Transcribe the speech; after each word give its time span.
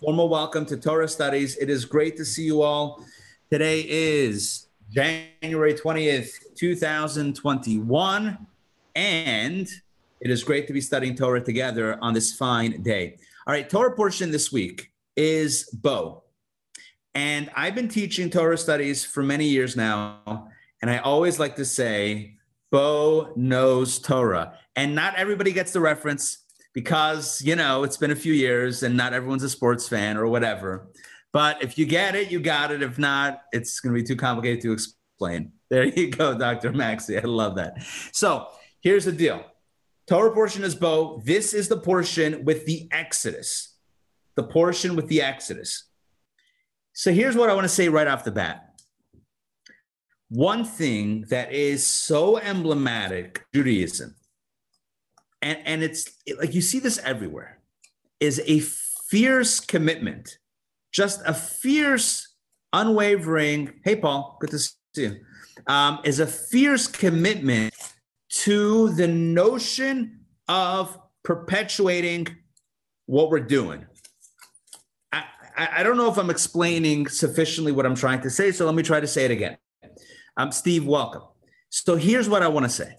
Formal 0.00 0.30
welcome 0.30 0.64
to 0.64 0.78
Torah 0.78 1.06
Studies. 1.06 1.58
It 1.58 1.68
is 1.68 1.84
great 1.84 2.16
to 2.16 2.24
see 2.24 2.44
you 2.44 2.62
all. 2.62 3.04
Today 3.50 3.84
is 3.86 4.68
January 4.90 5.74
20th, 5.74 6.54
2021, 6.56 8.46
and 8.94 9.68
it 10.22 10.30
is 10.30 10.42
great 10.42 10.66
to 10.68 10.72
be 10.72 10.80
studying 10.80 11.14
Torah 11.14 11.42
together 11.42 11.98
on 12.00 12.14
this 12.14 12.32
fine 12.34 12.80
day. 12.80 13.18
All 13.46 13.52
right, 13.52 13.68
Torah 13.68 13.94
portion 13.94 14.30
this 14.30 14.50
week 14.50 14.90
is 15.16 15.64
Bo. 15.64 16.22
And 17.14 17.50
I've 17.54 17.74
been 17.74 17.88
teaching 17.88 18.30
Torah 18.30 18.56
studies 18.56 19.04
for 19.04 19.22
many 19.22 19.48
years 19.48 19.76
now, 19.76 20.48
and 20.80 20.90
I 20.90 20.96
always 21.00 21.38
like 21.38 21.56
to 21.56 21.64
say, 21.66 22.36
Bo 22.70 23.34
knows 23.36 23.98
Torah. 23.98 24.54
And 24.76 24.94
not 24.94 25.16
everybody 25.16 25.52
gets 25.52 25.74
the 25.74 25.80
reference 25.80 26.39
because 26.72 27.42
you 27.42 27.56
know 27.56 27.84
it's 27.84 27.96
been 27.96 28.10
a 28.10 28.16
few 28.16 28.32
years 28.32 28.82
and 28.82 28.96
not 28.96 29.12
everyone's 29.12 29.42
a 29.42 29.50
sports 29.50 29.88
fan 29.88 30.16
or 30.16 30.26
whatever. 30.26 30.88
But 31.32 31.62
if 31.62 31.78
you 31.78 31.86
get 31.86 32.16
it, 32.16 32.30
you 32.30 32.40
got 32.40 32.72
it. 32.72 32.82
If 32.82 32.98
not, 32.98 33.42
it's 33.52 33.78
going 33.80 33.94
to 33.94 34.00
be 34.00 34.06
too 34.06 34.16
complicated 34.16 34.62
to 34.62 34.72
explain. 34.72 35.52
There 35.70 35.84
you 35.84 36.10
go, 36.10 36.36
Dr. 36.36 36.72
Maxey. 36.72 37.16
I 37.16 37.20
love 37.20 37.54
that. 37.54 37.80
So 38.10 38.48
here's 38.80 39.04
the 39.04 39.12
deal 39.12 39.44
Torah 40.08 40.32
portion 40.32 40.64
is 40.64 40.74
Bo. 40.74 41.22
This 41.24 41.54
is 41.54 41.68
the 41.68 41.76
portion 41.76 42.44
with 42.44 42.66
the 42.66 42.88
Exodus, 42.90 43.76
the 44.34 44.42
portion 44.42 44.96
with 44.96 45.06
the 45.06 45.22
Exodus. 45.22 45.84
So 46.92 47.12
here's 47.12 47.36
what 47.36 47.50
I 47.50 47.54
want 47.54 47.66
to 47.66 47.68
say 47.68 47.88
right 47.88 48.08
off 48.08 48.24
the 48.24 48.32
bat. 48.32 48.70
One 50.28 50.64
thing 50.64 51.26
that 51.28 51.52
is 51.52 51.86
so 51.86 52.38
emblematic 52.38 53.44
Judaism 53.54 54.16
and 55.42 55.58
and 55.64 55.82
it's 55.82 56.08
like 56.38 56.54
you 56.54 56.60
see 56.60 56.78
this 56.78 56.98
everywhere 56.98 57.60
is 58.20 58.40
a 58.46 58.60
fierce 58.60 59.60
commitment 59.60 60.38
just 60.92 61.20
a 61.26 61.34
fierce 61.34 62.34
unwavering 62.72 63.80
hey 63.84 63.96
paul 63.96 64.36
good 64.40 64.50
to 64.50 64.58
see 64.58 64.72
you 64.96 65.16
um, 65.66 66.00
is 66.04 66.20
a 66.20 66.26
fierce 66.26 66.86
commitment 66.86 67.74
to 68.30 68.90
the 68.90 69.08
notion 69.08 70.20
of 70.48 70.98
perpetuating 71.22 72.26
what 73.06 73.30
we're 73.30 73.40
doing. 73.40 73.86
I, 75.12 75.24
I 75.56 75.82
don't 75.82 75.96
know 75.96 76.10
if 76.10 76.16
i'm 76.16 76.30
explaining 76.30 77.08
sufficiently 77.08 77.72
what 77.72 77.84
i'm 77.84 77.96
trying 77.96 78.20
to 78.22 78.30
say 78.30 78.52
so 78.52 78.64
let 78.66 78.74
me 78.74 78.82
try 78.82 79.00
to 79.00 79.06
say 79.06 79.24
it 79.24 79.30
again. 79.30 79.58
Um, 80.36 80.52
steve 80.52 80.86
welcome. 80.86 81.22
So 81.70 81.96
here's 81.96 82.28
what 82.28 82.42
i 82.42 82.48
want 82.48 82.64
to 82.64 82.70
say 82.70 82.94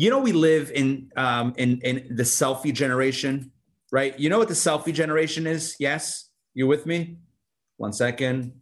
you 0.00 0.08
know 0.08 0.18
we 0.18 0.32
live 0.32 0.70
in 0.70 1.12
um, 1.14 1.52
in 1.58 1.78
in 1.82 2.16
the 2.16 2.22
selfie 2.22 2.72
generation, 2.72 3.52
right? 3.92 4.18
You 4.18 4.30
know 4.30 4.38
what 4.38 4.48
the 4.48 4.54
selfie 4.54 4.94
generation 4.94 5.46
is? 5.46 5.76
Yes, 5.78 6.30
you 6.54 6.66
with 6.66 6.86
me? 6.86 7.18
One 7.76 7.92
second. 7.92 8.52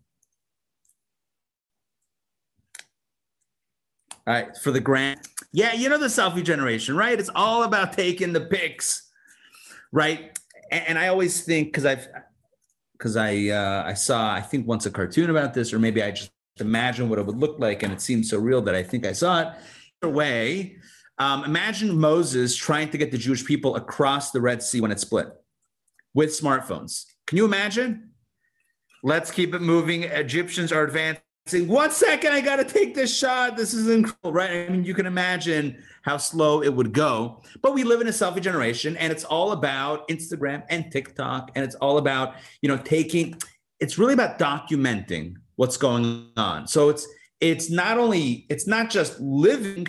All 4.26 4.34
right, 4.34 4.56
for 4.56 4.72
the 4.72 4.80
grant. 4.80 5.28
Yeah, 5.52 5.74
you 5.74 5.88
know 5.88 5.96
the 5.96 6.06
selfie 6.06 6.42
generation, 6.42 6.96
right? 6.96 7.16
It's 7.16 7.30
all 7.36 7.62
about 7.62 7.92
taking 7.92 8.32
the 8.32 8.40
pics, 8.40 9.08
right? 9.92 10.36
And, 10.72 10.88
and 10.88 10.98
I 10.98 11.06
always 11.06 11.44
think 11.44 11.68
because 11.68 11.86
I've 11.86 12.08
because 12.94 13.16
I 13.16 13.46
uh, 13.50 13.84
I 13.86 13.94
saw 13.94 14.34
I 14.34 14.40
think 14.40 14.66
once 14.66 14.86
a 14.86 14.90
cartoon 14.90 15.30
about 15.30 15.54
this, 15.54 15.72
or 15.72 15.78
maybe 15.78 16.02
I 16.02 16.10
just 16.10 16.32
imagined 16.58 17.10
what 17.10 17.20
it 17.20 17.26
would 17.26 17.38
look 17.38 17.60
like, 17.60 17.84
and 17.84 17.92
it 17.92 18.00
seemed 18.00 18.26
so 18.26 18.38
real 18.38 18.60
that 18.62 18.74
I 18.74 18.82
think 18.82 19.06
I 19.06 19.12
saw 19.12 19.42
it. 19.42 19.48
Either 20.02 20.12
way, 20.12 20.78
um, 21.18 21.44
imagine 21.44 21.98
Moses 21.98 22.54
trying 22.54 22.90
to 22.90 22.98
get 22.98 23.10
the 23.10 23.18
Jewish 23.18 23.44
people 23.44 23.76
across 23.76 24.30
the 24.30 24.40
Red 24.40 24.62
Sea 24.62 24.80
when 24.80 24.92
it 24.92 25.00
split 25.00 25.28
with 26.14 26.30
smartphones. 26.30 27.06
Can 27.26 27.38
you 27.38 27.44
imagine? 27.44 28.10
Let's 29.02 29.30
keep 29.30 29.54
it 29.54 29.62
moving. 29.62 30.04
Egyptians 30.04 30.72
are 30.72 30.84
advancing. 30.84 31.22
One 31.66 31.90
second, 31.90 32.32
I 32.32 32.40
got 32.40 32.56
to 32.56 32.64
take 32.64 32.94
this 32.94 33.16
shot. 33.16 33.56
This 33.56 33.72
is 33.72 33.88
incredible, 33.88 34.32
right? 34.32 34.50
I 34.50 34.68
mean, 34.68 34.84
you 34.84 34.94
can 34.94 35.06
imagine 35.06 35.82
how 36.02 36.18
slow 36.18 36.62
it 36.62 36.68
would 36.68 36.92
go. 36.92 37.42
But 37.62 37.74
we 37.74 37.84
live 37.84 38.00
in 38.00 38.06
a 38.06 38.10
selfie 38.10 38.42
generation, 38.42 38.96
and 38.98 39.10
it's 39.10 39.24
all 39.24 39.52
about 39.52 40.06
Instagram 40.08 40.62
and 40.68 40.90
TikTok, 40.92 41.50
and 41.54 41.64
it's 41.64 41.74
all 41.76 41.98
about 41.98 42.34
you 42.60 42.68
know 42.68 42.76
taking. 42.76 43.36
It's 43.80 43.98
really 43.98 44.14
about 44.14 44.38
documenting 44.38 45.36
what's 45.56 45.76
going 45.76 46.30
on. 46.36 46.66
So 46.66 46.90
it's 46.90 47.06
it's 47.40 47.70
not 47.70 47.98
only 47.98 48.46
it's 48.50 48.66
not 48.66 48.90
just 48.90 49.18
living 49.20 49.86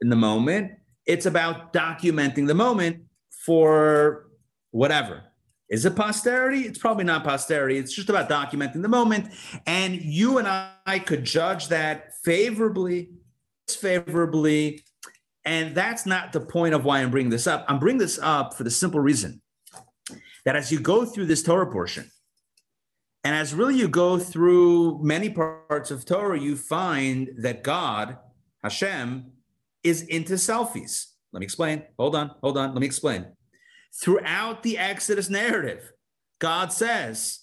in 0.00 0.08
the 0.08 0.16
moment. 0.16 0.72
It's 1.06 1.26
about 1.26 1.72
documenting 1.72 2.46
the 2.46 2.54
moment 2.54 3.04
for 3.44 4.28
whatever. 4.70 5.24
Is 5.70 5.84
it 5.84 5.96
posterity? 5.96 6.60
It's 6.60 6.78
probably 6.78 7.04
not 7.04 7.24
posterity. 7.24 7.76
It's 7.76 7.92
just 7.92 8.08
about 8.08 8.28
documenting 8.28 8.82
the 8.82 8.88
moment. 8.88 9.32
And 9.66 10.00
you 10.00 10.38
and 10.38 10.48
I 10.48 10.98
could 10.98 11.24
judge 11.24 11.68
that 11.68 12.14
favorably, 12.24 13.10
favorably. 13.68 14.82
And 15.44 15.74
that's 15.74 16.06
not 16.06 16.32
the 16.32 16.40
point 16.40 16.74
of 16.74 16.84
why 16.84 17.00
I'm 17.00 17.10
bringing 17.10 17.30
this 17.30 17.46
up. 17.46 17.64
I'm 17.68 17.78
bringing 17.78 17.98
this 17.98 18.18
up 18.22 18.54
for 18.54 18.64
the 18.64 18.70
simple 18.70 19.00
reason 19.00 19.42
that 20.44 20.56
as 20.56 20.72
you 20.72 20.80
go 20.80 21.04
through 21.04 21.26
this 21.26 21.42
Torah 21.42 21.70
portion, 21.70 22.10
and 23.24 23.34
as 23.34 23.52
really 23.52 23.74
you 23.74 23.88
go 23.88 24.18
through 24.18 25.02
many 25.02 25.28
parts 25.28 25.90
of 25.90 26.06
Torah, 26.06 26.38
you 26.38 26.56
find 26.56 27.28
that 27.38 27.62
God, 27.62 28.16
Hashem, 28.62 29.32
is 29.88 30.02
into 30.02 30.34
selfies. 30.34 31.06
Let 31.32 31.40
me 31.40 31.44
explain. 31.44 31.82
Hold 31.98 32.14
on, 32.14 32.34
hold 32.42 32.58
on. 32.58 32.72
Let 32.72 32.80
me 32.80 32.86
explain. 32.86 33.26
Throughout 34.00 34.62
the 34.62 34.78
Exodus 34.78 35.28
narrative, 35.28 35.92
God 36.38 36.72
says, 36.72 37.40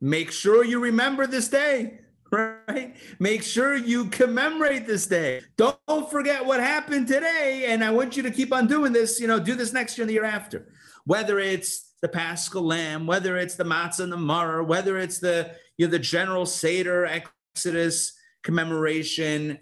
make 0.00 0.30
sure 0.30 0.64
you 0.64 0.78
remember 0.78 1.26
this 1.26 1.48
day, 1.48 2.00
right? 2.32 2.96
Make 3.18 3.42
sure 3.42 3.76
you 3.76 4.06
commemorate 4.06 4.86
this 4.86 5.06
day. 5.06 5.42
Don't, 5.56 5.76
forget 6.10 6.44
what 6.44 6.60
happened 6.60 7.08
today. 7.08 7.66
And 7.68 7.82
I 7.82 7.90
want 7.90 8.16
you 8.16 8.22
to 8.22 8.30
keep 8.30 8.52
on 8.52 8.66
doing 8.66 8.92
this, 8.92 9.18
you 9.18 9.26
know, 9.26 9.40
do 9.40 9.54
this 9.54 9.72
next 9.72 9.98
year 9.98 10.02
and 10.04 10.08
the 10.08 10.14
year 10.14 10.24
after. 10.24 10.72
Whether 11.04 11.38
it's 11.38 11.94
the 12.00 12.08
Paschal 12.08 12.62
Lamb, 12.62 13.06
whether 13.06 13.36
it's 13.36 13.54
the 13.56 13.64
Matzah 13.64 14.00
and 14.00 14.12
the 14.12 14.16
Maror, 14.16 14.66
whether 14.66 14.98
it's 14.98 15.18
the, 15.18 15.54
you 15.78 15.86
know, 15.86 15.90
the 15.90 15.98
general 15.98 16.46
Seder 16.46 17.06
Exodus 17.06 18.12
commemoration, 18.42 19.58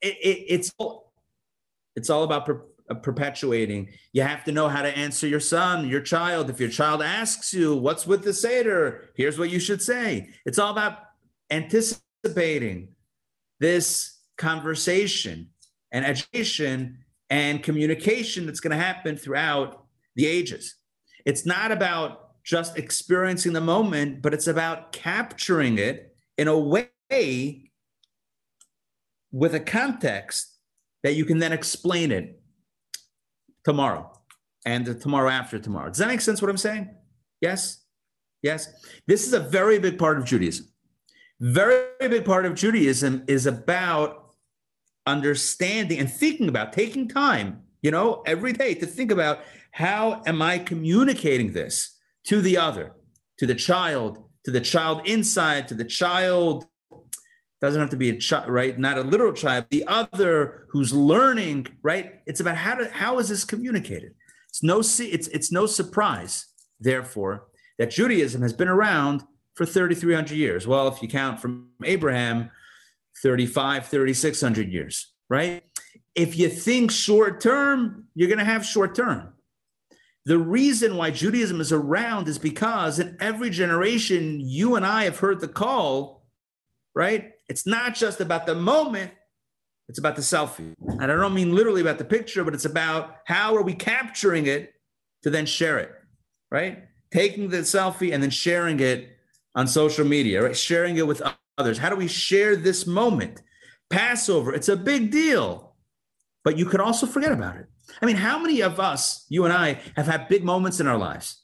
it, 0.00 0.16
it, 0.22 0.44
it's 0.48 0.72
it's 1.98 2.10
all 2.10 2.22
about 2.22 2.46
per- 2.46 2.64
uh, 2.88 2.94
perpetuating. 2.94 3.88
You 4.12 4.22
have 4.22 4.44
to 4.44 4.52
know 4.52 4.68
how 4.68 4.82
to 4.82 4.96
answer 4.96 5.26
your 5.26 5.40
son, 5.40 5.88
your 5.88 6.00
child. 6.00 6.48
If 6.48 6.60
your 6.60 6.70
child 6.70 7.02
asks 7.02 7.52
you, 7.52 7.76
What's 7.76 8.06
with 8.06 8.22
the 8.22 8.32
Seder? 8.32 9.10
Here's 9.16 9.38
what 9.38 9.50
you 9.50 9.58
should 9.58 9.82
say. 9.82 10.30
It's 10.46 10.58
all 10.58 10.70
about 10.70 11.00
anticipating 11.50 12.88
this 13.58 14.16
conversation 14.36 15.50
and 15.90 16.04
education 16.04 16.98
and 17.30 17.62
communication 17.62 18.46
that's 18.46 18.60
going 18.60 18.76
to 18.76 18.82
happen 18.82 19.16
throughout 19.16 19.84
the 20.14 20.26
ages. 20.26 20.76
It's 21.26 21.44
not 21.44 21.72
about 21.72 22.42
just 22.44 22.78
experiencing 22.78 23.52
the 23.52 23.60
moment, 23.60 24.22
but 24.22 24.32
it's 24.32 24.46
about 24.46 24.92
capturing 24.92 25.78
it 25.78 26.14
in 26.38 26.48
a 26.48 26.56
way 26.56 27.70
with 29.32 29.54
a 29.54 29.60
context 29.60 30.57
that 31.02 31.14
you 31.14 31.24
can 31.24 31.38
then 31.38 31.52
explain 31.52 32.12
it 32.12 32.40
tomorrow 33.64 34.10
and 34.64 35.00
tomorrow 35.00 35.30
after 35.30 35.58
tomorrow. 35.58 35.88
Does 35.88 35.98
that 35.98 36.08
make 36.08 36.20
sense 36.20 36.42
what 36.42 36.50
I'm 36.50 36.56
saying? 36.56 36.94
Yes? 37.40 37.84
Yes? 38.42 38.68
This 39.06 39.26
is 39.26 39.32
a 39.32 39.40
very 39.40 39.78
big 39.78 39.98
part 39.98 40.18
of 40.18 40.24
Judaism. 40.24 40.66
Very 41.40 41.86
big 42.00 42.24
part 42.24 42.46
of 42.46 42.54
Judaism 42.54 43.24
is 43.28 43.46
about 43.46 44.34
understanding 45.06 45.98
and 45.98 46.12
thinking 46.12 46.48
about 46.48 46.72
taking 46.72 47.08
time, 47.08 47.62
you 47.82 47.90
know, 47.90 48.22
every 48.26 48.52
day 48.52 48.74
to 48.74 48.86
think 48.86 49.10
about 49.10 49.40
how 49.70 50.22
am 50.26 50.42
I 50.42 50.58
communicating 50.58 51.52
this 51.52 51.96
to 52.24 52.40
the 52.40 52.58
other, 52.58 52.92
to 53.38 53.46
the 53.46 53.54
child, 53.54 54.24
to 54.44 54.50
the 54.50 54.60
child 54.60 55.06
inside, 55.06 55.68
to 55.68 55.74
the 55.74 55.84
child 55.84 56.66
doesn't 57.60 57.80
have 57.80 57.90
to 57.90 57.96
be 57.96 58.10
a 58.10 58.16
child, 58.16 58.48
right? 58.48 58.78
Not 58.78 58.98
a 58.98 59.02
literal 59.02 59.32
child. 59.32 59.66
The 59.70 59.84
other 59.86 60.66
who's 60.70 60.92
learning, 60.92 61.66
right? 61.82 62.20
It's 62.26 62.40
about 62.40 62.56
how 62.56 62.76
to 62.76 62.88
how 62.90 63.18
is 63.18 63.28
this 63.28 63.44
communicated? 63.44 64.14
It's 64.48 64.62
no 64.62 64.78
it's 64.80 65.28
it's 65.28 65.52
no 65.52 65.66
surprise, 65.66 66.46
therefore, 66.80 67.48
that 67.78 67.90
Judaism 67.90 68.42
has 68.42 68.52
been 68.52 68.68
around 68.68 69.24
for 69.54 69.66
3,300 69.66 70.36
years. 70.36 70.66
Well, 70.66 70.86
if 70.88 71.02
you 71.02 71.08
count 71.08 71.40
from 71.40 71.70
Abraham, 71.82 72.50
35, 73.22 73.86
3,600 73.86 74.68
years, 74.68 75.12
right? 75.28 75.64
If 76.14 76.38
you 76.38 76.48
think 76.48 76.92
short 76.92 77.40
term, 77.40 78.04
you're 78.14 78.28
going 78.28 78.38
to 78.38 78.44
have 78.44 78.64
short 78.64 78.94
term. 78.94 79.32
The 80.24 80.38
reason 80.38 80.96
why 80.96 81.10
Judaism 81.10 81.60
is 81.60 81.72
around 81.72 82.28
is 82.28 82.38
because 82.38 82.98
in 82.98 83.16
every 83.18 83.50
generation, 83.50 84.40
you 84.40 84.76
and 84.76 84.84
I 84.84 85.04
have 85.04 85.18
heard 85.18 85.40
the 85.40 85.48
call, 85.48 86.17
right? 86.98 87.32
It's 87.48 87.66
not 87.66 87.94
just 87.94 88.20
about 88.20 88.44
the 88.44 88.54
moment, 88.54 89.12
it's 89.88 89.98
about 89.98 90.16
the 90.16 90.22
selfie. 90.22 90.74
And 91.00 91.04
I 91.04 91.06
don't 91.06 91.32
mean 91.32 91.54
literally 91.54 91.80
about 91.80 91.96
the 91.96 92.04
picture, 92.04 92.44
but 92.44 92.52
it's 92.52 92.66
about 92.66 93.16
how 93.24 93.56
are 93.56 93.62
we 93.62 93.72
capturing 93.72 94.46
it 94.46 94.74
to 95.22 95.30
then 95.30 95.46
share 95.46 95.78
it, 95.78 95.92
right? 96.50 96.88
taking 97.10 97.48
the 97.48 97.58
selfie 97.58 98.12
and 98.12 98.22
then 98.22 98.30
sharing 98.30 98.80
it 98.80 99.16
on 99.54 99.66
social 99.66 100.04
media, 100.04 100.42
right? 100.42 100.56
Sharing 100.56 100.96
it 100.96 101.06
with 101.06 101.22
others. 101.56 101.78
How 101.78 101.90
do 101.90 101.96
we 101.96 102.08
share 102.08 102.56
this 102.56 102.86
moment? 102.86 103.42
Passover, 103.90 104.52
it's 104.52 104.68
a 104.68 104.76
big 104.76 105.10
deal, 105.10 105.74
but 106.44 106.58
you 106.58 106.66
could 106.66 106.80
also 106.80 107.06
forget 107.06 107.32
about 107.32 107.56
it. 107.56 107.66
I 108.02 108.06
mean, 108.06 108.16
how 108.16 108.38
many 108.38 108.60
of 108.60 108.78
us, 108.78 109.24
you 109.28 109.44
and 109.44 109.52
I, 109.52 109.80
have 109.96 110.06
had 110.06 110.28
big 110.28 110.44
moments 110.44 110.78
in 110.80 110.86
our 110.86 110.98
lives 110.98 111.42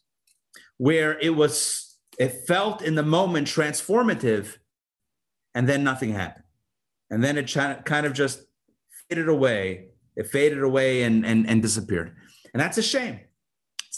where 0.77 1.19
it 1.19 1.35
was, 1.35 1.97
it 2.19 2.47
felt 2.47 2.83
in 2.83 2.95
the 2.95 3.03
moment 3.03 3.49
transformative, 3.49 4.59
and 5.55 5.69
then 5.69 5.85
nothing 5.85 6.13
happened. 6.13 6.45
And 7.11 7.23
then 7.23 7.39
it 7.39 7.53
kind 7.53 8.07
of 8.07 8.13
just 8.13 8.43
faded 9.09 9.29
away. 9.29 9.89
It 10.17 10.27
faded 10.27 10.63
away 10.63 11.03
and, 11.03 11.25
and, 11.25 11.49
and 11.49 11.63
disappeared. 11.63 12.15
And 12.53 12.61
that's 12.61 12.79
a 12.79 12.83
shame. 12.83 13.21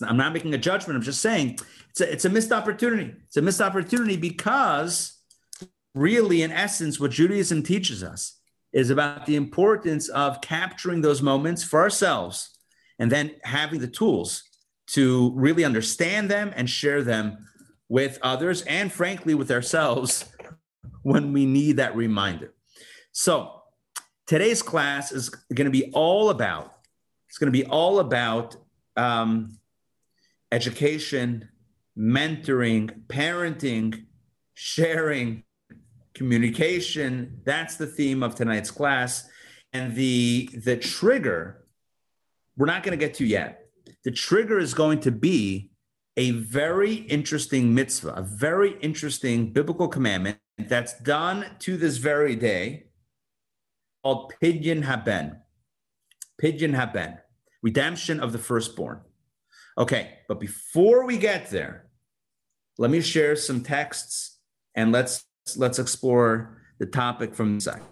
Not, 0.01 0.11
I'm 0.11 0.17
not 0.17 0.33
making 0.33 0.55
a 0.55 0.59
judgment. 0.59 0.97
I'm 0.97 1.03
just 1.03 1.23
saying 1.23 1.59
it's 1.91 2.01
a, 2.01 2.13
it's 2.13 2.25
a 2.25 2.29
missed 2.29 2.53
opportunity. 2.53 3.15
It's 3.27 3.37
a 3.37 3.43
missed 3.43 3.61
opportunity 3.61 4.17
because 4.17 5.19
really, 5.95 6.43
in 6.43 6.53
essence, 6.53 7.01
what 7.01 7.13
Judaism 7.13 7.63
teaches 7.63 8.03
us 8.03 8.39
is 8.73 8.91
about 8.91 9.25
the 9.25 9.37
importance 9.37 10.09
of 10.09 10.41
capturing 10.41 11.01
those 11.01 11.23
moments 11.23 11.65
for 11.65 11.81
ourselves 11.81 12.59
and 12.99 13.11
then 13.11 13.33
having 13.43 13.81
the 13.81 13.87
tools 13.87 14.43
to 14.89 15.33
really 15.35 15.65
understand 15.65 16.31
them 16.31 16.53
and 16.55 16.69
share 16.69 17.03
them 17.03 17.39
with 17.89 18.19
others 18.23 18.63
and 18.63 18.93
frankly 18.93 19.35
with 19.35 19.51
ourselves 19.51 20.25
when 21.07 21.33
we 21.33 21.47
need 21.47 21.77
that 21.77 21.95
reminder. 21.95 22.53
So, 23.13 23.63
today's 24.27 24.61
class 24.61 25.13
is 25.13 25.29
going 25.29 25.67
to 25.67 25.71
be 25.71 25.93
all 25.93 26.31
about 26.31 26.73
it's 27.29 27.39
going 27.39 27.53
to 27.53 27.59
be 27.59 27.67
all 27.67 27.99
about 27.99 28.57
um, 28.97 29.59
education, 30.51 31.49
mentoring, 31.99 33.03
parenting, 33.09 34.07
sharing, 34.55 35.45
communication. 36.15 37.41
That's 37.45 37.77
the 37.77 37.87
theme 37.87 38.23
of 38.23 38.35
tonight's 38.35 38.71
class. 38.71 39.29
And 39.75 39.95
the, 39.95 40.49
the 40.65 40.79
trigger, 40.79 41.67
we're 42.57 42.67
not 42.67 42.83
going 42.83 42.99
to 42.99 43.05
get 43.05 43.15
to 43.17 43.27
yet. 43.27 43.67
The 44.05 44.13
trigger 44.13 44.59
is 44.59 44.73
going 44.73 45.01
to 45.01 45.11
be 45.11 45.71
a 46.17 46.31
very 46.31 46.95
interesting 46.95 47.75
mitzvah, 47.75 48.15
a 48.17 48.23
very 48.23 48.79
interesting 48.81 49.53
biblical 49.53 49.89
commandment 49.89 50.39
that's 50.59 50.99
done 51.01 51.47
to 51.61 51.77
this 51.77 51.99
very 51.99 52.35
day 52.35 52.87
called 54.03 54.33
Pidyon 54.43 54.83
Haben. 54.83 55.41
Pidyon 56.43 56.75
Haben, 56.75 57.19
redemption 57.63 58.21
of 58.21 58.33
the 58.33 58.39
firstborn. 58.39 59.01
Okay, 59.79 60.19
but 60.29 60.41
before 60.41 61.05
we 61.05 61.19
get 61.19 61.51
there, 61.51 61.89
let 62.79 62.91
me 62.91 63.01
share 63.01 63.37
some 63.37 63.63
texts 63.63 64.39
and 64.75 64.93
let's 64.93 65.25
let's 65.57 65.79
explore 65.79 66.63
the 66.79 66.87
topic 66.87 67.35
from 67.35 67.61
side. 67.61 67.83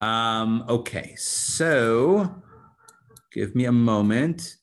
Um, 0.00 0.64
okay, 0.68 1.14
so 1.16 2.42
give 3.32 3.54
me 3.54 3.66
a 3.66 3.72
moment 3.72 4.56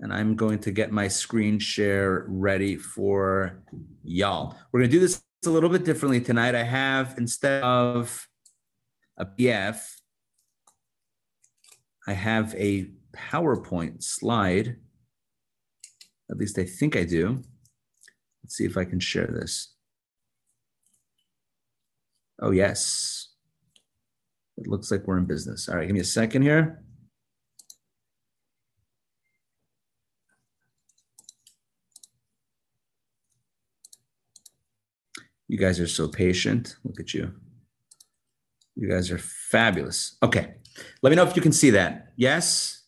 and 0.00 0.12
I'm 0.12 0.36
going 0.36 0.58
to 0.60 0.70
get 0.70 0.90
my 0.90 1.08
screen 1.08 1.58
share 1.58 2.24
ready 2.28 2.76
for 2.76 3.62
y'all. 4.02 4.56
We're 4.72 4.80
going 4.80 4.90
to 4.90 4.96
do 4.96 5.00
this 5.00 5.22
a 5.46 5.50
little 5.50 5.70
bit 5.70 5.84
differently 5.84 6.20
tonight. 6.20 6.54
I 6.54 6.62
have, 6.62 7.14
instead 7.18 7.62
of 7.62 8.28
a 9.16 9.24
PDF, 9.24 9.80
I 12.06 12.12
have 12.12 12.54
a 12.56 12.90
PowerPoint 13.16 14.02
slide. 14.02 14.76
At 16.30 16.36
least 16.36 16.58
I 16.58 16.64
think 16.64 16.96
I 16.96 17.04
do. 17.04 17.42
Let's 18.42 18.56
see 18.56 18.64
if 18.64 18.76
I 18.76 18.84
can 18.84 19.00
share 19.00 19.26
this. 19.26 19.74
Oh, 22.40 22.50
yes. 22.50 23.28
It 24.58 24.66
looks 24.66 24.90
like 24.90 25.06
we're 25.06 25.18
in 25.18 25.24
business. 25.24 25.68
All 25.68 25.76
right, 25.76 25.86
give 25.86 25.94
me 25.94 26.00
a 26.00 26.04
second 26.04 26.42
here. 26.42 26.83
You 35.54 35.60
guys 35.60 35.78
are 35.78 35.86
so 35.86 36.08
patient. 36.08 36.74
Look 36.82 36.98
at 36.98 37.14
you. 37.14 37.32
You 38.74 38.88
guys 38.88 39.12
are 39.12 39.18
fabulous. 39.18 40.16
Okay. 40.20 40.54
Let 41.00 41.10
me 41.10 41.14
know 41.14 41.22
if 41.22 41.36
you 41.36 41.42
can 41.42 41.52
see 41.52 41.70
that. 41.70 42.08
Yes? 42.16 42.82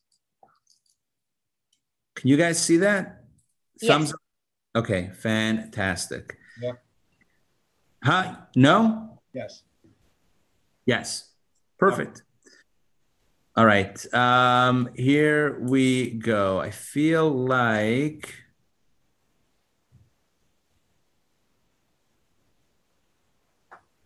Can 2.16 2.28
you 2.28 2.36
guys 2.36 2.60
see 2.60 2.78
that? 2.78 3.22
Yes. 3.80 3.88
Thumbs 3.88 4.12
up. 4.12 4.18
Okay, 4.74 5.12
fantastic. 5.16 6.38
Yeah. 6.60 6.72
Huh? 8.02 8.34
No? 8.56 9.20
Yes. 9.32 9.62
Yes. 10.86 11.30
Perfect. 11.78 12.24
All 13.54 13.64
right. 13.64 14.12
Um, 14.12 14.90
here 14.96 15.56
we 15.60 16.10
go. 16.10 16.58
I 16.58 16.72
feel 16.72 17.30
like 17.30 18.34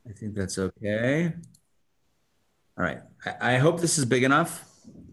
I 0.08 0.12
think 0.12 0.35
that's 0.35 0.58
okay. 0.58 1.32
All 2.79 2.85
right. 2.85 3.00
I, 3.25 3.55
I 3.55 3.58
hope 3.58 3.81
this 3.81 3.99
is 3.99 4.05
big 4.05 4.25
enough. 4.25 4.64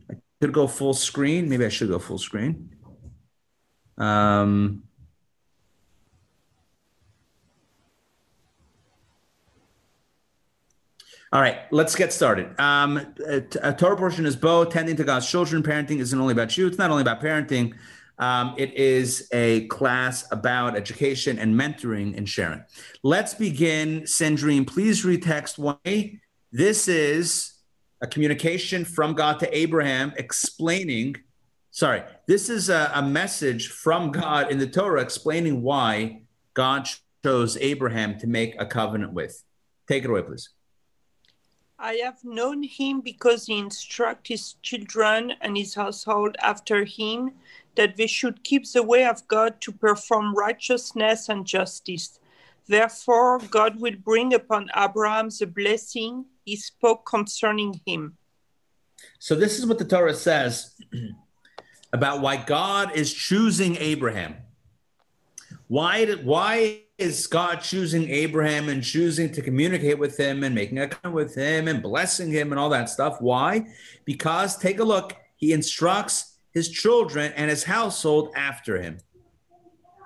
I 0.09 0.15
could 0.41 0.53
go 0.53 0.67
full 0.67 0.93
screen. 0.93 1.49
Maybe 1.49 1.65
I 1.65 1.69
should 1.69 1.89
go 1.89 1.99
full 1.99 2.17
screen. 2.17 2.73
Um, 3.97 4.83
all 11.33 11.41
right, 11.41 11.61
let's 11.71 11.95
get 11.95 12.13
started. 12.13 12.59
Um, 12.59 12.97
a, 13.27 13.43
a 13.63 13.73
Torah 13.73 13.97
portion 13.97 14.25
is 14.25 14.35
Bo, 14.35 14.65
tending 14.65 14.95
to 14.97 15.03
God's 15.03 15.29
children. 15.29 15.63
Parenting 15.63 15.99
isn't 15.99 16.19
only 16.19 16.31
about 16.33 16.57
you, 16.57 16.67
it's 16.67 16.77
not 16.77 16.91
only 16.91 17.01
about 17.01 17.21
parenting. 17.21 17.73
Um, 18.19 18.55
it 18.57 18.73
is 18.73 19.27
a 19.31 19.67
class 19.67 20.25
about 20.31 20.75
education 20.75 21.37
and 21.37 21.53
mentoring 21.53 22.17
and 22.17 22.27
sharing. 22.27 22.63
Let's 23.03 23.33
begin. 23.33 24.01
Sandrine, 24.01 24.65
please 24.65 25.05
read 25.05 25.23
text 25.23 25.59
one. 25.59 25.77
This 26.51 26.87
is 26.87 27.53
a 28.01 28.07
communication 28.07 28.85
from 28.85 29.13
God 29.13 29.39
to 29.39 29.57
Abraham 29.57 30.13
explaining 30.17 31.17
sorry, 31.77 32.01
this 32.25 32.49
is 32.49 32.69
a, 32.69 32.91
a 32.95 33.03
message 33.03 33.67
from 33.67 34.11
God 34.11 34.51
in 34.51 34.57
the 34.57 34.65
Torah 34.65 34.99
explaining 34.99 35.61
why 35.61 36.21
God 36.55 36.89
chose 37.23 37.55
Abraham 37.57 38.17
to 38.17 38.25
make 38.25 38.55
a 38.59 38.65
covenant 38.65 39.13
with. 39.13 39.43
Take 39.87 40.03
it 40.03 40.09
away, 40.09 40.23
please. 40.23 40.49
I 41.77 41.93
have 42.03 42.23
known 42.23 42.63
him 42.63 43.01
because 43.01 43.45
he 43.45 43.59
instructed 43.59 44.33
his 44.33 44.53
children 44.63 45.33
and 45.41 45.55
his 45.55 45.75
household 45.75 46.35
after 46.41 46.83
him 46.83 47.33
that 47.77 47.95
we 47.97 48.07
should 48.07 48.43
keep 48.43 48.69
the 48.69 48.83
way 48.83 49.05
of 49.05 49.25
God 49.27 49.61
to 49.61 49.71
perform 49.71 50.35
righteousness 50.35 51.29
and 51.29 51.45
justice. 51.45 52.19
Therefore, 52.67 53.39
God 53.39 53.79
will 53.79 53.95
bring 54.03 54.33
upon 54.33 54.69
Abraham 54.75 55.29
the 55.29 55.45
blessing 55.45 56.25
he 56.43 56.57
spoke 56.57 57.05
concerning 57.05 57.79
him. 57.85 58.17
So, 59.19 59.35
this 59.35 59.57
is 59.57 59.65
what 59.65 59.77
the 59.77 59.85
Torah 59.85 60.13
says 60.13 60.75
about 61.93 62.21
why 62.21 62.35
God 62.37 62.95
is 62.95 63.13
choosing 63.13 63.77
Abraham. 63.77 64.35
Why, 65.67 66.05
why 66.15 66.81
is 66.97 67.27
God 67.27 67.57
choosing 67.57 68.09
Abraham 68.09 68.69
and 68.69 68.83
choosing 68.83 69.31
to 69.33 69.41
communicate 69.41 69.99
with 69.99 70.17
him 70.17 70.43
and 70.43 70.55
making 70.55 70.79
a 70.79 70.87
covenant 70.87 71.15
with 71.15 71.35
him 71.35 71.67
and 71.67 71.83
blessing 71.83 72.31
him 72.31 72.51
and 72.51 72.59
all 72.59 72.69
that 72.69 72.89
stuff? 72.89 73.21
Why? 73.21 73.67
Because 74.03 74.57
take 74.57 74.79
a 74.79 74.83
look, 74.83 75.15
he 75.35 75.53
instructs 75.53 76.36
his 76.57 76.69
children 76.69 77.31
and 77.35 77.51
his 77.51 77.63
household 77.63 78.33
after 78.35 78.81
him. 78.81 78.97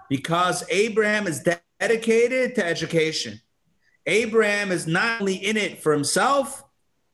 Because 0.09 0.65
Abraham 0.69 1.25
is 1.25 1.41
dedicated 1.79 2.55
to 2.55 2.65
education. 2.65 3.39
Abraham 4.05 4.69
is 4.69 4.85
not 4.85 5.21
only 5.21 5.35
in 5.35 5.55
it 5.55 5.81
for 5.81 5.93
himself, 5.93 6.61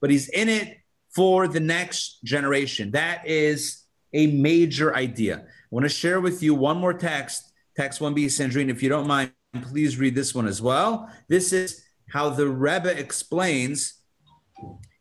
but 0.02 0.10
he's 0.10 0.28
in 0.30 0.50
it 0.50 0.80
for 1.14 1.48
the 1.48 1.60
next 1.60 2.24
generation. 2.24 2.90
That 2.92 3.28
is 3.28 3.84
a 4.12 4.26
major 4.26 4.96
idea. 4.96 5.36
I 5.46 5.70
want 5.70 5.84
to 5.84 5.90
share 5.90 6.20
with 6.20 6.42
you 6.42 6.56
one 6.56 6.78
more 6.78 6.94
text, 6.94 7.54
text 7.76 8.00
1b, 8.00 8.26
Sandrine, 8.26 8.70
if 8.70 8.82
you 8.82 8.90
don't 8.90 9.06
mind, 9.06 9.34
please 9.70 10.00
read 10.00 10.16
this 10.16 10.34
one 10.34 10.48
as 10.48 10.64
well. 10.64 11.12
This 11.28 11.54
is 11.54 11.84
how 12.10 12.30
the 12.30 12.48
Rebbe 12.48 12.98
explains 12.98 14.02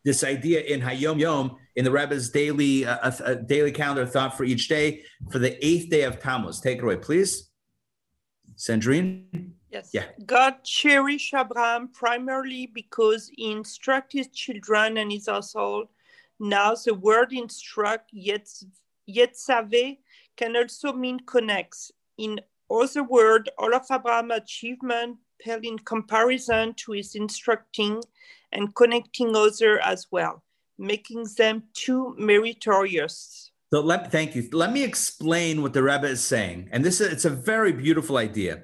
this 0.05 0.23
idea 0.23 0.61
in 0.61 0.81
Hayom 0.81 1.19
Yom 1.19 1.57
in 1.77 1.85
the 1.85 1.91
Rebbe's 1.91 2.29
daily 2.29 2.85
uh, 2.85 3.11
uh, 3.23 3.35
daily 3.35 3.71
calendar 3.71 4.05
thought 4.05 4.35
for 4.35 4.43
each 4.43 4.67
day 4.67 5.03
for 5.31 5.37
the 5.39 5.63
eighth 5.65 5.89
day 5.89 6.01
of 6.01 6.19
Tammuz. 6.19 6.59
Take 6.59 6.79
it 6.79 6.83
away, 6.83 6.97
please. 6.97 7.51
Sandrine? 8.57 9.51
Yes. 9.69 9.91
Yeah. 9.93 10.05
God 10.25 10.63
cherished 10.63 11.35
Abraham 11.35 11.89
primarily 11.93 12.65
because 12.65 13.29
he 13.35 13.51
instructed 13.51 14.17
his 14.17 14.27
children 14.29 14.97
and 14.97 15.11
his 15.11 15.27
household. 15.27 15.89
Now 16.39 16.73
the 16.73 16.95
word 16.95 17.31
instruct 17.31 18.09
yet 18.11 18.47
Yetzaveh 19.07 19.99
can 20.35 20.55
also 20.55 20.93
mean 20.93 21.19
connects. 21.19 21.91
In 22.17 22.39
other 22.71 23.03
words, 23.03 23.49
all 23.59 23.75
of 23.75 23.85
Abraham's 23.91 24.33
achievement 24.33 25.17
pale 25.39 25.59
in 25.61 25.77
comparison 25.77 26.73
to 26.73 26.93
his 26.93 27.13
instructing 27.13 28.01
and 28.51 28.73
connecting 28.73 29.35
others 29.35 29.79
as 29.83 30.07
well, 30.09 30.43
making 30.77 31.25
them 31.37 31.63
too 31.73 32.15
meritorious. 32.17 33.51
So 33.73 33.81
let 33.81 34.11
thank 34.11 34.35
you. 34.35 34.47
Let 34.51 34.71
me 34.71 34.83
explain 34.83 35.61
what 35.61 35.73
the 35.73 35.83
Rebbe 35.83 36.07
is 36.07 36.23
saying. 36.23 36.69
And 36.71 36.85
this 36.85 37.01
is 37.01 37.11
it's 37.11 37.25
a 37.25 37.29
very 37.29 37.73
beautiful 37.73 38.17
idea. 38.17 38.63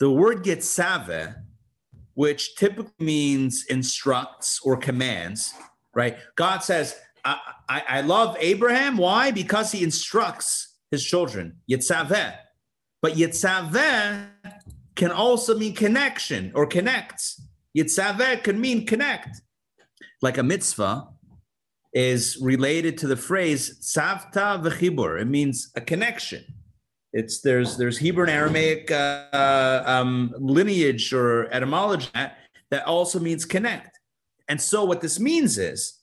The 0.00 0.10
word 0.10 0.44
yetzave, 0.44 1.36
which 2.14 2.56
typically 2.56 2.92
means 2.98 3.66
instructs 3.68 4.60
or 4.64 4.76
commands, 4.76 5.54
right? 5.94 6.18
God 6.34 6.58
says, 6.64 6.96
I, 7.24 7.38
I, 7.68 7.82
I 7.88 8.00
love 8.00 8.36
Abraham. 8.40 8.96
Why? 8.96 9.30
Because 9.30 9.70
he 9.72 9.84
instructs 9.84 10.78
his 10.90 11.04
children. 11.04 11.58
Yetzaveh. 11.70 12.34
But 13.02 13.14
Yetzaveh 13.14 14.26
can 14.96 15.10
also 15.10 15.56
mean 15.56 15.74
connection 15.74 16.52
or 16.54 16.66
connects. 16.66 17.40
Yetzaveh 17.76 18.42
can 18.42 18.60
mean 18.60 18.86
connect. 18.86 19.40
Like 20.22 20.38
a 20.38 20.42
mitzvah 20.42 21.08
is 21.92 22.38
related 22.40 22.98
to 22.98 23.06
the 23.06 23.16
phrase 23.16 23.80
tzavta 23.80 24.62
v'chibur. 24.62 25.20
It 25.20 25.26
means 25.26 25.70
a 25.74 25.80
connection. 25.80 26.44
It's 27.12 27.40
there's 27.40 27.76
there's 27.76 27.98
Hebrew 27.98 28.24
and 28.24 28.30
Aramaic 28.30 28.90
uh, 28.90 29.82
um, 29.84 30.32
lineage 30.38 31.12
or 31.12 31.52
etymology 31.52 32.08
that, 32.14 32.38
that 32.70 32.86
also 32.86 33.18
means 33.18 33.44
connect. 33.44 33.98
And 34.48 34.60
so 34.60 34.84
what 34.84 35.00
this 35.00 35.18
means 35.18 35.58
is 35.58 36.00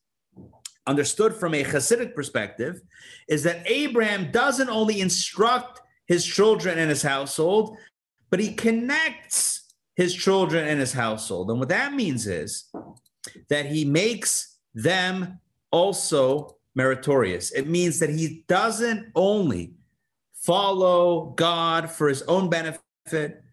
understood 0.88 1.36
from 1.36 1.54
a 1.54 1.64
Hasidic 1.64 2.16
perspective, 2.16 2.82
is 3.28 3.44
that 3.44 3.70
Abraham 3.70 4.32
doesn't 4.32 4.70
only 4.70 5.02
instruct 5.02 5.82
his 6.08 6.26
children 6.26 6.80
and 6.80 6.90
his 6.90 7.04
household, 7.04 7.78
but 8.30 8.40
he 8.40 8.54
connects 8.54 9.76
his 9.96 10.16
children 10.16 10.68
and 10.68 10.80
his 10.80 10.94
household. 10.94 11.50
And 11.50 11.60
what 11.60 11.70
that 11.70 11.94
means 11.94 12.26
is 12.26 12.70
that 13.50 13.66
he 13.66 13.86
makes 13.86 14.58
them 14.74 15.40
also 15.72 16.58
meritorious. 16.76 17.52
It 17.52 17.68
means 17.68 18.00
that 18.00 18.10
he 18.10 18.46
doesn't 18.48 19.12
only 19.16 19.74
follow 20.34 21.34
God 21.36 21.90
for 21.90 22.08
his 22.08 22.22
own 22.24 22.50
benefit. 22.50 23.44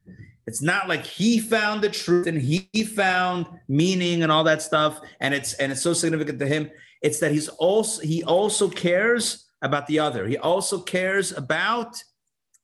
It's 0.47 0.61
not 0.63 0.89
like 0.89 1.05
he 1.05 1.41
found 1.41 1.83
the 1.83 1.89
truth 1.89 2.27
and 2.27 2.41
he 2.41 2.69
found 2.85 3.47
meaning 3.67 4.23
and 4.23 4.31
all 4.31 4.45
that 4.45 4.63
stuff, 4.63 5.01
and 5.21 5.33
it's 5.33 5.55
and 5.55 5.73
it's 5.73 5.83
so 5.83 5.95
significant 5.95 6.39
to 6.39 6.47
him. 6.47 6.71
It's 7.03 7.19
that 7.21 7.33
he's 7.33 7.49
also 7.49 8.03
he 8.03 8.23
also 8.23 8.69
cares 8.69 9.47
about 9.63 9.87
the 9.87 9.99
other. 9.99 10.29
He 10.29 10.37
also 10.37 10.79
cares 10.79 11.33
about 11.33 12.03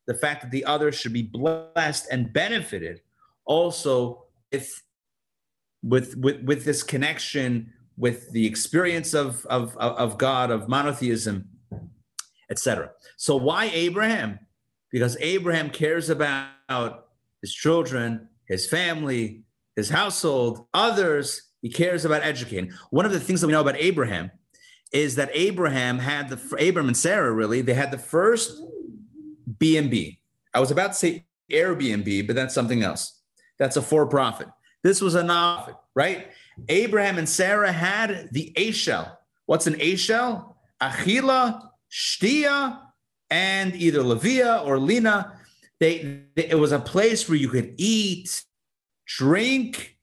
the 0.07 0.15
fact 0.15 0.43
that 0.43 0.51
the 0.51 0.65
other 0.67 0.93
should 0.93 1.13
be 1.13 1.23
blessed 1.23 2.07
and 2.11 2.33
benefited 2.33 3.01
also 3.47 4.25
with 4.53 4.83
with 5.83 6.17
with, 6.17 6.43
with 6.43 6.65
this 6.65 6.83
connection 6.83 7.73
with 8.01 8.31
the 8.33 8.47
experience 8.47 9.13
of, 9.13 9.45
of, 9.47 9.77
of 9.77 10.17
God, 10.17 10.51
of 10.51 10.69
monotheism, 10.69 11.47
etc. 12.51 12.93
So 13.19 13.37
why 13.37 13.67
Abraham? 13.67 14.39
Because 14.91 15.19
Abraham 15.21 15.69
cares 15.69 16.09
about 16.09 17.05
his 17.43 17.53
children, 17.53 18.29
his 18.47 18.67
family, 18.67 19.43
his 19.77 19.91
household, 19.91 20.67
others, 20.73 21.43
he 21.61 21.69
cares 21.69 22.07
about 22.07 22.23
educating. 22.23 22.73
One 22.89 23.05
of 23.05 23.13
the 23.13 23.21
things 23.21 23.43
that 23.43 23.47
we 23.47 23.53
know 23.53 23.61
about 23.61 23.77
Abraham 23.77 24.31
is 24.93 25.17
that 25.17 25.31
Abraham 25.35 25.99
had 25.99 26.31
the 26.31 26.57
Abraham 26.59 26.89
and 26.89 26.97
Sarah 26.97 27.33
really 27.33 27.61
they 27.61 27.75
had 27.75 27.91
the 27.91 27.99
first 27.99 28.63
B 29.59 29.77
and 29.77 29.91
B. 29.91 30.21
I 30.55 30.61
was 30.61 30.71
about 30.71 30.89
to 30.89 30.95
say 30.95 31.27
Airbnb, 31.51 32.27
but 32.27 32.35
that's 32.35 32.55
something 32.55 32.83
else. 32.83 33.21
That's 33.59 33.77
a 33.77 33.83
for-profit. 33.83 34.49
This 34.83 35.01
was 35.01 35.15
a 35.15 35.23
non 35.23 35.75
right? 35.95 36.29
Abraham 36.69 37.19
and 37.19 37.29
Sarah 37.29 37.73
had 37.73 38.29
the 38.33 38.53
Ashel. 38.57 39.11
What's 39.47 39.67
an 39.67 39.75
Ashel? 39.75 40.55
Achila, 40.81 41.69
Shtia, 41.91 42.81
and 43.31 43.75
either 43.75 44.01
Levia 44.01 44.65
or 44.67 44.79
Lina. 44.79 45.39
They, 45.79 46.23
they, 46.37 46.47
it 46.49 46.59
was 46.59 46.73
a 46.73 46.79
place 46.79 47.29
where 47.29 47.39
you 47.39 47.49
could 47.49 47.75
eat, 47.79 48.45
drink, 49.07 49.97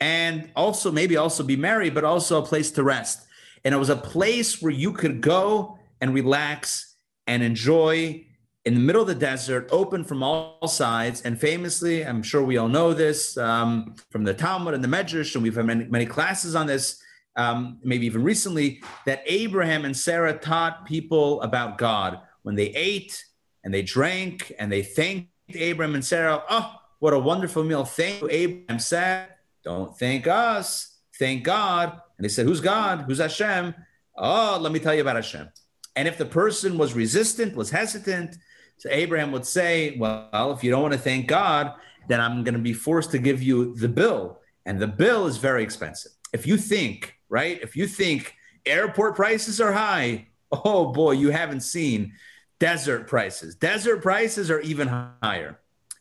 and 0.00 0.50
also 0.54 0.90
maybe 0.90 1.16
also 1.16 1.42
be 1.42 1.56
married, 1.56 1.94
but 1.94 2.04
also 2.04 2.42
a 2.42 2.46
place 2.46 2.70
to 2.72 2.82
rest. 2.82 3.26
And 3.64 3.74
it 3.74 3.78
was 3.78 3.90
a 3.90 3.96
place 3.96 4.62
where 4.62 4.72
you 4.72 4.92
could 4.92 5.20
go 5.20 5.78
and 6.00 6.14
relax 6.14 6.96
and 7.26 7.42
enjoy 7.42 8.24
in 8.68 8.74
the 8.74 8.80
middle 8.80 9.00
of 9.00 9.08
the 9.08 9.14
desert, 9.14 9.66
open 9.72 10.04
from 10.04 10.22
all 10.22 10.68
sides. 10.68 11.22
And 11.22 11.40
famously, 11.40 12.04
I'm 12.04 12.22
sure 12.22 12.42
we 12.42 12.58
all 12.58 12.68
know 12.68 12.92
this 12.92 13.38
um, 13.38 13.94
from 14.10 14.24
the 14.24 14.34
Talmud 14.34 14.74
and 14.74 14.84
the 14.84 14.88
Medrash, 14.88 15.34
and 15.34 15.42
we've 15.42 15.56
had 15.56 15.64
many, 15.64 15.86
many 15.86 16.04
classes 16.04 16.54
on 16.54 16.66
this, 16.66 17.02
um, 17.34 17.78
maybe 17.82 18.04
even 18.04 18.22
recently, 18.22 18.82
that 19.06 19.22
Abraham 19.24 19.86
and 19.86 19.96
Sarah 19.96 20.34
taught 20.34 20.84
people 20.84 21.40
about 21.40 21.78
God 21.78 22.20
when 22.42 22.56
they 22.56 22.66
ate 22.66 23.24
and 23.64 23.72
they 23.72 23.80
drank 23.80 24.52
and 24.58 24.70
they 24.70 24.82
thanked 24.82 25.30
Abraham 25.54 25.94
and 25.94 26.04
Sarah. 26.04 26.42
Oh, 26.50 26.74
what 26.98 27.14
a 27.14 27.18
wonderful 27.18 27.64
meal. 27.64 27.86
Thank 27.86 28.20
you, 28.20 28.28
Abraham 28.30 28.80
said. 28.80 29.30
Don't 29.64 29.98
thank 29.98 30.26
us, 30.26 30.94
thank 31.18 31.42
God. 31.42 31.90
And 32.18 32.24
they 32.24 32.28
said, 32.28 32.44
Who's 32.44 32.60
God? 32.60 33.06
Who's 33.06 33.18
Hashem? 33.18 33.74
Oh, 34.14 34.58
let 34.60 34.72
me 34.72 34.78
tell 34.78 34.94
you 34.94 35.00
about 35.00 35.16
Hashem. 35.16 35.48
And 35.96 36.06
if 36.06 36.18
the 36.18 36.26
person 36.26 36.76
was 36.76 36.92
resistant, 36.92 37.56
was 37.56 37.70
hesitant, 37.70 38.36
so 38.78 38.88
Abraham 38.90 39.32
would 39.32 39.44
say, 39.44 39.96
Well, 39.98 40.52
if 40.56 40.64
you 40.64 40.70
don't 40.70 40.82
want 40.82 40.94
to 40.94 41.00
thank 41.00 41.26
God, 41.26 41.74
then 42.08 42.20
I'm 42.20 42.44
going 42.44 42.54
to 42.54 42.60
be 42.60 42.72
forced 42.72 43.10
to 43.10 43.18
give 43.18 43.42
you 43.42 43.74
the 43.76 43.88
bill. 43.88 44.38
And 44.64 44.80
the 44.80 44.86
bill 44.86 45.26
is 45.26 45.36
very 45.36 45.62
expensive. 45.62 46.12
If 46.32 46.46
you 46.46 46.56
think, 46.56 47.14
right, 47.28 47.60
if 47.62 47.76
you 47.76 47.86
think 47.86 48.34
airport 48.64 49.16
prices 49.16 49.60
are 49.60 49.72
high, 49.72 50.28
oh 50.52 50.92
boy, 50.92 51.12
you 51.12 51.30
haven't 51.30 51.60
seen 51.60 52.12
desert 52.58 53.06
prices. 53.06 53.54
Desert 53.54 54.02
prices 54.02 54.50
are 54.50 54.60
even 54.60 54.88
higher. 55.22 55.58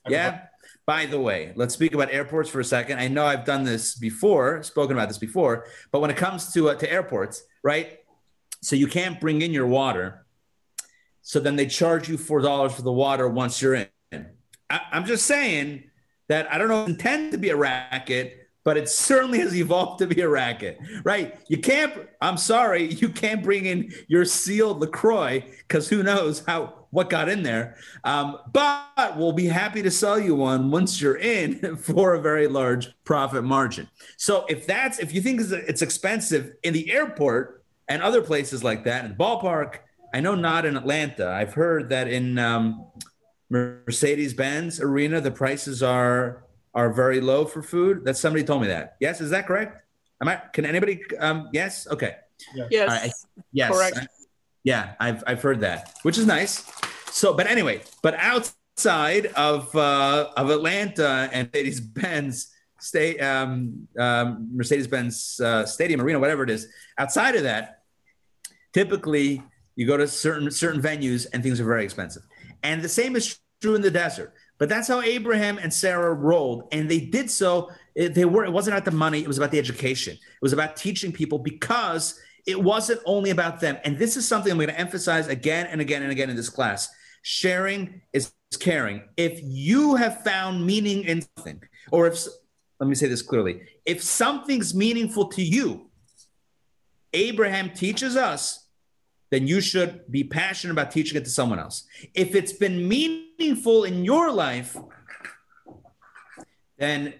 Yeah. 0.07 0.41
By 0.85 1.05
the 1.05 1.19
way, 1.19 1.51
let's 1.55 1.73
speak 1.73 1.93
about 1.93 2.13
airports 2.13 2.49
for 2.49 2.61
a 2.61 2.65
second. 2.65 2.99
I 2.99 3.09
know 3.09 3.25
I've 3.25 3.43
done 3.43 3.65
this 3.65 3.95
before, 3.95 4.63
spoken 4.63 4.95
about 4.95 5.09
this 5.09 5.17
before, 5.17 5.65
but 5.91 5.99
when 5.99 6.09
it 6.09 6.15
comes 6.15 6.53
to 6.53 6.69
uh, 6.69 6.75
to 6.75 6.89
airports, 6.89 7.43
right? 7.61 7.99
So 8.61 8.77
you 8.77 8.87
can't 8.87 9.19
bring 9.19 9.41
in 9.41 9.51
your 9.51 9.67
water. 9.67 10.25
So 11.27 11.41
then 11.41 11.57
they 11.57 11.65
charge 11.65 12.07
you 12.07 12.17
four 12.17 12.39
dollars 12.39 12.73
for 12.73 12.83
the 12.83 12.91
water 12.91 13.27
once 13.27 13.61
you're 13.61 13.73
in. 13.75 13.87
I, 14.69 14.79
I'm 14.93 15.03
just 15.03 15.25
saying 15.25 15.83
that 16.29 16.49
I 16.49 16.57
don't 16.57 16.69
know 16.69 16.85
intend 16.85 17.33
to 17.33 17.37
be 17.37 17.49
a 17.49 17.55
racket, 17.57 18.47
but 18.63 18.77
it 18.77 18.87
certainly 18.87 19.39
has 19.39 19.53
evolved 19.53 19.99
to 19.99 20.07
be 20.07 20.21
a 20.21 20.29
racket, 20.29 20.79
right? 21.03 21.37
You 21.49 21.57
can't. 21.57 21.93
I'm 22.21 22.37
sorry, 22.37 22.93
you 22.93 23.09
can't 23.09 23.43
bring 23.43 23.65
in 23.65 23.91
your 24.07 24.23
sealed 24.23 24.79
Lacroix 24.79 25.43
because 25.67 25.89
who 25.89 26.01
knows 26.01 26.45
how 26.47 26.85
what 26.91 27.09
got 27.09 27.27
in 27.27 27.43
there. 27.43 27.75
Um, 28.05 28.37
but 28.53 29.17
we'll 29.17 29.33
be 29.33 29.47
happy 29.47 29.81
to 29.81 29.91
sell 29.91 30.17
you 30.17 30.33
one 30.33 30.71
once 30.71 31.01
you're 31.01 31.17
in 31.17 31.75
for 31.81 32.13
a 32.13 32.21
very 32.21 32.47
large 32.47 32.87
profit 33.03 33.43
margin. 33.43 33.89
So 34.15 34.45
if 34.47 34.65
that's 34.65 34.97
if 34.99 35.13
you 35.13 35.19
think 35.19 35.41
it's 35.41 35.81
expensive 35.81 36.53
in 36.63 36.71
the 36.71 36.89
airport 36.89 37.65
and 37.89 38.01
other 38.01 38.21
places 38.21 38.63
like 38.63 38.85
that, 38.85 39.03
in 39.03 39.11
the 39.11 39.17
ballpark, 39.17 39.79
I 40.13 40.19
know 40.19 40.35
not 40.35 40.65
in 40.65 40.77
Atlanta. 40.77 41.29
I've 41.29 41.53
heard 41.53 41.89
that 41.89 42.07
in 42.07 42.39
um, 42.39 42.87
Mercedes 43.49 44.33
Benz 44.33 44.79
Arena 44.79 45.21
the 45.21 45.31
prices 45.31 45.83
are 45.83 46.43
are 46.73 46.91
very 46.91 47.19
low 47.21 47.45
for 47.45 47.61
food. 47.61 48.05
That 48.05 48.17
somebody 48.17 48.43
told 48.43 48.61
me 48.61 48.67
that. 48.67 48.97
Yes, 48.99 49.21
is 49.21 49.29
that 49.31 49.47
correct? 49.47 49.83
Am 50.21 50.27
I? 50.27 50.41
Can 50.53 50.65
anybody? 50.65 51.01
Um, 51.19 51.49
yes. 51.53 51.87
Okay. 51.87 52.15
Yes. 52.69 52.89
Right. 52.89 53.11
yes. 53.51 53.71
Correct. 53.71 53.97
I, 53.97 54.07
yeah, 54.63 54.95
I've 54.99 55.23
I've 55.25 55.41
heard 55.41 55.61
that, 55.61 55.93
which 56.03 56.17
is 56.17 56.25
nice. 56.25 56.69
So, 57.11 57.33
but 57.33 57.47
anyway, 57.47 57.81
but 58.01 58.15
outside 58.15 59.27
of 59.27 59.73
uh, 59.75 60.29
of 60.35 60.49
Atlanta 60.49 61.29
and 61.31 61.49
Mercedes 61.53 61.79
Benz 61.79 62.53
state 62.79 63.21
um, 63.21 63.87
um, 63.97 64.49
Mercedes 64.53 64.87
Benz 64.87 65.39
uh, 65.39 65.65
Stadium 65.65 66.01
Arena, 66.01 66.19
whatever 66.19 66.43
it 66.43 66.49
is, 66.49 66.67
outside 66.97 67.35
of 67.35 67.43
that, 67.43 67.83
typically 68.73 69.41
you 69.77 69.85
go 69.85 69.95
to 69.95 70.07
certain 70.07 70.51
certain 70.51 70.81
venues 70.81 71.27
and 71.31 71.41
things 71.41 71.61
are 71.61 71.65
very 71.65 71.85
expensive. 71.85 72.23
And 72.63 72.81
the 72.81 72.89
same 72.89 73.15
is 73.15 73.39
true 73.61 73.75
in 73.75 73.81
the 73.81 73.91
desert. 73.91 74.33
But 74.57 74.69
that's 74.69 74.87
how 74.87 75.01
Abraham 75.01 75.59
and 75.59 75.71
Sarah 75.71 76.13
rolled, 76.13 76.67
and 76.71 76.89
they 76.89 76.99
did 76.99 77.29
so. 77.29 77.69
They 77.95 78.25
were. 78.25 78.43
It 78.43 78.51
wasn't 78.51 78.75
about 78.75 78.85
the 78.85 78.91
money; 78.91 79.21
it 79.21 79.27
was 79.27 79.37
about 79.37 79.51
the 79.51 79.59
education. 79.59 80.13
It 80.13 80.41
was 80.41 80.51
about 80.51 80.75
teaching 80.75 81.11
people 81.11 81.37
because 81.37 82.19
it 82.47 82.61
wasn't 82.61 83.01
only 83.05 83.29
about 83.29 83.59
them. 83.59 83.77
And 83.83 83.99
this 83.99 84.17
is 84.17 84.27
something 84.27 84.51
I'm 84.51 84.57
going 84.57 84.69
to 84.69 84.79
emphasize 84.79 85.27
again 85.27 85.67
and 85.67 85.79
again 85.79 86.01
and 86.01 86.11
again 86.11 86.31
in 86.31 86.35
this 86.35 86.49
class. 86.49 86.89
Sharing 87.21 88.01
is 88.13 88.31
caring. 88.59 89.03
If 89.15 89.39
you 89.43 89.95
have 89.95 90.23
found 90.23 90.65
meaning 90.65 91.03
in 91.03 91.23
something, 91.35 91.61
or 91.91 92.07
if, 92.07 92.25
let 92.79 92.87
me 92.87 92.95
say 92.95 93.07
this 93.07 93.21
clearly, 93.21 93.61
if 93.85 94.01
something's 94.01 94.73
meaningful 94.73 95.27
to 95.29 95.43
you, 95.43 95.91
Abraham 97.13 97.71
teaches 97.71 98.15
us 98.15 98.66
then 99.29 99.47
you 99.47 99.61
should 99.61 100.09
be 100.09 100.23
passionate 100.23 100.73
about 100.73 100.91
teaching 100.91 101.17
it 101.17 101.25
to 101.25 101.29
someone 101.29 101.59
else. 101.59 101.85
If 102.13 102.35
it's 102.35 102.53
been 102.53 102.87
meaningful 102.87 103.83
in 103.83 104.05
your 104.05 104.31
life, 104.31 104.77
then 106.77 107.13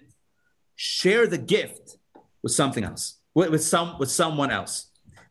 share 0.76 1.26
the 1.26 1.38
gift 1.38 1.98
with 2.42 2.52
something 2.52 2.84
else, 2.84 3.16
with, 3.34 3.50
with 3.50 3.64
some 3.64 3.98
with 3.98 4.10
someone 4.10 4.50
else. 4.50 4.86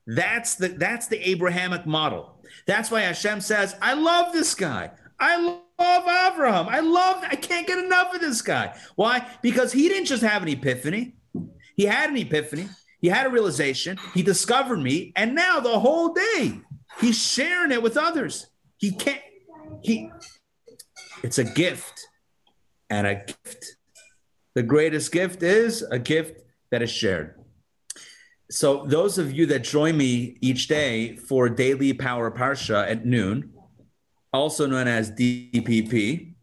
That's 0.05 0.55
the 0.55 0.69
that's 0.69 1.07
the 1.07 1.29
Abrahamic 1.29 1.85
model. 1.85 2.41
That's 2.65 2.91
why 2.91 3.01
Hashem 3.01 3.41
says, 3.41 3.75
"I 3.81 3.93
love 3.93 4.33
this 4.33 4.53
guy. 4.53 4.91
I 5.19 5.37
love 5.37 6.33
Abraham. 6.33 6.67
I 6.69 6.79
love. 6.79 7.23
I 7.23 7.35
can't 7.35 7.65
get 7.65 7.83
enough 7.83 8.13
of 8.13 8.21
this 8.21 8.41
guy. 8.41 8.77
Why? 8.95 9.27
Because 9.41 9.71
he 9.71 9.89
didn't 9.89 10.05
just 10.05 10.23
have 10.23 10.43
an 10.43 10.49
epiphany. 10.49 11.15
He 11.75 11.85
had 11.85 12.09
an 12.09 12.17
epiphany. 12.17 12.69
He 13.07 13.11
had 13.11 13.25
a 13.25 13.29
realization. 13.29 13.97
He 14.13 14.21
discovered 14.21 14.79
me, 14.79 15.13
and 15.15 15.33
now 15.33 15.61
the 15.61 15.79
whole 15.79 16.13
day 16.13 16.59
he's 16.99 17.17
sharing 17.17 17.71
it 17.71 17.81
with 17.81 17.95
others. 17.95 18.47
He 18.75 18.91
can't. 18.91 19.21
He. 19.81 20.11
It's 21.23 21.37
a 21.37 21.45
gift, 21.45 22.05
and 22.89 23.07
a 23.07 23.15
gift. 23.15 23.77
The 24.55 24.63
greatest 24.63 25.13
gift 25.13 25.41
is 25.41 25.83
a 25.83 25.97
gift 25.97 26.41
that 26.69 26.81
is 26.81 26.91
shared. 26.91 27.35
So, 28.51 28.85
those 28.85 29.17
of 29.17 29.31
you 29.31 29.45
that 29.45 29.63
join 29.63 29.95
me 29.95 30.37
each 30.41 30.67
day 30.67 31.15
for 31.15 31.47
daily 31.47 31.93
power 31.93 32.29
parsha 32.29 32.91
at 32.91 33.05
noon, 33.05 33.53
also 34.33 34.67
known 34.67 34.89
as 34.89 35.11
DPP. 35.11 36.33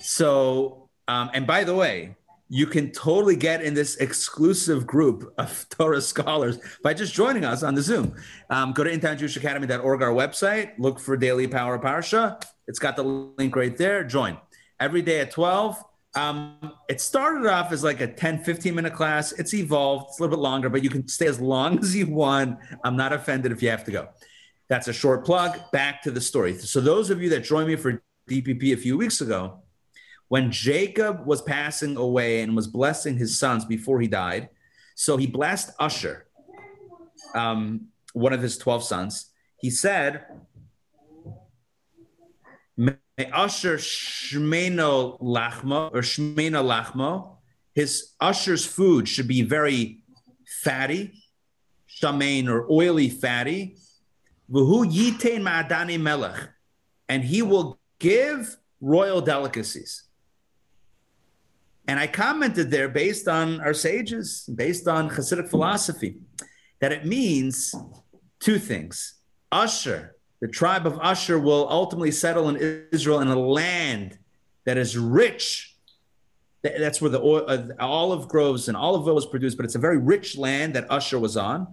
So, 0.00 0.88
um, 1.06 1.30
and 1.32 1.46
by 1.46 1.62
the 1.62 1.76
way, 1.76 2.16
you 2.54 2.66
can 2.66 2.90
totally 2.90 3.34
get 3.34 3.62
in 3.62 3.72
this 3.72 3.96
exclusive 3.96 4.86
group 4.86 5.32
of 5.38 5.66
Torah 5.70 6.02
scholars 6.02 6.58
by 6.82 6.92
just 6.92 7.14
joining 7.14 7.46
us 7.46 7.62
on 7.62 7.74
the 7.74 7.80
Zoom. 7.80 8.14
Um, 8.50 8.74
go 8.74 8.84
to 8.84 8.90
intownjewishacademy.org, 8.90 10.02
our 10.02 10.10
website, 10.10 10.72
look 10.78 11.00
for 11.00 11.16
Daily 11.16 11.48
Power 11.48 11.78
Parsha. 11.78 12.44
It's 12.68 12.78
got 12.78 12.96
the 12.96 13.04
link 13.04 13.56
right 13.56 13.74
there. 13.74 14.04
Join 14.04 14.36
every 14.78 15.00
day 15.00 15.20
at 15.20 15.30
12. 15.30 15.82
Um, 16.14 16.74
it 16.90 17.00
started 17.00 17.46
off 17.46 17.72
as 17.72 17.82
like 17.82 18.02
a 18.02 18.06
10, 18.06 18.44
15 18.44 18.74
minute 18.74 18.92
class. 18.92 19.32
It's 19.32 19.54
evolved, 19.54 20.08
it's 20.10 20.20
a 20.20 20.22
little 20.22 20.36
bit 20.36 20.42
longer, 20.42 20.68
but 20.68 20.84
you 20.84 20.90
can 20.90 21.08
stay 21.08 21.28
as 21.28 21.40
long 21.40 21.78
as 21.82 21.96
you 21.96 22.06
want. 22.06 22.58
I'm 22.84 22.96
not 22.96 23.14
offended 23.14 23.52
if 23.52 23.62
you 23.62 23.70
have 23.70 23.84
to 23.84 23.90
go. 23.90 24.08
That's 24.68 24.88
a 24.88 24.92
short 24.92 25.24
plug. 25.24 25.58
Back 25.72 26.02
to 26.02 26.10
the 26.10 26.20
story. 26.20 26.58
So, 26.58 26.82
those 26.82 27.08
of 27.08 27.22
you 27.22 27.30
that 27.30 27.44
joined 27.44 27.68
me 27.68 27.76
for 27.76 28.02
DPP 28.28 28.74
a 28.74 28.76
few 28.76 28.98
weeks 28.98 29.22
ago, 29.22 29.61
when 30.32 30.50
Jacob 30.50 31.26
was 31.26 31.42
passing 31.42 31.98
away 31.98 32.40
and 32.40 32.56
was 32.56 32.66
blessing 32.66 33.18
his 33.18 33.38
sons 33.38 33.66
before 33.66 34.00
he 34.00 34.08
died, 34.08 34.48
so 34.94 35.18
he 35.18 35.26
blessed 35.26 35.74
Usher, 35.78 36.26
um, 37.34 37.88
one 38.14 38.32
of 38.32 38.40
his 38.40 38.56
12 38.56 38.82
sons. 38.82 39.30
He 39.58 39.68
said, 39.68 40.24
May 42.78 42.96
Usher 43.30 43.76
Shmeno 43.76 45.20
Lachmo 45.20 45.92
or 45.92 46.00
Shmena 46.00 46.64
Lachmo, 46.64 47.36
his 47.74 48.12
Usher's 48.18 48.64
food 48.64 49.06
should 49.06 49.28
be 49.28 49.42
very 49.42 50.02
fatty, 50.62 51.12
shamain 51.86 52.48
or 52.48 52.66
oily 52.72 53.10
fatty. 53.10 53.76
Yitain 54.50 55.42
ma'adani 55.42 56.00
melech, 56.00 56.48
and 57.10 57.22
he 57.22 57.42
will 57.42 57.78
give 57.98 58.56
royal 58.80 59.20
delicacies. 59.20 60.04
And 61.88 61.98
I 61.98 62.06
commented 62.06 62.70
there 62.70 62.88
based 62.88 63.26
on 63.28 63.60
our 63.60 63.74
sages, 63.74 64.48
based 64.54 64.86
on 64.86 65.10
Hasidic 65.10 65.48
philosophy, 65.48 66.16
that 66.80 66.92
it 66.92 67.04
means 67.04 67.74
two 68.40 68.58
things. 68.58 69.14
Usher, 69.50 70.16
the 70.40 70.48
tribe 70.48 70.86
of 70.86 70.98
Usher, 71.00 71.38
will 71.38 71.68
ultimately 71.68 72.12
settle 72.12 72.48
in 72.48 72.86
Israel 72.92 73.20
in 73.20 73.28
a 73.28 73.38
land 73.38 74.18
that 74.64 74.78
is 74.78 74.96
rich. 74.96 75.76
That's 76.62 77.00
where 77.00 77.10
the 77.10 77.20
oil, 77.20 77.44
uh, 77.48 77.66
olive 77.80 78.28
groves 78.28 78.68
and 78.68 78.76
olive 78.76 79.06
oil 79.08 79.16
was 79.16 79.26
produced, 79.26 79.56
but 79.56 79.64
it's 79.64 79.74
a 79.74 79.80
very 79.80 79.98
rich 79.98 80.38
land 80.38 80.74
that 80.74 80.86
Usher 80.88 81.18
was 81.18 81.36
on. 81.36 81.66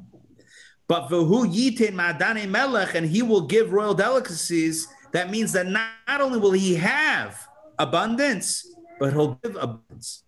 But 0.88 1.10
Vahu 1.10 1.46
Yitin 1.46 1.94
Madane 1.94 2.50
Melech, 2.50 2.96
and 2.96 3.06
he 3.06 3.22
will 3.22 3.42
give 3.42 3.72
royal 3.72 3.94
delicacies. 3.94 4.88
That 5.12 5.30
means 5.30 5.54
that 5.54 5.68
not, 5.68 5.92
not 6.08 6.22
only 6.22 6.40
will 6.40 6.52
he 6.52 6.74
have 6.76 7.48
abundance, 7.78 8.66
but 9.00 9.14
he'll 9.14 9.36
give 9.44 9.56
abundance. 9.56 10.24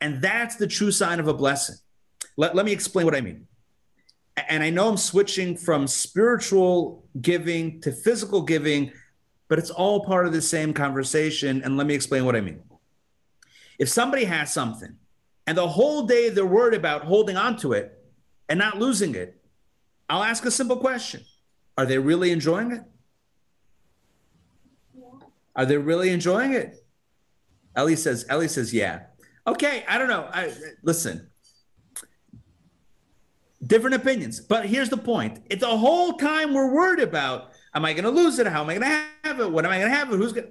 And 0.00 0.22
that's 0.22 0.56
the 0.56 0.66
true 0.66 0.90
sign 0.90 1.20
of 1.20 1.28
a 1.28 1.34
blessing. 1.34 1.76
Let, 2.36 2.54
let 2.54 2.64
me 2.64 2.72
explain 2.72 3.04
what 3.04 3.14
I 3.14 3.20
mean. 3.20 3.46
And 4.48 4.62
I 4.62 4.70
know 4.70 4.88
I'm 4.88 4.96
switching 4.96 5.56
from 5.56 5.86
spiritual 5.86 7.04
giving 7.20 7.80
to 7.82 7.92
physical 7.92 8.40
giving, 8.40 8.92
but 9.48 9.58
it's 9.58 9.70
all 9.70 10.04
part 10.04 10.26
of 10.26 10.32
the 10.32 10.40
same 10.40 10.72
conversation. 10.72 11.62
And 11.62 11.76
let 11.76 11.86
me 11.86 11.94
explain 11.94 12.24
what 12.24 12.36
I 12.36 12.40
mean. 12.40 12.62
If 13.78 13.88
somebody 13.88 14.24
has 14.24 14.52
something 14.52 14.96
and 15.46 15.58
the 15.58 15.68
whole 15.68 16.06
day 16.06 16.30
they're 16.30 16.46
worried 16.46 16.74
about 16.74 17.04
holding 17.04 17.36
on 17.36 17.56
to 17.58 17.72
it 17.72 17.98
and 18.48 18.58
not 18.58 18.78
losing 18.78 19.14
it, 19.14 19.36
I'll 20.08 20.22
ask 20.22 20.44
a 20.44 20.50
simple 20.50 20.76
question 20.76 21.22
Are 21.76 21.86
they 21.86 21.98
really 21.98 22.30
enjoying 22.30 22.72
it? 22.72 22.82
Are 25.56 25.66
they 25.66 25.76
really 25.76 26.10
enjoying 26.10 26.52
it? 26.52 26.79
Ellie 27.76 27.96
says, 27.96 28.26
Ellie 28.28 28.48
says, 28.48 28.74
yeah. 28.74 29.02
Okay, 29.46 29.84
I 29.88 29.98
don't 29.98 30.08
know. 30.08 30.28
I 30.32 30.52
listen. 30.82 31.28
Different 33.66 33.96
opinions, 33.96 34.40
but 34.40 34.66
here's 34.66 34.88
the 34.88 34.96
point: 34.96 35.40
it's 35.50 35.60
the 35.60 35.76
whole 35.76 36.14
time 36.14 36.54
we're 36.54 36.72
worried 36.72 37.00
about, 37.00 37.52
am 37.74 37.84
I 37.84 37.92
going 37.92 38.04
to 38.04 38.10
lose 38.10 38.38
it? 38.38 38.46
How 38.46 38.62
am 38.62 38.70
I 38.70 38.78
going 38.78 38.88
to 38.90 39.04
have 39.24 39.40
it? 39.40 39.50
What 39.50 39.64
am 39.64 39.70
I 39.70 39.78
going 39.78 39.90
to 39.90 39.96
have 39.96 40.12
it? 40.12 40.16
Who's 40.16 40.32
going? 40.32 40.48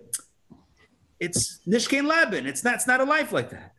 It's 1.19 1.59
Nishkan 1.67 2.07
Leben. 2.07 2.45
It's 2.45 2.63
not. 2.63 2.75
It's 2.75 2.87
not 2.87 2.99
a 2.99 3.03
life 3.03 3.31
like 3.31 3.49
that. 3.49 3.73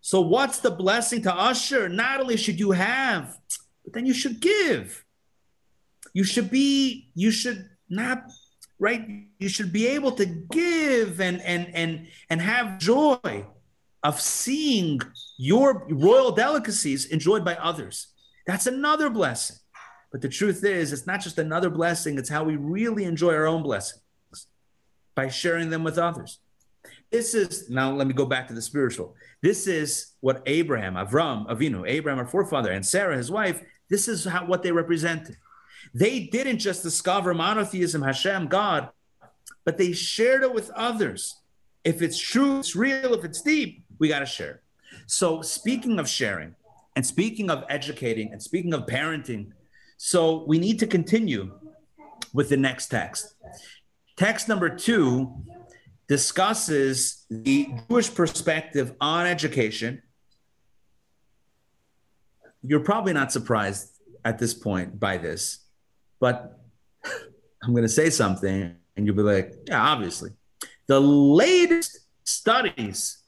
So 0.00 0.20
what's 0.20 0.60
the 0.60 0.70
blessing 0.70 1.22
to 1.22 1.34
Usher? 1.34 1.88
Not 1.88 2.20
only 2.20 2.36
should 2.36 2.60
you 2.60 2.70
have, 2.72 3.36
but 3.84 3.92
then 3.92 4.06
you 4.06 4.14
should 4.14 4.40
give. 4.40 5.04
You 6.12 6.22
should 6.24 6.50
be. 6.50 7.10
You 7.14 7.30
should 7.30 7.68
not 7.88 8.30
right? 8.78 9.26
You 9.38 9.48
should 9.48 9.72
be 9.72 9.86
able 9.86 10.12
to 10.12 10.26
give 10.26 11.20
and 11.20 11.40
and 11.42 11.74
and 11.74 12.08
and 12.30 12.40
have 12.40 12.78
joy 12.78 13.46
of 14.02 14.20
seeing 14.20 15.00
your 15.36 15.86
royal 15.88 16.32
delicacies 16.32 17.06
enjoyed 17.06 17.44
by 17.44 17.54
others. 17.56 18.08
That's 18.46 18.66
another 18.66 19.10
blessing. 19.10 19.56
But 20.12 20.20
the 20.20 20.28
truth 20.28 20.64
is 20.64 20.92
it's 20.92 21.06
not 21.06 21.20
just 21.20 21.38
another 21.38 21.70
blessing 21.70 22.18
it's 22.18 22.28
how 22.28 22.44
we 22.44 22.56
really 22.56 23.04
enjoy 23.04 23.34
our 23.34 23.46
own 23.46 23.62
blessings 23.62 24.02
by 25.14 25.28
sharing 25.28 25.70
them 25.70 25.82
with 25.82 25.98
others. 25.98 26.38
This 27.10 27.34
is 27.34 27.68
now 27.70 27.92
let 27.92 28.06
me 28.06 28.12
go 28.12 28.26
back 28.26 28.46
to 28.48 28.54
the 28.54 28.62
spiritual. 28.62 29.14
This 29.42 29.66
is 29.66 30.12
what 30.20 30.42
abraham 30.46 30.94
avram 30.94 31.46
avinu 31.48 31.88
abraham 31.88 32.18
our 32.18 32.26
forefather 32.26 32.72
and 32.72 32.84
sarah 32.84 33.16
his 33.16 33.30
wife 33.30 33.62
this 33.88 34.08
is 34.08 34.24
how 34.24 34.44
what 34.46 34.62
they 34.62 34.72
represented 34.72 35.36
they 35.94 36.20
didn't 36.20 36.58
just 36.58 36.82
discover 36.82 37.34
monotheism, 37.34 38.02
Hashem, 38.02 38.48
God, 38.48 38.90
but 39.64 39.78
they 39.78 39.92
shared 39.92 40.42
it 40.42 40.52
with 40.52 40.70
others. 40.70 41.36
If 41.84 42.02
it's 42.02 42.18
true, 42.18 42.60
it's 42.60 42.74
real, 42.74 43.14
if 43.14 43.24
it's 43.24 43.42
deep, 43.42 43.84
we 43.98 44.08
got 44.08 44.20
to 44.20 44.26
share. 44.26 44.62
So, 45.06 45.42
speaking 45.42 45.98
of 45.98 46.08
sharing, 46.08 46.54
and 46.94 47.06
speaking 47.06 47.50
of 47.50 47.64
educating, 47.68 48.32
and 48.32 48.42
speaking 48.42 48.72
of 48.72 48.86
parenting, 48.86 49.52
so 49.98 50.44
we 50.46 50.58
need 50.58 50.78
to 50.80 50.86
continue 50.86 51.52
with 52.32 52.48
the 52.48 52.56
next 52.56 52.88
text. 52.88 53.34
Text 54.16 54.48
number 54.48 54.68
two 54.68 55.32
discusses 56.08 57.26
the 57.30 57.68
Jewish 57.88 58.14
perspective 58.14 58.94
on 59.00 59.26
education. 59.26 60.02
You're 62.62 62.80
probably 62.80 63.12
not 63.12 63.32
surprised 63.32 63.90
at 64.24 64.38
this 64.38 64.54
point 64.54 64.98
by 64.98 65.18
this. 65.18 65.65
But 66.20 66.58
I'm 67.62 67.72
going 67.72 67.82
to 67.82 67.88
say 67.88 68.10
something, 68.10 68.74
and 68.96 69.06
you'll 69.06 69.16
be 69.16 69.22
like, 69.22 69.52
yeah, 69.66 69.82
obviously. 69.82 70.30
The 70.86 71.00
latest 71.00 71.98
studies 72.24 73.18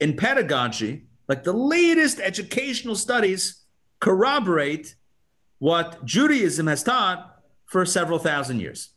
in 0.00 0.16
pedagogy, 0.16 1.06
like 1.28 1.44
the 1.44 1.52
latest 1.52 2.20
educational 2.20 2.94
studies, 2.94 3.64
corroborate 4.00 4.94
what 5.58 6.04
Judaism 6.04 6.68
has 6.68 6.82
taught 6.82 7.42
for 7.66 7.84
several 7.84 8.18
thousand 8.18 8.60
years. 8.60 8.90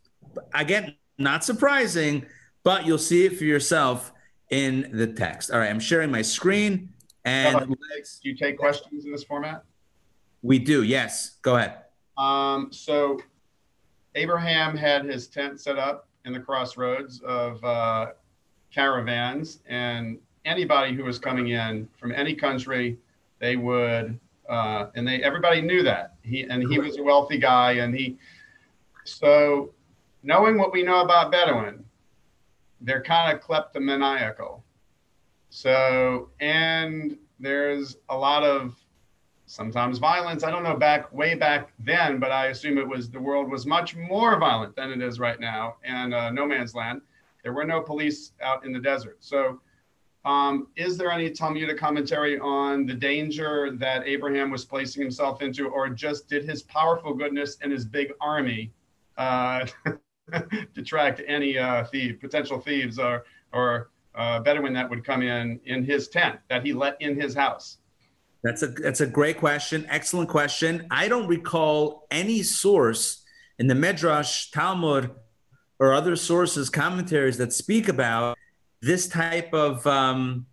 Again, 0.53 0.95
not 1.17 1.43
surprising, 1.43 2.25
but 2.63 2.85
you'll 2.85 2.97
see 2.97 3.25
it 3.25 3.37
for 3.37 3.43
yourself 3.43 4.13
in 4.49 4.91
the 4.93 5.07
text. 5.07 5.51
All 5.51 5.59
right, 5.59 5.69
I'm 5.69 5.79
sharing 5.79 6.11
my 6.11 6.21
screen. 6.21 6.93
And 7.25 7.67
do 7.67 7.75
you 8.21 8.35
take 8.35 8.57
questions 8.57 9.05
in 9.05 9.11
this 9.11 9.23
format? 9.23 9.63
We 10.41 10.59
do, 10.59 10.83
yes. 10.83 11.37
Go 11.41 11.55
ahead. 11.55 11.77
Um, 12.17 12.69
so 12.71 13.19
Abraham 14.15 14.75
had 14.75 15.05
his 15.05 15.27
tent 15.27 15.59
set 15.59 15.77
up 15.77 16.07
in 16.25 16.33
the 16.33 16.39
crossroads 16.39 17.21
of 17.21 17.63
uh, 17.63 18.11
caravans, 18.73 19.59
and 19.67 20.19
anybody 20.45 20.93
who 20.93 21.03
was 21.03 21.19
coming 21.19 21.49
in 21.49 21.87
from 21.97 22.11
any 22.11 22.35
country, 22.35 22.97
they 23.39 23.55
would, 23.55 24.19
uh, 24.49 24.87
and 24.95 25.07
they 25.07 25.23
everybody 25.23 25.61
knew 25.61 25.83
that 25.83 26.15
he 26.23 26.43
and 26.43 26.63
he 26.69 26.79
was 26.79 26.97
a 26.97 27.03
wealthy 27.03 27.37
guy, 27.37 27.73
and 27.73 27.95
he 27.95 28.17
So, 29.05 29.71
knowing 30.23 30.57
what 30.57 30.71
we 30.71 30.83
know 30.83 31.01
about 31.01 31.31
Bedouin, 31.31 31.83
they're 32.81 33.01
kind 33.01 33.35
of 33.35 33.41
kleptomaniacal. 33.41 34.63
So, 35.49 36.29
and 36.39 37.17
there's 37.39 37.97
a 38.09 38.17
lot 38.17 38.43
of 38.43 38.80
sometimes 39.51 39.97
violence. 39.97 40.43
I 40.43 40.49
don't 40.49 40.63
know 40.63 40.77
back 40.77 41.11
way 41.13 41.35
back 41.35 41.73
then, 41.79 42.19
but 42.19 42.31
I 42.31 42.47
assume 42.47 42.77
it 42.77 42.87
was 42.87 43.09
the 43.09 43.19
world 43.19 43.51
was 43.51 43.65
much 43.65 43.95
more 43.97 44.39
violent 44.39 44.75
than 44.77 44.91
it 44.91 45.01
is 45.01 45.19
right 45.19 45.39
now, 45.39 45.75
and 45.83 46.13
uh, 46.13 46.31
no 46.31 46.47
man's 46.47 46.73
land. 46.73 47.01
There 47.43 47.51
were 47.51 47.65
no 47.65 47.81
police 47.81 48.31
out 48.41 48.65
in 48.65 48.71
the 48.71 48.79
desert. 48.79 49.17
So, 49.19 49.59
um, 50.23 50.67
is 50.77 50.97
there 50.97 51.11
any 51.11 51.29
Talmudic 51.31 51.77
commentary 51.77 52.39
on 52.39 52.85
the 52.85 52.93
danger 52.93 53.71
that 53.77 54.07
Abraham 54.07 54.51
was 54.51 54.63
placing 54.63 55.01
himself 55.01 55.41
into, 55.41 55.67
or 55.67 55.89
just 55.89 56.29
did 56.29 56.45
his 56.45 56.63
powerful 56.63 57.13
goodness 57.13 57.57
and 57.61 57.73
his 57.73 57.83
big 57.83 58.13
army 58.21 58.71
uh, 59.17 59.65
detract 60.73 61.21
any 61.27 61.57
uh, 61.57 61.83
thief, 61.85 62.21
potential 62.21 62.59
thieves 62.59 62.97
or 62.97 63.25
or 63.51 63.89
uh, 64.15 64.39
Bedouin 64.39 64.71
that 64.73 64.89
would 64.89 65.03
come 65.03 65.21
in 65.21 65.59
in 65.65 65.83
his 65.83 66.07
tent 66.07 66.39
that 66.49 66.65
he 66.65 66.71
let 66.71 66.95
in 67.01 67.19
his 67.19 67.33
house? 67.35 67.79
That's 68.43 68.63
a 68.63 68.67
that's 68.67 69.01
a 69.01 69.07
great 69.07 69.37
question. 69.37 69.85
Excellent 69.87 70.29
question. 70.29 70.87
I 70.89 71.07
don't 71.07 71.27
recall 71.27 72.07
any 72.09 72.41
source 72.41 73.23
in 73.59 73.67
the 73.67 73.75
Midrash, 73.75 74.49
Talmud, 74.49 75.11
or 75.79 75.93
other 75.93 76.15
sources, 76.15 76.69
commentaries 76.69 77.37
that 77.37 77.53
speak 77.53 77.87
about 77.87 78.37
this 78.81 79.07
type 79.07 79.53
of 79.53 79.85
um, 79.85 80.47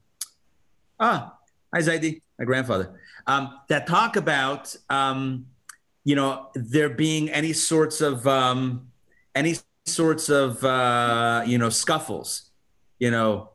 ah, 1.01 1.35
hi 1.73 1.81
Zaidi, 1.81 2.21
my 2.39 2.45
grandfather, 2.45 3.01
um, 3.27 3.59
that 3.69 3.87
talk 3.87 4.17
about 4.17 4.77
um, 4.91 5.47
you 6.05 6.15
know 6.15 6.51
there 6.55 6.91
being 6.91 7.31
any 7.31 7.55
sorts 7.55 8.03
of 8.03 8.27
um, 8.27 8.89
any 9.35 9.57
sorts 9.87 10.29
of 10.29 10.63
uh, 10.63 11.43
you 11.47 11.57
know 11.57 11.71
scuffles, 11.71 12.51
you 12.99 13.11
know, 13.11 13.51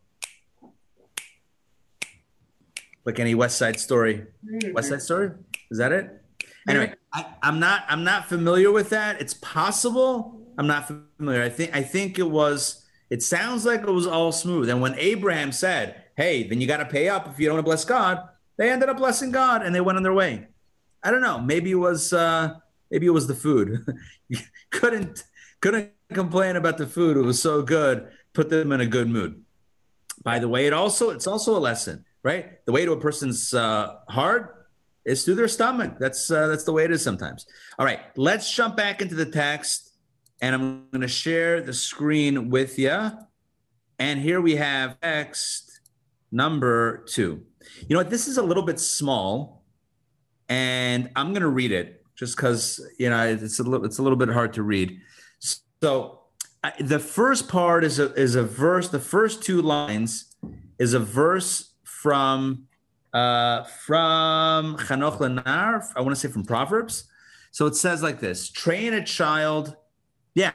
like 3.05 3.19
any 3.19 3.35
West 3.35 3.57
Side 3.57 3.79
Story. 3.79 4.25
West 4.73 4.89
Side 4.89 5.01
Story 5.01 5.31
is 5.71 5.77
that 5.77 5.91
it? 5.91 6.21
Anyway, 6.67 6.93
I, 7.11 7.25
I'm 7.41 7.59
not 7.59 7.83
I'm 7.89 8.03
not 8.03 8.27
familiar 8.27 8.71
with 8.71 8.89
that. 8.91 9.19
It's 9.19 9.33
possible. 9.33 10.39
I'm 10.57 10.67
not 10.67 10.87
familiar. 10.87 11.43
I 11.43 11.49
think 11.49 11.75
I 11.75 11.81
think 11.81 12.19
it 12.19 12.29
was 12.29 12.85
it 13.09 13.21
sounds 13.21 13.65
like 13.65 13.81
it 13.81 13.91
was 13.91 14.07
all 14.07 14.31
smooth. 14.31 14.69
And 14.69 14.81
when 14.81 14.95
Abraham 14.97 15.51
said, 15.51 16.03
Hey, 16.15 16.43
then 16.43 16.61
you 16.61 16.67
got 16.67 16.77
to 16.77 16.85
pay 16.85 17.09
up 17.09 17.27
if 17.27 17.39
you 17.39 17.47
don't 17.47 17.55
want 17.55 17.65
to 17.65 17.69
bless 17.69 17.85
God, 17.85 18.29
they 18.57 18.71
ended 18.71 18.89
up 18.89 18.97
blessing 18.97 19.31
God 19.31 19.63
and 19.63 19.73
they 19.73 19.81
went 19.81 19.97
on 19.97 20.03
their 20.03 20.13
way. 20.13 20.47
I 21.03 21.11
don't 21.11 21.21
know. 21.21 21.39
Maybe 21.39 21.71
it 21.71 21.75
was 21.75 22.13
uh 22.13 22.55
maybe 22.89 23.07
it 23.07 23.11
was 23.11 23.27
the 23.27 23.35
food. 23.35 23.85
couldn't 24.71 25.23
couldn't 25.59 25.91
complain 26.13 26.55
about 26.55 26.77
the 26.77 26.87
food. 26.87 27.17
It 27.17 27.21
was 27.21 27.41
so 27.41 27.61
good. 27.61 28.07
Put 28.33 28.49
them 28.49 28.71
in 28.71 28.81
a 28.81 28.85
good 28.85 29.09
mood. 29.09 29.43
By 30.23 30.39
the 30.39 30.47
way, 30.47 30.65
it 30.65 30.73
also 30.73 31.09
it's 31.09 31.27
also 31.27 31.57
a 31.57 31.59
lesson, 31.59 32.05
right? 32.23 32.65
The 32.65 32.71
way 32.71 32.85
to 32.85 32.93
a 32.93 32.99
person's 32.99 33.53
uh, 33.53 33.95
heart 34.09 34.67
is 35.05 35.25
through 35.25 35.35
their 35.35 35.47
stomach. 35.47 35.95
That's 35.99 36.31
uh, 36.31 36.47
that's 36.47 36.63
the 36.63 36.71
way 36.71 36.85
it 36.85 36.91
is 36.91 37.03
sometimes. 37.03 37.45
All 37.77 37.85
right, 37.85 37.99
let's 38.15 38.53
jump 38.53 38.75
back 38.77 39.01
into 39.01 39.15
the 39.15 39.25
text 39.25 39.93
and 40.43 40.53
I'm 40.53 40.89
going 40.91 41.01
to 41.01 41.07
share 41.07 41.61
the 41.61 41.73
screen 41.73 42.49
with 42.49 42.77
you. 42.77 43.11
And 43.97 44.19
here 44.19 44.41
we 44.41 44.57
have 44.57 44.99
text 44.99 45.79
number 46.33 47.05
two. 47.05 47.43
You 47.79 47.95
know 47.95 47.99
what? 47.99 48.09
This 48.09 48.27
is 48.27 48.37
a 48.37 48.43
little 48.43 48.63
bit 48.63 48.77
small, 48.77 49.63
and 50.49 51.09
I'm 51.15 51.29
going 51.29 51.43
to 51.43 51.47
read 51.47 51.71
it 51.71 52.03
just 52.15 52.35
because 52.35 52.85
you 52.99 53.09
know 53.09 53.25
it's 53.25 53.59
a 53.59 53.63
little 53.63 53.85
it's 53.85 53.99
a 53.99 54.03
little 54.03 54.17
bit 54.17 54.29
hard 54.29 54.51
to 54.53 54.63
read. 54.63 54.99
So 55.81 56.19
I, 56.61 56.73
the 56.79 56.99
first 56.99 57.47
part 57.47 57.85
is 57.85 57.99
a 57.99 58.13
is 58.13 58.35
a 58.35 58.43
verse. 58.43 58.89
The 58.89 58.99
first 58.99 59.43
two 59.43 59.61
lines 59.61 60.35
is 60.77 60.93
a 60.93 60.99
verse 60.99 61.72
from 62.03 62.67
uh, 63.13 63.63
from 63.63 64.77
Chanoch 64.77 65.17
Lenar. 65.17 65.83
I 65.95 66.01
want 66.01 66.15
to 66.15 66.19
say 66.19 66.27
from 66.27 66.43
Proverbs. 66.43 67.05
So 67.51 67.65
it 67.65 67.75
says 67.75 68.03
like 68.03 68.19
this: 68.19 68.49
Train 68.49 68.93
a 68.93 69.03
child 69.03 69.75
yeah, 70.35 70.51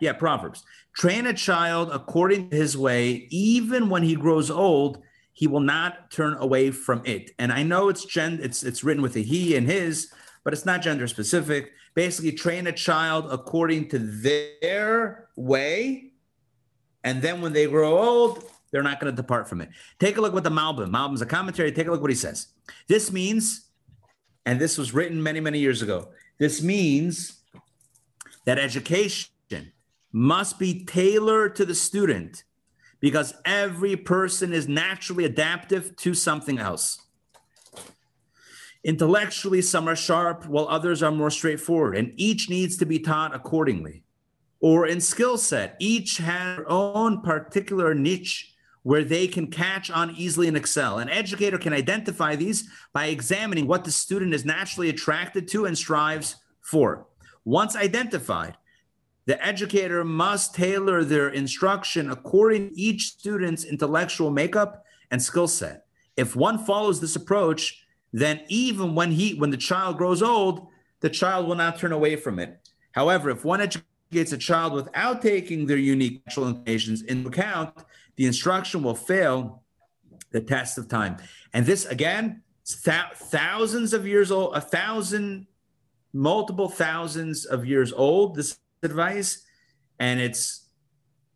yeah, 0.00 0.12
Proverbs. 0.12 0.64
Train 0.94 1.26
a 1.26 1.34
child 1.34 1.90
according 1.92 2.50
to 2.50 2.56
his 2.56 2.76
way, 2.76 3.28
even 3.30 3.88
when 3.88 4.02
he 4.02 4.16
grows 4.16 4.50
old, 4.50 5.02
he 5.32 5.46
will 5.46 5.60
not 5.60 6.10
turn 6.10 6.34
away 6.34 6.70
from 6.72 7.02
it. 7.04 7.30
And 7.38 7.52
I 7.52 7.62
know 7.62 7.88
it's 7.88 8.04
gen 8.04 8.40
it's 8.42 8.64
it's 8.64 8.82
written 8.82 9.02
with 9.02 9.16
a 9.16 9.20
he 9.20 9.56
and 9.56 9.66
his, 9.66 10.12
but 10.42 10.52
it's 10.52 10.66
not 10.66 10.82
gender 10.82 11.06
specific. 11.06 11.72
Basically, 11.94 12.32
train 12.32 12.66
a 12.66 12.72
child 12.72 13.28
according 13.30 13.88
to 13.90 13.98
their 13.98 15.28
way, 15.36 16.12
and 17.04 17.22
then 17.22 17.40
when 17.40 17.52
they 17.52 17.66
grow 17.66 17.98
old, 17.98 18.44
they're 18.70 18.82
not 18.82 19.00
going 19.00 19.12
to 19.12 19.16
depart 19.16 19.48
from 19.48 19.60
it. 19.60 19.70
Take 19.98 20.16
a 20.16 20.20
look 20.20 20.34
what 20.34 20.44
the 20.44 20.50
Malbim. 20.50 20.90
Malbim's 20.90 21.22
a 21.22 21.26
commentary. 21.26 21.72
Take 21.72 21.86
a 21.86 21.90
look 21.90 22.00
what 22.00 22.10
he 22.10 22.16
says. 22.16 22.48
This 22.86 23.10
means, 23.10 23.68
and 24.46 24.60
this 24.60 24.76
was 24.76 24.92
written 24.92 25.22
many, 25.22 25.40
many 25.40 25.58
years 25.58 25.82
ago. 25.82 26.08
This 26.38 26.62
means 26.62 27.40
that 28.44 28.58
education 28.58 29.30
must 30.12 30.58
be 30.58 30.84
tailored 30.84 31.56
to 31.56 31.64
the 31.64 31.74
student 31.74 32.44
because 33.00 33.34
every 33.44 33.96
person 33.96 34.52
is 34.52 34.68
naturally 34.68 35.24
adaptive 35.24 35.94
to 35.96 36.14
something 36.14 36.58
else. 36.58 36.98
Intellectually, 38.84 39.60
some 39.60 39.88
are 39.88 39.96
sharp 39.96 40.46
while 40.46 40.68
others 40.68 41.02
are 41.02 41.10
more 41.10 41.30
straightforward, 41.30 41.96
and 41.96 42.12
each 42.16 42.48
needs 42.48 42.76
to 42.76 42.86
be 42.86 42.98
taught 42.98 43.34
accordingly. 43.34 44.02
Or 44.60 44.86
in 44.86 45.00
skill 45.00 45.36
set, 45.36 45.76
each 45.78 46.18
has 46.18 46.56
their 46.56 46.70
own 46.70 47.20
particular 47.22 47.94
niche 47.94 48.54
where 48.82 49.04
they 49.04 49.26
can 49.26 49.48
catch 49.48 49.90
on 49.90 50.14
easily 50.16 50.48
and 50.48 50.56
excel. 50.56 50.98
An 50.98 51.08
educator 51.08 51.58
can 51.58 51.72
identify 51.72 52.36
these 52.36 52.68
by 52.92 53.06
examining 53.06 53.66
what 53.66 53.84
the 53.84 53.90
student 53.90 54.34
is 54.34 54.44
naturally 54.44 54.88
attracted 54.88 55.48
to 55.48 55.66
and 55.66 55.76
strives 55.76 56.36
for. 56.60 57.06
Once 57.44 57.76
identified, 57.76 58.56
the 59.26 59.44
educator 59.44 60.04
must 60.04 60.54
tailor 60.54 61.04
their 61.04 61.28
instruction 61.28 62.10
according 62.10 62.70
to 62.70 62.80
each 62.80 63.08
student's 63.08 63.64
intellectual 63.64 64.30
makeup 64.30 64.84
and 65.10 65.22
skill 65.22 65.48
set. 65.48 65.84
If 66.16 66.34
one 66.34 66.58
follows 66.58 67.00
this 67.00 67.16
approach, 67.16 67.84
then 68.12 68.40
even 68.48 68.94
when 68.94 69.12
he 69.12 69.34
when 69.34 69.50
the 69.50 69.56
child 69.56 69.98
grows 69.98 70.22
old, 70.22 70.68
the 71.00 71.10
child 71.10 71.46
will 71.46 71.54
not 71.54 71.78
turn 71.78 71.92
away 71.92 72.16
from 72.16 72.38
it. 72.38 72.58
However, 72.92 73.30
if 73.30 73.44
one 73.44 73.60
educates 73.60 74.32
a 74.32 74.38
child 74.38 74.72
without 74.72 75.20
taking 75.20 75.66
their 75.66 75.76
unique 75.76 76.22
natural 76.26 76.48
inclinations 76.48 77.02
into 77.02 77.28
account, 77.28 77.74
the 78.18 78.26
instruction 78.26 78.82
will 78.82 78.96
fail 78.96 79.62
the 80.32 80.40
test 80.40 80.76
of 80.76 80.88
time. 80.88 81.16
And 81.54 81.64
this 81.64 81.86
again, 81.86 82.42
th- 82.66 83.14
thousands 83.14 83.94
of 83.94 84.06
years 84.06 84.30
old, 84.30 84.54
a 84.54 84.60
thousand 84.60 85.46
multiple 86.12 86.68
thousands 86.68 87.46
of 87.46 87.64
years 87.64 87.92
old, 87.92 88.34
this 88.34 88.58
advice, 88.82 89.46
and 90.00 90.20
it's 90.20 90.68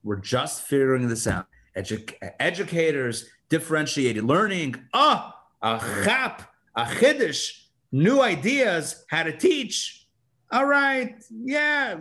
we're 0.02 0.16
just 0.16 0.62
figuring 0.62 1.08
this 1.08 1.26
out. 1.26 1.46
Edu- 1.76 2.14
educators 2.40 3.28
differentiated 3.48 4.24
learning. 4.24 4.74
Oh, 4.92 5.30
a 5.62 5.78
chap, 6.04 6.52
a 6.74 6.84
chiddush, 6.84 7.66
new 7.92 8.20
ideas, 8.20 9.04
how 9.08 9.22
to 9.22 9.36
teach. 9.36 10.08
All 10.50 10.66
right, 10.66 11.14
yeah. 11.30 12.00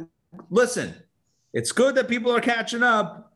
Listen, 0.49 0.95
it's 1.53 1.71
good 1.71 1.93
that 1.95 2.07
people 2.07 2.35
are 2.35 2.41
catching 2.41 2.81
up, 2.81 3.30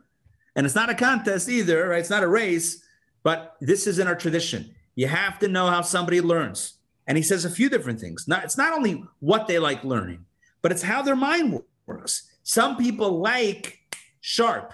and 0.55 0.65
it's 0.65 0.75
not 0.75 0.89
a 0.89 0.95
contest 0.95 1.49
either, 1.49 1.89
right? 1.89 1.99
It's 1.99 2.09
not 2.09 2.23
a 2.23 2.27
race, 2.27 2.83
but 3.23 3.55
this 3.61 3.87
is 3.87 3.99
in 3.99 4.07
our 4.07 4.15
tradition. 4.15 4.73
You 4.95 5.07
have 5.07 5.39
to 5.39 5.47
know 5.47 5.67
how 5.67 5.81
somebody 5.81 6.21
learns. 6.21 6.75
And 7.07 7.17
he 7.17 7.23
says 7.23 7.45
a 7.45 7.49
few 7.49 7.69
different 7.69 7.99
things. 7.99 8.27
Not, 8.27 8.43
it's 8.43 8.57
not 8.57 8.73
only 8.73 9.03
what 9.19 9.47
they 9.47 9.59
like 9.59 9.83
learning, 9.83 10.25
but 10.61 10.71
it's 10.71 10.81
how 10.81 11.01
their 11.01 11.15
mind 11.15 11.61
works. 11.85 12.31
Some 12.43 12.77
people 12.77 13.19
like 13.19 13.79
sharp. 14.21 14.73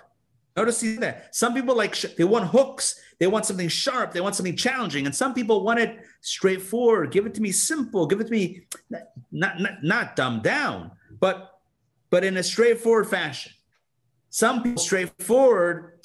Notice 0.55 0.81
that. 0.99 1.33
Some 1.33 1.53
people 1.53 1.75
like 1.75 1.97
they 1.99 2.23
want 2.23 2.49
hooks. 2.49 2.99
They 3.19 3.27
want 3.27 3.45
something 3.45 3.69
sharp. 3.69 4.11
They 4.11 4.21
want 4.21 4.35
something 4.35 4.55
challenging. 4.55 5.05
And 5.05 5.15
some 5.15 5.33
people 5.33 5.63
want 5.63 5.79
it 5.79 5.99
straightforward. 6.21 7.11
Give 7.11 7.25
it 7.25 7.33
to 7.35 7.41
me 7.41 7.51
simple. 7.51 8.05
Give 8.05 8.19
it 8.19 8.25
to 8.25 8.31
me 8.31 8.61
not 9.31 9.59
not, 9.59 9.83
not 9.83 10.15
dumbed 10.15 10.43
down, 10.43 10.91
but 11.19 11.59
but 12.09 12.23
in 12.23 12.37
a 12.37 12.43
straightforward 12.43 13.07
fashion. 13.07 13.53
Some 14.31 14.63
people 14.63 14.81
straightforward, 14.81 15.99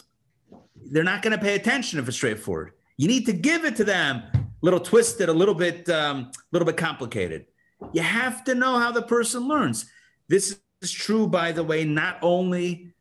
they're 0.90 1.04
not 1.04 1.22
going 1.22 1.36
to 1.36 1.42
pay 1.42 1.54
attention 1.54 2.00
if 2.00 2.08
it's 2.08 2.16
straightforward. 2.16 2.72
You 2.96 3.06
need 3.06 3.24
to 3.26 3.32
give 3.32 3.64
it 3.64 3.76
to 3.76 3.84
them 3.84 4.24
a 4.34 4.44
little 4.62 4.80
twisted, 4.80 5.28
a 5.28 5.32
little 5.32 5.54
bit, 5.54 5.88
um, 5.88 6.32
little 6.50 6.66
bit 6.66 6.76
complicated. 6.76 7.46
You 7.92 8.02
have 8.02 8.42
to 8.44 8.56
know 8.56 8.80
how 8.80 8.90
the 8.90 9.02
person 9.02 9.46
learns. 9.46 9.88
This 10.28 10.58
is 10.82 10.90
true, 10.90 11.28
by 11.28 11.52
the 11.52 11.62
way, 11.62 11.84
not 11.84 12.18
only 12.20 12.92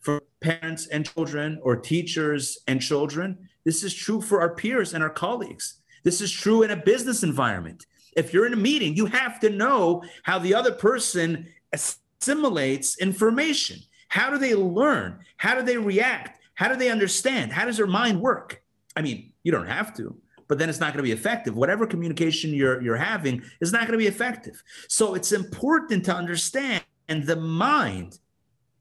for 0.00 0.24
parents 0.40 0.88
and 0.88 1.08
children 1.08 1.60
or 1.62 1.76
teachers 1.76 2.58
and 2.66 2.82
children. 2.82 3.48
This 3.64 3.84
is 3.84 3.94
true 3.94 4.20
for 4.20 4.40
our 4.40 4.52
peers 4.52 4.94
and 4.94 5.04
our 5.04 5.10
colleagues. 5.10 5.80
This 6.02 6.20
is 6.20 6.32
true 6.32 6.64
in 6.64 6.72
a 6.72 6.76
business 6.76 7.22
environment. 7.22 7.86
If 8.16 8.34
you're 8.34 8.46
in 8.46 8.52
a 8.52 8.56
meeting, 8.56 8.96
you 8.96 9.06
have 9.06 9.38
to 9.40 9.48
know 9.48 10.02
how 10.24 10.40
the 10.40 10.54
other 10.54 10.72
person 10.72 11.46
assimilates 11.72 12.98
information. 12.98 13.78
How 14.12 14.28
do 14.28 14.36
they 14.36 14.54
learn? 14.54 15.20
How 15.38 15.54
do 15.54 15.62
they 15.62 15.78
react? 15.78 16.38
How 16.52 16.68
do 16.68 16.76
they 16.76 16.90
understand? 16.90 17.50
How 17.50 17.64
does 17.64 17.78
their 17.78 17.86
mind 17.86 18.20
work? 18.20 18.62
I 18.94 19.00
mean, 19.00 19.32
you 19.42 19.50
don't 19.50 19.66
have 19.66 19.96
to, 19.96 20.14
but 20.48 20.58
then 20.58 20.68
it's 20.68 20.80
not 20.80 20.92
going 20.92 21.02
to 21.02 21.02
be 21.02 21.18
effective. 21.18 21.56
Whatever 21.56 21.86
communication 21.86 22.52
you're, 22.52 22.82
you're 22.82 22.96
having 22.96 23.42
is 23.62 23.72
not 23.72 23.86
going 23.86 23.92
to 23.92 23.96
be 23.98 24.06
effective. 24.06 24.62
So 24.86 25.14
it's 25.14 25.32
important 25.32 26.04
to 26.04 26.14
understand 26.14 26.82
the 27.08 27.36
mind 27.36 28.18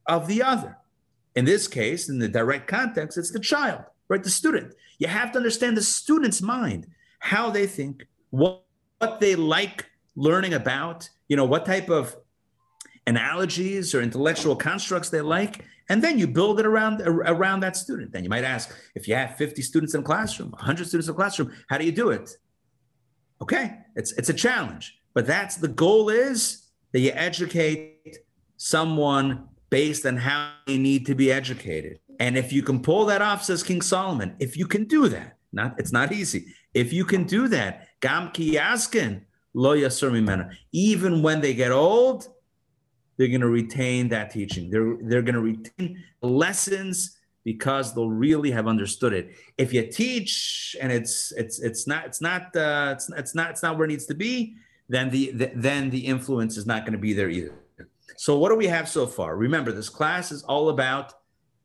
of 0.05 0.27
the 0.27 0.43
other. 0.43 0.77
In 1.37 1.45
this 1.45 1.65
case, 1.65 2.09
in 2.09 2.19
the 2.19 2.27
direct 2.27 2.67
context, 2.67 3.17
it's 3.17 3.31
the 3.31 3.39
child, 3.39 3.83
right? 4.09 4.21
The 4.21 4.29
student. 4.29 4.73
You 4.99 5.07
have 5.07 5.31
to 5.31 5.37
understand 5.37 5.77
the 5.77 5.81
student's 5.81 6.41
mind, 6.41 6.87
how 7.19 7.49
they 7.49 7.67
think, 7.67 8.05
what, 8.31 8.65
what 8.97 9.21
they 9.21 9.35
like 9.35 9.85
learning 10.17 10.55
about, 10.55 11.09
you 11.29 11.37
know, 11.37 11.45
what 11.45 11.65
type 11.65 11.89
of 11.89 12.17
analogies 13.07 13.95
or 13.95 14.01
intellectual 14.01 14.55
constructs 14.55 15.09
they 15.09 15.21
like, 15.21 15.65
and 15.89 16.03
then 16.03 16.17
you 16.17 16.27
build 16.27 16.59
it 16.59 16.65
around 16.65 17.01
around 17.01 17.59
that 17.61 17.75
student. 17.75 18.11
Then 18.11 18.23
you 18.23 18.29
might 18.29 18.43
ask, 18.43 18.73
if 18.95 19.07
you 19.07 19.15
have 19.15 19.35
50 19.35 19.61
students 19.61 19.93
in 19.93 20.01
a 20.01 20.03
classroom, 20.03 20.51
100 20.51 20.87
students 20.87 21.07
in 21.07 21.13
a 21.13 21.15
classroom, 21.15 21.51
how 21.69 21.77
do 21.77 21.85
you 21.85 21.91
do 21.91 22.11
it? 22.11 22.29
Okay, 23.41 23.77
it's 23.95 24.11
it's 24.13 24.29
a 24.29 24.33
challenge, 24.33 24.99
but 25.13 25.25
that's 25.25 25.57
the 25.57 25.67
goal 25.67 26.09
is 26.09 26.67
that 26.93 26.99
you 26.99 27.11
educate 27.13 28.19
someone 28.57 29.47
based 29.69 30.05
on 30.05 30.17
how 30.17 30.51
they 30.67 30.77
need 30.77 31.05
to 31.07 31.15
be 31.15 31.31
educated. 31.31 31.99
And 32.19 32.37
if 32.37 32.53
you 32.53 32.61
can 32.61 32.81
pull 32.81 33.05
that 33.05 33.21
off, 33.21 33.43
says 33.43 33.63
King 33.63 33.81
Solomon, 33.81 34.35
if 34.39 34.55
you 34.55 34.67
can 34.67 34.85
do 34.85 35.09
that, 35.09 35.37
not 35.51 35.75
it's 35.79 35.91
not 35.91 36.11
easy. 36.11 36.45
If 36.73 36.93
you 36.93 37.03
can 37.03 37.23
do 37.23 37.47
that, 37.47 37.87
gam 37.99 38.29
kiyaskin 38.29 39.21
lo 39.53 39.75
yasur 39.75 40.55
Even 40.71 41.21
when 41.21 41.41
they 41.41 41.53
get 41.53 41.71
old, 41.71 42.27
they're 43.21 43.29
going 43.29 43.41
to 43.41 43.49
retain 43.49 44.07
that 44.07 44.31
teaching. 44.31 44.71
They're 44.71 44.97
they're 44.99 45.21
going 45.21 45.35
to 45.35 45.41
retain 45.41 46.03
lessons 46.23 47.19
because 47.43 47.93
they'll 47.93 48.09
really 48.09 48.49
have 48.49 48.67
understood 48.67 49.13
it. 49.13 49.35
If 49.59 49.71
you 49.73 49.85
teach 49.85 50.75
and 50.81 50.91
it's 50.91 51.31
it's 51.33 51.59
it's 51.59 51.85
not 51.85 52.07
it's 52.07 52.19
not 52.19 52.55
uh, 52.55 52.95
it's, 52.95 53.11
it's 53.11 53.35
not 53.35 53.51
it's 53.51 53.61
not 53.61 53.77
where 53.77 53.85
it 53.85 53.89
needs 53.89 54.07
to 54.07 54.15
be, 54.15 54.55
then 54.89 55.11
the, 55.11 55.33
the 55.33 55.51
then 55.53 55.91
the 55.91 55.99
influence 55.99 56.57
is 56.57 56.65
not 56.65 56.81
going 56.81 56.93
to 56.93 56.97
be 56.97 57.13
there 57.13 57.29
either. 57.29 57.53
So, 58.17 58.39
what 58.39 58.49
do 58.49 58.55
we 58.55 58.65
have 58.65 58.89
so 58.89 59.05
far? 59.05 59.35
Remember, 59.35 59.71
this 59.71 59.89
class 59.89 60.31
is 60.31 60.41
all 60.41 60.69
about 60.69 61.13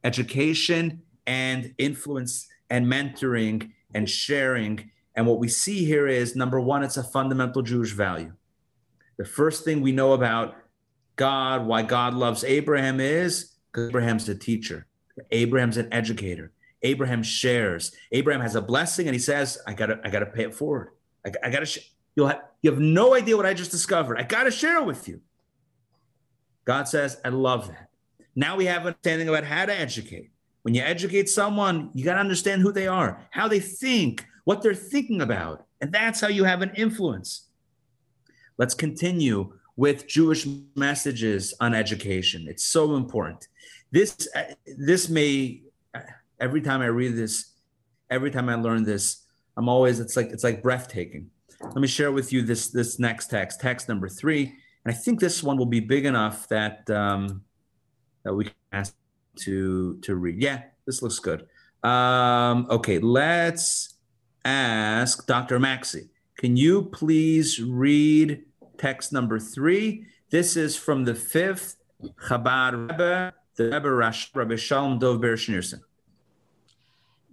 education 0.04 1.00
and 1.26 1.74
influence 1.78 2.48
and 2.68 2.86
mentoring 2.86 3.70
and 3.94 4.10
sharing. 4.10 4.90
And 5.14 5.26
what 5.26 5.38
we 5.38 5.48
see 5.48 5.86
here 5.86 6.06
is 6.06 6.36
number 6.36 6.60
one, 6.60 6.82
it's 6.82 6.98
a 6.98 7.02
fundamental 7.02 7.62
Jewish 7.62 7.92
value. 7.92 8.34
The 9.16 9.24
first 9.24 9.64
thing 9.64 9.80
we 9.80 9.92
know 9.92 10.12
about 10.12 10.56
God, 11.16 11.66
why 11.66 11.82
God 11.82 12.14
loves 12.14 12.44
Abraham 12.44 13.00
is 13.00 13.52
because 13.72 13.88
Abraham's 13.88 14.28
a 14.28 14.34
teacher, 14.34 14.86
Abraham's 15.30 15.76
an 15.76 15.92
educator. 15.92 16.52
Abraham 16.82 17.22
shares. 17.22 17.92
Abraham 18.12 18.42
has 18.42 18.54
a 18.54 18.60
blessing, 18.60 19.08
and 19.08 19.14
he 19.14 19.18
says, 19.18 19.58
"I 19.66 19.72
gotta, 19.72 19.98
I 20.04 20.10
gotta 20.10 20.26
pay 20.26 20.44
it 20.44 20.54
forward. 20.54 20.90
I, 21.24 21.32
I 21.42 21.50
gotta. 21.50 21.66
Sh- 21.66 21.90
you'll 22.14 22.28
have, 22.28 22.42
you 22.62 22.70
have 22.70 22.78
no 22.78 23.14
idea 23.14 23.36
what 23.36 23.46
I 23.46 23.54
just 23.54 23.70
discovered. 23.70 24.18
I 24.18 24.22
gotta 24.22 24.50
share 24.50 24.76
it 24.76 24.84
with 24.84 25.08
you." 25.08 25.20
God 26.66 26.88
says, 26.88 27.18
I 27.24 27.28
love 27.30 27.68
that. 27.68 27.88
Now 28.34 28.56
we 28.56 28.66
have 28.66 28.82
an 28.82 28.88
understanding 28.88 29.28
about 29.28 29.44
how 29.44 29.64
to 29.64 29.74
educate. 29.74 30.30
When 30.62 30.74
you 30.74 30.82
educate 30.82 31.30
someone, 31.30 31.90
you 31.94 32.04
got 32.04 32.14
to 32.14 32.20
understand 32.20 32.60
who 32.60 32.72
they 32.72 32.88
are, 32.88 33.24
how 33.30 33.48
they 33.48 33.60
think, 33.60 34.26
what 34.44 34.62
they're 34.62 34.74
thinking 34.74 35.22
about. 35.22 35.64
And 35.80 35.92
that's 35.92 36.20
how 36.20 36.28
you 36.28 36.44
have 36.44 36.62
an 36.62 36.72
influence. 36.76 37.46
Let's 38.58 38.74
continue 38.74 39.54
with 39.76 40.06
Jewish 40.06 40.46
messages 40.74 41.54
on 41.60 41.74
education. 41.74 42.46
It's 42.48 42.64
so 42.64 42.96
important. 42.96 43.48
This, 43.92 44.28
this 44.78 45.08
may, 45.08 45.62
every 46.40 46.60
time 46.60 46.80
I 46.80 46.86
read 46.86 47.14
this, 47.14 47.52
every 48.10 48.30
time 48.30 48.48
I 48.48 48.54
learn 48.54 48.84
this, 48.84 49.22
I'm 49.56 49.68
always, 49.68 50.00
it's 50.00 50.16
like, 50.16 50.28
it's 50.28 50.44
like 50.44 50.62
breathtaking. 50.62 51.30
Let 51.62 51.76
me 51.76 51.88
share 51.88 52.12
with 52.12 52.32
you 52.32 52.42
this, 52.42 52.68
this 52.68 52.98
next 52.98 53.30
text, 53.30 53.60
text 53.60 53.88
number 53.88 54.08
three 54.08 54.54
and 54.86 54.94
I 54.94 54.96
think 54.96 55.18
this 55.18 55.42
one 55.42 55.56
will 55.56 55.66
be 55.66 55.80
big 55.80 56.04
enough 56.06 56.46
that 56.46 56.88
um, 56.90 57.42
that 58.22 58.32
we 58.32 58.44
can 58.44 58.54
ask 58.70 58.94
to 59.40 59.98
to 60.02 60.14
read. 60.14 60.40
Yeah, 60.40 60.62
this 60.86 61.02
looks 61.02 61.18
good. 61.18 61.48
Um, 61.82 62.68
okay, 62.70 63.00
let's 63.00 63.96
ask 64.44 65.26
Dr. 65.26 65.58
Maxey. 65.58 66.08
Can 66.38 66.56
you 66.56 66.82
please 66.84 67.60
read 67.60 68.44
text 68.78 69.12
number 69.12 69.38
three? 69.38 70.06
This 70.30 70.56
is 70.56 70.76
from 70.76 71.04
the 71.04 71.14
fifth 71.14 71.76
Chabad 72.28 72.90
Rebbe, 72.90 73.32
the 73.56 73.64
Rebbe 73.64 73.90
Rash, 73.90 74.30
Rebbe 74.34 74.56
Shalom 74.56 74.98
Dov 74.98 75.20
Ber 75.20 75.36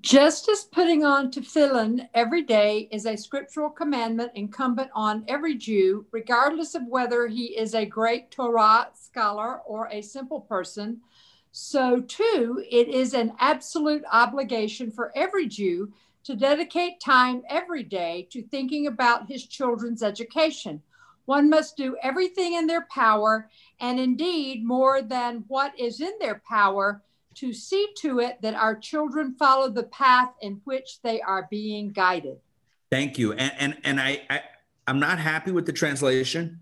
just 0.03 0.49
as 0.49 0.65
putting 0.65 1.05
on 1.05 1.31
tefillin 1.31 2.09
every 2.13 2.41
day 2.41 2.89
is 2.91 3.05
a 3.05 3.15
scriptural 3.15 3.69
commandment 3.69 4.33
incumbent 4.35 4.89
on 4.93 5.23
every 5.29 5.55
Jew, 5.55 6.05
regardless 6.11 6.75
of 6.75 6.85
whether 6.87 7.25
he 7.25 7.57
is 7.57 7.73
a 7.73 7.85
great 7.85 8.29
Torah 8.29 8.89
scholar 8.93 9.59
or 9.59 9.87
a 9.87 10.01
simple 10.01 10.41
person, 10.41 10.99
so 11.53 12.01
too 12.01 12.61
it 12.69 12.89
is 12.89 13.13
an 13.13 13.31
absolute 13.39 14.03
obligation 14.11 14.91
for 14.91 15.13
every 15.15 15.47
Jew 15.47 15.93
to 16.25 16.35
dedicate 16.35 16.99
time 16.99 17.41
every 17.47 17.83
day 17.83 18.27
to 18.31 18.41
thinking 18.41 18.87
about 18.87 19.29
his 19.29 19.45
children's 19.45 20.03
education. 20.03 20.81
One 21.25 21.49
must 21.49 21.77
do 21.77 21.95
everything 22.01 22.53
in 22.53 22.67
their 22.67 22.85
power, 22.91 23.49
and 23.79 23.99
indeed 23.99 24.65
more 24.65 25.01
than 25.01 25.45
what 25.47 25.77
is 25.79 26.01
in 26.01 26.11
their 26.19 26.41
power 26.47 27.01
to 27.35 27.53
see 27.53 27.87
to 27.97 28.19
it 28.19 28.41
that 28.41 28.53
our 28.53 28.75
children 28.75 29.35
follow 29.39 29.69
the 29.69 29.83
path 29.83 30.33
in 30.41 30.61
which 30.65 31.01
they 31.01 31.21
are 31.21 31.47
being 31.49 31.91
guided. 31.91 32.37
Thank 32.91 33.17
you. 33.17 33.33
And 33.33 33.51
and, 33.57 33.77
and 33.83 33.99
I, 33.99 34.21
I 34.29 34.41
I'm 34.87 34.99
not 34.99 35.17
happy 35.19 35.51
with 35.51 35.65
the 35.65 35.73
translation 35.73 36.59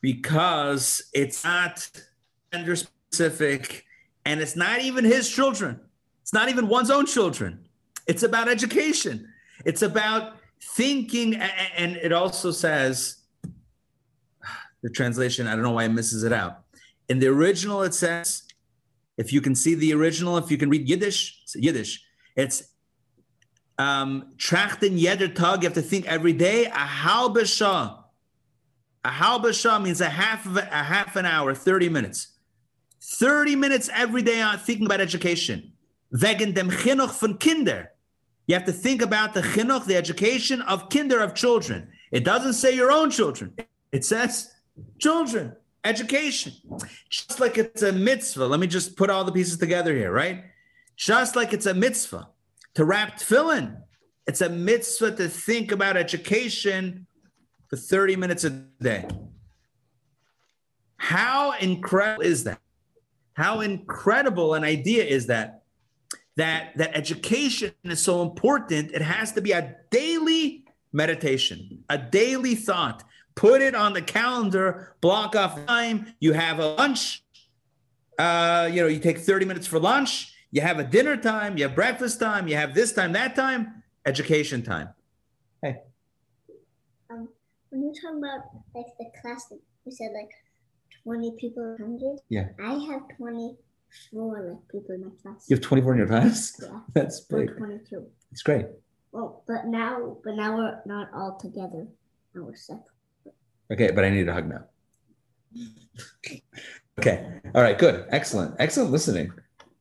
because 0.00 1.02
it's 1.12 1.44
not 1.44 1.90
gender 2.52 2.76
specific 2.76 3.84
and 4.24 4.40
it's 4.40 4.56
not 4.56 4.80
even 4.80 5.04
his 5.04 5.28
children. 5.28 5.80
It's 6.22 6.32
not 6.32 6.48
even 6.48 6.68
one's 6.68 6.90
own 6.90 7.06
children. 7.06 7.66
It's 8.06 8.22
about 8.22 8.48
education. 8.48 9.28
It's 9.64 9.82
about 9.82 10.37
thinking 10.60 11.34
and 11.34 11.96
it 11.96 12.12
also 12.12 12.50
says 12.50 13.16
the 14.82 14.90
translation, 14.90 15.46
I 15.46 15.54
don't 15.54 15.62
know 15.62 15.72
why 15.72 15.84
it 15.84 15.90
misses 15.90 16.24
it 16.24 16.32
out. 16.32 16.60
In 17.08 17.18
the 17.18 17.28
original, 17.28 17.82
it 17.82 17.94
says 17.94 18.42
if 19.18 19.32
you 19.32 19.40
can 19.40 19.54
see 19.54 19.74
the 19.74 19.92
original, 19.92 20.38
if 20.38 20.50
you 20.50 20.56
can 20.56 20.70
read 20.70 20.88
Yiddish, 20.88 21.40
it's 21.42 21.56
Yiddish. 21.56 22.04
It's 22.36 22.62
um, 23.78 24.32
trachten 24.36 24.96
jeder 24.96 25.28
Tag. 25.28 25.62
You 25.62 25.68
have 25.68 25.74
to 25.74 25.82
think 25.82 26.06
every 26.06 26.32
day. 26.32 26.66
A 26.66 26.70
halbe 26.70 27.44
Shah. 27.44 27.98
A 29.04 29.08
halbe 29.10 29.52
Shah 29.52 29.80
means 29.80 30.00
a 30.00 30.08
half 30.08 30.46
of 30.46 30.56
a, 30.56 30.68
a 30.70 30.84
half 30.84 31.16
an 31.16 31.26
hour, 31.26 31.54
thirty 31.54 31.88
minutes. 31.88 32.28
Thirty 33.00 33.56
minutes 33.56 33.90
every 33.92 34.22
day 34.22 34.40
on 34.40 34.58
thinking 34.58 34.86
about 34.86 35.00
education. 35.00 35.72
Wegen 36.12 36.54
dem 36.54 36.70
Chinuch 36.70 37.18
von 37.18 37.38
Kinder. 37.38 37.90
You 38.48 38.54
have 38.54 38.64
to 38.64 38.72
think 38.72 39.02
about 39.02 39.34
the 39.34 39.42
chinuch, 39.42 39.84
the 39.84 39.96
education 39.96 40.62
of 40.62 40.88
kinder, 40.88 41.20
of 41.20 41.34
children. 41.34 41.88
It 42.10 42.24
doesn't 42.24 42.54
say 42.54 42.74
your 42.74 42.90
own 42.90 43.10
children. 43.10 43.54
It 43.92 44.04
says 44.04 44.50
children 44.98 45.54
education. 45.84 46.52
Just 47.10 47.40
like 47.40 47.58
it's 47.58 47.82
a 47.82 47.92
mitzvah. 47.92 48.46
Let 48.46 48.58
me 48.58 48.66
just 48.66 48.96
put 48.96 49.10
all 49.10 49.24
the 49.24 49.32
pieces 49.32 49.58
together 49.58 49.94
here, 49.94 50.10
right? 50.10 50.44
Just 50.96 51.36
like 51.36 51.52
it's 51.52 51.66
a 51.66 51.74
mitzvah 51.74 52.28
to 52.74 52.84
wrap 52.84 53.18
tefillin, 53.18 53.82
it's 54.26 54.40
a 54.40 54.48
mitzvah 54.48 55.12
to 55.16 55.28
think 55.28 55.70
about 55.70 55.96
education 55.96 57.06
for 57.68 57.76
30 57.76 58.16
minutes 58.16 58.44
a 58.44 58.50
day. 58.50 59.06
How 60.96 61.52
incredible 61.52 62.22
is 62.22 62.44
that? 62.44 62.60
How 63.34 63.60
incredible 63.60 64.54
an 64.54 64.64
idea 64.64 65.04
is 65.04 65.26
that? 65.26 65.57
That 66.38 66.72
that 66.76 66.96
education 66.96 67.72
is 67.84 68.00
so 68.00 68.22
important. 68.22 68.92
It 68.92 69.02
has 69.02 69.32
to 69.32 69.40
be 69.40 69.52
a 69.52 69.76
daily 69.90 70.64
meditation, 70.92 71.84
a 71.90 71.98
daily 71.98 72.54
thought 72.54 73.04
put 73.38 73.62
it 73.62 73.72
on 73.76 73.92
the 73.92 74.02
calendar, 74.02 74.96
block 75.00 75.36
off 75.36 75.64
time. 75.64 76.12
You 76.18 76.32
have 76.32 76.58
a 76.58 76.74
lunch. 76.74 77.22
Uh, 78.18 78.68
you 78.70 78.82
know, 78.82 78.88
you 78.88 78.98
take 78.98 79.18
30 79.18 79.46
minutes 79.46 79.64
for 79.64 79.78
lunch. 79.78 80.34
You 80.50 80.60
have 80.60 80.80
a 80.80 80.84
dinner 80.84 81.16
time. 81.16 81.56
You 81.56 81.68
have 81.68 81.76
breakfast 81.76 82.18
time. 82.18 82.48
You 82.48 82.56
have 82.56 82.74
this 82.74 82.92
time, 82.92 83.12
that 83.12 83.36
time, 83.36 83.84
education 84.04 84.62
time. 84.62 84.88
Hey. 85.62 85.76
Um, 87.08 87.28
when 87.70 87.82
you 87.82 87.92
talk 87.94 88.18
about 88.18 88.40
like 88.74 88.86
the 88.98 89.06
class, 89.22 89.52
you 89.84 89.92
said 89.92 90.10
like 90.12 90.32
20 91.04 91.36
people, 91.38 91.76
100. 91.78 92.18
Yeah. 92.28 92.48
I 92.60 92.72
have 92.90 93.02
24 94.10 94.48
like 94.48 94.68
people 94.70 94.94
in 94.94 95.04
my 95.04 95.10
class. 95.22 95.46
You 95.48 95.56
have 95.56 95.62
24 95.62 95.92
in 95.92 95.98
your 95.98 96.08
class? 96.08 96.52
Yeah. 96.62 96.80
That's 96.94 97.20
big. 97.20 97.56
22. 97.56 98.06
It's 98.32 98.42
great. 98.42 98.66
Well, 99.12 99.42
but 99.46 99.66
now, 99.66 100.18
but 100.22 100.34
now 100.34 100.56
we're 100.56 100.80
not 100.86 101.08
all 101.14 101.38
together. 101.40 101.86
Now 102.34 102.42
we're 102.42 102.56
separate. 102.56 102.84
Okay, 103.72 103.90
but 103.90 104.04
I 104.04 104.10
need 104.10 104.28
a 104.28 104.32
hug 104.32 104.48
now. 104.48 104.64
Okay. 106.98 107.24
All 107.54 107.62
right. 107.62 107.78
Good. 107.78 108.06
Excellent. 108.08 108.56
Excellent 108.58 108.90
listening. 108.90 109.32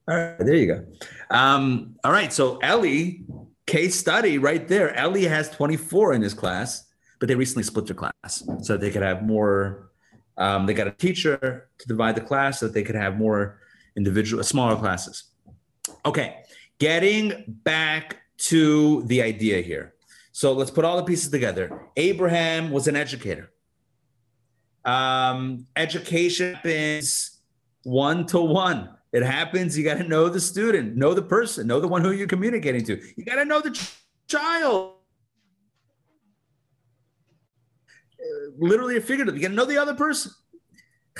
All 0.08 0.16
right. 0.16 0.38
There 0.38 0.54
you 0.54 0.68
go. 0.68 0.86
Um, 1.32 1.96
all 2.04 2.12
right. 2.12 2.32
So 2.32 2.58
Ellie, 2.58 3.26
case 3.66 3.96
study 3.96 4.38
right 4.38 4.68
there. 4.68 4.96
Ellie 4.96 5.26
has 5.26 5.50
24 5.50 6.14
in 6.14 6.22
this 6.22 6.36
class, 6.36 6.86
but 7.20 7.28
they 7.28 7.34
recently 7.34 7.64
split 7.64 7.88
their 7.88 7.96
class 7.96 8.48
so 8.62 8.78
they 8.78 8.92
could 8.92 9.02
have 9.02 9.24
more. 9.24 9.90
Um, 10.38 10.68
they 10.68 10.76
got 10.76 10.86
a 10.86 10.92
teacher 10.92 11.70
to 11.80 11.88
divide 11.88 12.16
the 12.16 12.22
class 12.22 12.60
so 12.60 12.68
that 12.68 12.74
they 12.74 12.84
could 12.84 12.96
have 12.96 13.18
more 13.18 13.62
individual, 13.98 14.44
smaller 14.44 14.76
classes. 14.78 15.26
Okay. 16.06 16.38
Getting 16.80 17.44
back 17.48 18.18
to 18.38 19.04
the 19.04 19.22
idea 19.22 19.62
here. 19.62 19.96
So 20.32 20.54
let's 20.54 20.70
put 20.70 20.86
all 20.86 20.96
the 20.98 21.04
pieces 21.04 21.32
together. 21.32 21.82
Abraham 21.98 22.72
was 22.72 22.88
an 22.88 22.96
educator. 22.96 23.52
Um, 24.86 25.66
education 25.76 26.54
happens 26.54 27.42
one 27.84 28.26
to 28.28 28.40
one. 28.40 28.90
It 29.12 29.24
happens. 29.24 29.78
You 29.78 29.84
got 29.84 29.98
to 29.98 30.04
know 30.04 30.30
the 30.30 30.40
student, 30.40 30.96
know 30.96 31.14
the 31.14 31.24
person, 31.24 31.66
know 31.66 31.80
the 31.80 31.88
one 31.88 32.04
who 32.04 32.12
you're 32.12 32.28
communicating 32.28 32.86
to. 32.86 33.02
You 33.16 33.26
got 33.26 33.36
to 33.36 33.46
know 33.46 33.62
the 33.62 33.72
ch- 33.72 33.98
child. 34.28 34.94
Literally 38.58 38.98
or 38.98 39.02
figuratively, 39.02 39.40
you 39.40 39.48
got 39.48 39.50
to 39.50 39.56
know 39.56 39.66
the 39.66 39.78
other 39.78 39.96
person. 39.96 40.32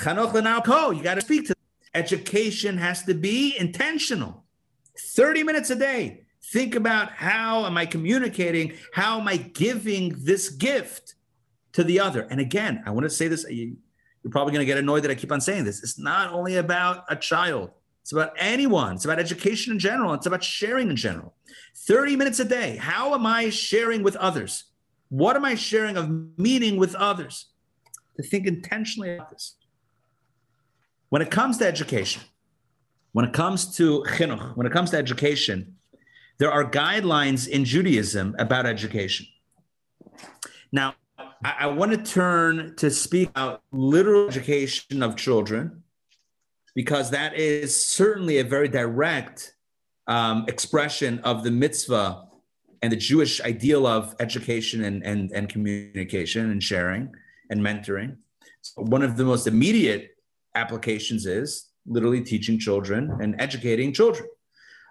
You 0.00 1.02
got 1.02 1.14
to 1.14 1.20
speak 1.20 1.48
to. 1.48 1.57
Education 1.94 2.78
has 2.78 3.02
to 3.04 3.14
be 3.14 3.56
intentional. 3.58 4.44
30 4.98 5.42
minutes 5.42 5.70
a 5.70 5.76
day. 5.76 6.24
Think 6.52 6.74
about 6.74 7.10
how 7.10 7.66
am 7.66 7.76
I 7.76 7.86
communicating? 7.86 8.74
How 8.94 9.20
am 9.20 9.28
I 9.28 9.36
giving 9.36 10.14
this 10.18 10.48
gift? 10.48 11.14
to 11.78 11.84
the 11.84 12.00
other. 12.00 12.22
And 12.22 12.40
again, 12.40 12.82
I 12.86 12.90
want 12.90 13.04
to 13.04 13.10
say 13.10 13.28
this. 13.28 13.46
You're 13.48 13.76
probably 14.30 14.52
going 14.52 14.62
to 14.62 14.66
get 14.66 14.78
annoyed 14.78 15.04
that 15.04 15.12
I 15.12 15.14
keep 15.14 15.30
on 15.30 15.40
saying 15.40 15.64
this. 15.64 15.82
It's 15.82 15.98
not 15.98 16.32
only 16.32 16.56
about 16.56 17.04
a 17.08 17.14
child, 17.14 17.70
it's 18.02 18.12
about 18.12 18.32
anyone. 18.36 18.96
It's 18.96 19.04
about 19.04 19.20
education 19.20 19.72
in 19.72 19.78
general. 19.78 20.12
It's 20.14 20.26
about 20.26 20.42
sharing 20.42 20.90
in 20.90 20.96
general. 20.96 21.34
30 21.76 22.16
minutes 22.16 22.40
a 22.40 22.44
day. 22.44 22.76
How 22.76 23.14
am 23.14 23.26
I 23.26 23.50
sharing 23.50 24.02
with 24.02 24.16
others? 24.16 24.64
What 25.08 25.36
am 25.36 25.44
I 25.44 25.54
sharing 25.54 25.96
of 25.96 26.10
meaning 26.36 26.78
with 26.78 26.96
others? 26.96 27.46
To 28.16 28.24
think 28.24 28.48
intentionally 28.48 29.14
about 29.14 29.30
this. 29.30 29.54
When 31.10 31.22
it 31.22 31.30
comes 31.30 31.58
to 31.58 31.66
education, 31.66 32.22
when 33.12 33.24
it 33.24 33.32
comes 33.32 33.76
to 33.76 34.04
chinuch, 34.08 34.56
when 34.56 34.66
it 34.66 34.72
comes 34.72 34.90
to 34.90 34.98
education, 34.98 35.76
there 36.38 36.52
are 36.52 36.70
guidelines 36.70 37.48
in 37.48 37.64
Judaism 37.64 38.36
about 38.38 38.66
education. 38.66 39.26
Now, 40.70 40.94
I, 41.18 41.54
I 41.60 41.66
want 41.66 41.92
to 41.92 41.98
turn 41.98 42.74
to 42.76 42.90
speak 42.90 43.30
about 43.30 43.62
literal 43.72 44.28
education 44.28 45.02
of 45.02 45.16
children 45.16 45.82
because 46.74 47.10
that 47.10 47.36
is 47.36 47.74
certainly 47.74 48.38
a 48.38 48.44
very 48.44 48.68
direct 48.68 49.54
um, 50.06 50.44
expression 50.46 51.18
of 51.20 51.42
the 51.42 51.50
mitzvah 51.50 52.24
and 52.82 52.92
the 52.92 52.96
Jewish 52.96 53.40
ideal 53.40 53.86
of 53.86 54.14
education 54.20 54.84
and, 54.84 55.04
and, 55.04 55.32
and 55.32 55.48
communication 55.48 56.50
and 56.50 56.62
sharing 56.62 57.10
and 57.50 57.60
mentoring. 57.60 58.18
So 58.60 58.82
one 58.82 59.02
of 59.02 59.16
the 59.16 59.24
most 59.24 59.46
immediate 59.46 60.17
applications 60.58 61.24
is 61.26 61.70
literally 61.86 62.22
teaching 62.22 62.58
children 62.58 63.10
and 63.22 63.40
educating 63.40 63.92
children. 63.92 64.28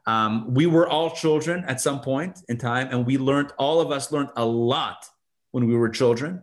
Um, 0.07 0.53
we 0.53 0.65
were 0.65 0.87
all 0.87 1.11
children 1.11 1.65
at 1.67 1.81
some 1.81 1.99
point 1.99 2.39
in 2.47 2.57
time, 2.57 2.87
and 2.91 3.05
we 3.05 3.17
learned, 3.17 3.51
all 3.57 3.81
of 3.81 3.91
us 3.91 4.11
learned 4.11 4.29
a 4.37 4.45
lot 4.45 5.05
when 5.51 5.67
we 5.67 5.75
were 5.75 5.89
children. 5.89 6.41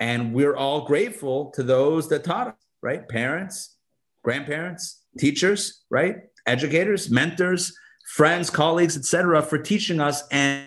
And 0.00 0.32
we're 0.32 0.56
all 0.56 0.86
grateful 0.86 1.50
to 1.56 1.62
those 1.62 2.08
that 2.08 2.24
taught 2.24 2.48
us, 2.48 2.54
right? 2.82 3.06
Parents, 3.06 3.76
grandparents, 4.24 5.02
teachers, 5.18 5.82
right? 5.90 6.16
Educators, 6.46 7.10
mentors, 7.10 7.76
friends, 8.16 8.48
colleagues, 8.48 8.96
etc., 8.96 9.42
for 9.42 9.58
teaching 9.58 10.00
us 10.00 10.22
and 10.30 10.64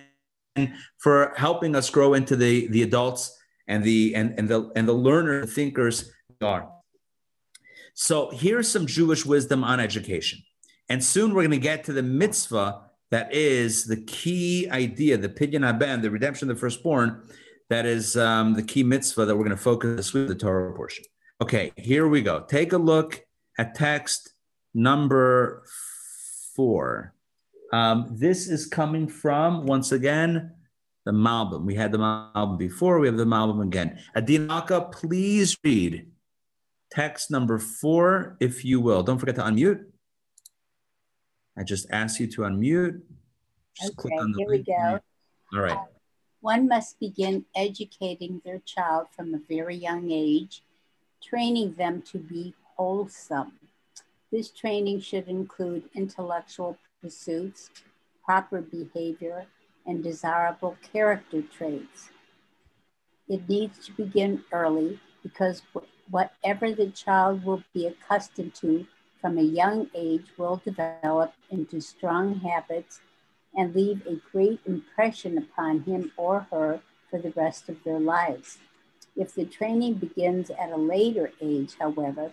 for 0.99 1.33
helping 1.35 1.75
us 1.75 1.89
grow 1.89 2.13
into 2.13 2.35
the, 2.35 2.67
the 2.67 2.83
adults 2.83 3.35
and 3.67 3.83
the 3.83 4.13
and, 4.13 4.37
and 4.37 4.47
the 4.47 4.71
and 4.75 4.87
the 4.87 4.93
learner 4.93 5.45
thinkers 5.45 6.11
are. 6.41 6.72
So 7.93 8.31
here's 8.31 8.67
some 8.67 8.87
Jewish 8.87 9.25
wisdom 9.25 9.63
on 9.63 9.79
education. 9.79 10.39
And 10.89 11.03
soon 11.03 11.33
we're 11.33 11.43
going 11.43 11.51
to 11.51 11.57
get 11.57 11.83
to 11.85 11.93
the 11.93 12.03
mitzvah 12.03 12.81
that 13.11 13.31
is 13.31 13.85
the 13.85 13.97
key 13.97 14.67
idea, 14.71 15.17
the 15.17 15.29
pidyon 15.29 15.63
haben, 15.63 16.01
the 16.01 16.09
redemption 16.09 16.49
of 16.49 16.55
the 16.55 16.59
firstborn, 16.59 17.21
that 17.69 17.85
is 17.85 18.17
um, 18.17 18.55
the 18.55 18.63
key 18.63 18.83
mitzvah 18.83 19.25
that 19.25 19.35
we're 19.35 19.43
going 19.43 19.55
to 19.55 19.63
focus 19.63 20.13
with 20.13 20.27
the 20.27 20.35
Torah 20.35 20.73
portion. 20.73 21.05
Okay, 21.39 21.71
here 21.77 22.07
we 22.07 22.21
go. 22.21 22.39
Take 22.41 22.73
a 22.73 22.77
look 22.77 23.23
at 23.59 23.75
text 23.75 24.33
number 24.73 25.63
four. 26.55 27.13
Um, 27.71 28.07
this 28.11 28.47
is 28.47 28.65
coming 28.65 29.07
from, 29.07 29.65
once 29.65 29.91
again, 29.91 30.51
the 31.05 31.11
Malbim. 31.11 31.65
We 31.65 31.75
had 31.75 31.91
the 31.91 31.99
Malbim 31.99 32.57
before, 32.57 32.99
we 32.99 33.07
have 33.07 33.17
the 33.17 33.25
Malbim 33.25 33.63
again. 33.63 33.99
Adinaka, 34.15 34.91
please 34.91 35.57
read 35.63 36.07
text 36.93 37.31
number 37.31 37.57
four, 37.57 38.37
if 38.39 38.63
you 38.63 38.79
will. 38.79 39.03
Don't 39.03 39.17
forget 39.17 39.35
to 39.35 39.41
unmute. 39.41 39.83
I 41.57 41.63
just 41.63 41.87
asked 41.91 42.19
you 42.19 42.27
to 42.27 42.41
unmute. 42.41 43.01
Just 43.75 43.99
okay, 43.99 44.09
here 44.09 44.47
link. 44.47 44.49
we 44.49 44.59
go. 44.59 44.99
All 45.53 45.59
right. 45.59 45.77
Uh, 45.77 45.83
one 46.41 46.67
must 46.67 46.99
begin 46.99 47.45
educating 47.55 48.41
their 48.45 48.59
child 48.65 49.07
from 49.15 49.33
a 49.33 49.39
very 49.49 49.75
young 49.75 50.11
age, 50.11 50.63
training 51.23 51.73
them 51.73 52.01
to 52.11 52.19
be 52.19 52.53
wholesome. 52.75 53.53
This 54.31 54.49
training 54.49 54.99
should 54.99 55.27
include 55.27 55.89
intellectual 55.95 56.77
pursuits, 57.01 57.69
proper 58.25 58.61
behavior, 58.61 59.45
and 59.85 60.03
desirable 60.03 60.75
character 60.91 61.41
traits. 61.41 62.09
It 63.27 63.47
needs 63.47 63.85
to 63.85 63.91
begin 63.93 64.43
early 64.51 64.99
because 65.21 65.61
whatever 66.09 66.71
the 66.71 66.87
child 66.87 67.43
will 67.45 67.63
be 67.73 67.87
accustomed 67.87 68.53
to 68.55 68.85
from 69.21 69.37
a 69.37 69.43
young 69.43 69.89
age 69.95 70.25
will 70.37 70.61
develop 70.65 71.33
into 71.49 71.79
strong 71.79 72.35
habits 72.41 72.99
and 73.55 73.73
leave 73.73 74.05
a 74.05 74.19
great 74.31 74.59
impression 74.65 75.37
upon 75.37 75.81
him 75.81 76.11
or 76.17 76.47
her 76.51 76.81
for 77.09 77.19
the 77.19 77.31
rest 77.31 77.69
of 77.69 77.81
their 77.83 77.99
lives. 77.99 78.57
If 79.15 79.35
the 79.35 79.45
training 79.45 79.95
begins 79.95 80.49
at 80.49 80.71
a 80.71 80.77
later 80.77 81.31
age, 81.39 81.75
however, 81.79 82.31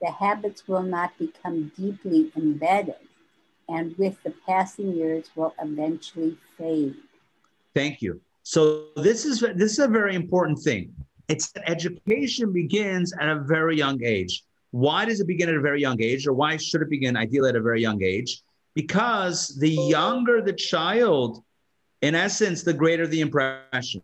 the 0.00 0.10
habits 0.10 0.66
will 0.66 0.82
not 0.82 1.16
become 1.18 1.70
deeply 1.76 2.32
embedded 2.36 2.96
and 3.68 3.96
with 3.96 4.22
the 4.22 4.34
passing 4.46 4.94
years 4.94 5.30
will 5.36 5.54
eventually 5.62 6.36
fade. 6.58 6.96
Thank 7.74 8.02
you. 8.02 8.20
So 8.42 8.88
this 8.96 9.24
is 9.24 9.40
this 9.40 9.72
is 9.72 9.78
a 9.78 9.88
very 9.88 10.14
important 10.14 10.58
thing. 10.58 10.92
It's 11.28 11.50
that 11.52 11.68
education 11.70 12.52
begins 12.52 13.12
at 13.18 13.28
a 13.28 13.40
very 13.40 13.76
young 13.76 14.02
age. 14.04 14.42
Why 14.70 15.04
does 15.04 15.20
it 15.20 15.26
begin 15.26 15.48
at 15.48 15.54
a 15.54 15.60
very 15.60 15.80
young 15.80 16.00
age, 16.00 16.26
or 16.26 16.32
why 16.32 16.56
should 16.56 16.82
it 16.82 16.90
begin 16.90 17.16
ideally 17.16 17.50
at 17.50 17.56
a 17.56 17.60
very 17.60 17.80
young 17.80 18.02
age? 18.02 18.42
because 18.74 19.48
the 19.58 19.70
younger 19.70 20.40
the 20.40 20.52
child, 20.52 21.42
in 22.00 22.14
essence, 22.14 22.62
the 22.62 22.72
greater 22.72 23.06
the 23.06 23.20
impression. 23.20 24.02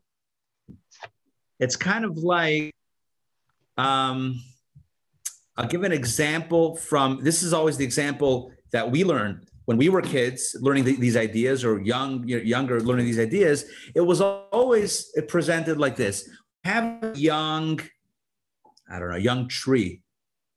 It's 1.59 1.77
kind 1.77 2.05
of 2.05 2.19
like, 2.19 2.73
um, 3.77 4.41
I'll 5.57 5.67
give 5.67 5.83
an 5.83 5.93
example 5.93 6.77
from 6.77 7.21
this 7.23 7.43
is 7.43 7.53
always 7.53 7.77
the 7.77 7.85
example 7.85 8.53
that 8.71 8.89
we 8.91 9.05
learned 9.05 9.49
when 9.65 9.77
we 9.77 9.89
were 9.89 10.01
kids 10.01 10.57
learning 10.61 10.85
th- 10.85 10.99
these 10.99 11.17
ideas 11.17 11.65
or 11.65 11.81
young 11.81 12.27
younger 12.29 12.81
learning 12.81 13.07
these 13.07 13.19
ideas 13.19 13.65
it 13.95 14.01
was 14.01 14.21
always 14.21 15.13
presented 15.27 15.79
like 15.79 15.97
this 15.97 16.29
have 16.69 16.87
a 17.03 17.19
young 17.19 17.81
i 18.91 18.99
don't 18.99 19.11
know 19.11 19.17
young 19.17 19.49
tree 19.49 20.03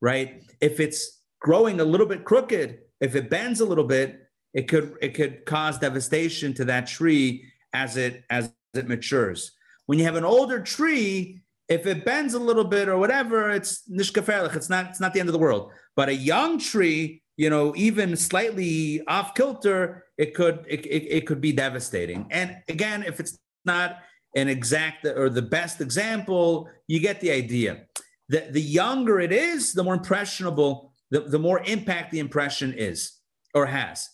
right 0.01 0.43
if 0.59 0.79
it's 0.79 1.21
growing 1.39 1.79
a 1.79 1.85
little 1.93 2.07
bit 2.13 2.23
crooked 2.23 2.79
if 3.01 3.15
it 3.15 3.29
bends 3.29 3.59
a 3.59 3.65
little 3.65 3.83
bit, 3.83 4.29
it 4.53 4.67
could 4.67 4.95
it 5.01 5.15
could 5.15 5.45
cause 5.45 5.79
devastation 5.79 6.53
to 6.53 6.65
that 6.65 6.87
tree 6.87 7.43
as 7.73 7.97
it 7.97 8.23
as 8.29 8.53
it 8.73 8.87
matures. 8.87 9.51
When 9.87 9.97
you 9.97 10.05
have 10.05 10.15
an 10.15 10.23
older 10.23 10.61
tree, 10.61 11.41
if 11.67 11.87
it 11.87 12.05
bends 12.05 12.35
a 12.35 12.39
little 12.39 12.63
bit 12.63 12.87
or 12.87 12.97
whatever, 12.97 13.49
it's 13.49 13.81
nishkaferlich. 13.89 14.55
It's 14.55 14.69
not 14.69 14.91
it's 14.91 14.99
not 14.99 15.13
the 15.13 15.19
end 15.19 15.29
of 15.29 15.33
the 15.33 15.39
world. 15.39 15.71
But 15.95 16.09
a 16.09 16.15
young 16.15 16.59
tree, 16.59 17.23
you 17.37 17.49
know, 17.49 17.73
even 17.75 18.15
slightly 18.15 19.01
off 19.07 19.33
kilter, 19.33 20.05
it 20.17 20.35
could 20.35 20.65
it, 20.69 20.85
it, 20.85 21.17
it 21.17 21.27
could 21.27 21.41
be 21.41 21.51
devastating. 21.51 22.27
And 22.29 22.57
again, 22.69 23.03
if 23.03 23.19
it's 23.19 23.39
not 23.65 23.97
an 24.35 24.47
exact 24.47 25.05
or 25.05 25.29
the 25.29 25.41
best 25.41 25.81
example, 25.81 26.69
you 26.87 26.99
get 26.99 27.19
the 27.19 27.31
idea. 27.31 27.83
The, 28.29 28.47
the 28.49 28.61
younger 28.61 29.19
it 29.19 29.31
is, 29.31 29.73
the 29.73 29.83
more 29.83 29.95
impressionable 29.95 30.91
the, 31.11 31.19
the 31.19 31.39
more 31.39 31.61
impact 31.65 32.11
the 32.11 32.19
impression 32.19 32.73
is 32.73 33.19
or 33.53 33.65
has. 33.67 34.09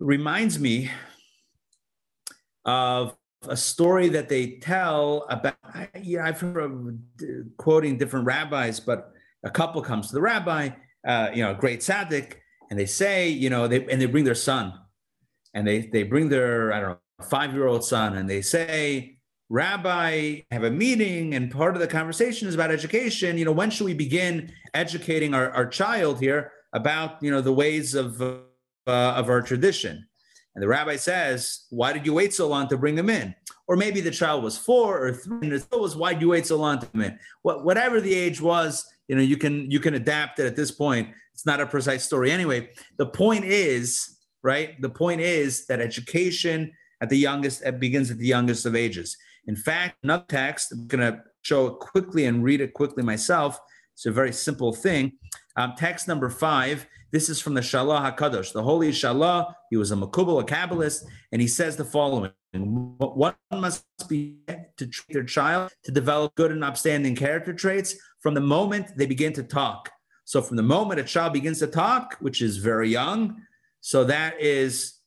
Reminds 0.00 0.58
me 0.58 0.90
of 2.64 3.16
a 3.48 3.56
story 3.56 4.08
that 4.10 4.28
they 4.28 4.58
tell 4.58 5.26
about. 5.30 5.56
Yeah, 6.02 6.26
I've 6.26 6.40
heard 6.40 6.58
of 6.58 6.98
quoting 7.56 7.96
different 7.96 8.26
rabbis, 8.26 8.80
but 8.80 9.12
a 9.44 9.50
couple 9.50 9.80
comes 9.82 10.08
to 10.08 10.14
the 10.14 10.20
rabbi, 10.20 10.70
uh, 11.06 11.30
you 11.32 11.42
know, 11.42 11.52
a 11.52 11.54
great 11.54 11.80
tzaddik, 11.80 12.34
and 12.70 12.78
they 12.78 12.86
say, 12.86 13.28
you 13.28 13.50
know, 13.50 13.68
they 13.68 13.86
and 13.86 14.00
they 14.00 14.06
bring 14.06 14.24
their 14.24 14.34
son, 14.34 14.72
and 15.52 15.66
they 15.66 15.80
they 15.80 16.02
bring 16.02 16.28
their 16.28 16.72
I 16.72 16.80
don't 16.80 16.90
know 16.90 16.98
five 17.22 17.52
year 17.52 17.66
old 17.66 17.84
son, 17.84 18.16
and 18.16 18.28
they 18.28 18.42
say, 18.42 19.16
Rabbi, 19.50 20.40
have 20.50 20.64
a 20.64 20.70
meeting, 20.70 21.34
and 21.34 21.50
part 21.50 21.74
of 21.74 21.80
the 21.80 21.86
conversation 21.86 22.48
is 22.48 22.54
about 22.54 22.70
education. 22.70 23.38
You 23.38 23.44
know, 23.44 23.52
when 23.52 23.70
should 23.70 23.84
we 23.84 23.94
begin 23.94 24.52
educating 24.72 25.34
our, 25.34 25.50
our 25.50 25.66
child 25.66 26.18
here 26.18 26.52
about 26.72 27.22
you 27.22 27.30
know 27.30 27.40
the 27.40 27.52
ways 27.52 27.94
of 27.94 28.20
uh, 28.20 28.40
of 28.86 29.28
our 29.28 29.42
tradition? 29.42 30.06
And 30.54 30.62
the 30.62 30.68
rabbi 30.68 30.96
says, 30.96 31.66
Why 31.70 31.92
did 31.92 32.06
you 32.06 32.14
wait 32.14 32.32
so 32.32 32.48
long 32.48 32.68
to 32.68 32.78
bring 32.78 32.94
them 32.94 33.10
in? 33.10 33.34
Or 33.66 33.76
maybe 33.76 34.00
the 34.00 34.10
child 34.10 34.42
was 34.42 34.58
four 34.58 35.04
or 35.04 35.12
three, 35.12 35.38
and 35.42 35.52
it 35.52 35.66
was 35.72 35.96
why 35.96 36.12
did 36.12 36.22
you 36.22 36.28
wait 36.28 36.46
so 36.46 36.56
long 36.56 36.78
to 36.80 36.86
come 36.86 37.00
in? 37.00 37.18
What, 37.42 37.64
whatever 37.64 38.00
the 38.00 38.14
age 38.14 38.40
was, 38.40 38.86
you 39.08 39.16
know, 39.16 39.22
you 39.22 39.36
can 39.36 39.70
you 39.70 39.80
can 39.80 39.94
adapt 39.94 40.38
it 40.38 40.46
at 40.46 40.56
this 40.56 40.70
point. 40.70 41.08
It's 41.32 41.46
not 41.46 41.60
a 41.60 41.66
precise 41.66 42.04
story 42.04 42.30
anyway. 42.30 42.70
The 42.96 43.06
point 43.06 43.44
is, 43.44 44.18
right? 44.42 44.80
The 44.80 44.88
point 44.88 45.20
is 45.20 45.66
that 45.66 45.80
education 45.80 46.72
at 47.04 47.10
the 47.10 47.18
youngest 47.18 47.62
it 47.62 47.78
begins 47.78 48.10
at 48.10 48.16
the 48.16 48.26
youngest 48.26 48.64
of 48.64 48.74
ages. 48.74 49.16
In 49.46 49.56
fact, 49.56 49.98
another 50.02 50.24
text, 50.26 50.72
I'm 50.72 50.86
going 50.86 51.12
to 51.12 51.22
show 51.42 51.66
it 51.66 51.78
quickly 51.78 52.24
and 52.24 52.42
read 52.42 52.62
it 52.62 52.72
quickly 52.72 53.02
myself. 53.02 53.60
It's 53.92 54.06
a 54.06 54.10
very 54.10 54.32
simple 54.32 54.72
thing. 54.72 55.12
Um, 55.56 55.74
text 55.76 56.08
number 56.08 56.30
five. 56.30 56.86
This 57.12 57.28
is 57.28 57.40
from 57.40 57.52
the 57.52 57.60
Shalah 57.60 58.16
Hakadosh, 58.16 58.52
the 58.54 58.62
holy 58.62 58.90
Shalah. 58.90 59.54
He 59.70 59.76
was 59.76 59.92
a 59.92 59.96
Makubal, 59.96 60.40
a 60.40 60.44
Kabbalist, 60.44 61.04
and 61.30 61.42
he 61.42 61.46
says 61.46 61.76
the 61.76 61.84
following: 61.84 62.32
One 62.54 63.34
must 63.52 63.84
be 64.08 64.38
to 64.78 64.86
treat 64.86 65.12
their 65.12 65.24
child 65.24 65.72
to 65.84 65.92
develop 65.92 66.34
good 66.34 66.50
and 66.50 66.64
upstanding 66.64 67.14
character 67.14 67.52
traits 67.52 67.94
from 68.20 68.34
the 68.34 68.40
moment 68.40 68.96
they 68.96 69.06
begin 69.06 69.32
to 69.34 69.44
talk. 69.44 69.90
So, 70.24 70.42
from 70.42 70.56
the 70.56 70.64
moment 70.64 70.98
a 70.98 71.04
child 71.04 71.34
begins 71.34 71.60
to 71.60 71.68
talk, 71.68 72.16
which 72.18 72.42
is 72.42 72.56
very 72.56 72.88
young, 72.88 73.42
so 73.80 74.02
that 74.04 74.40
is 74.40 74.98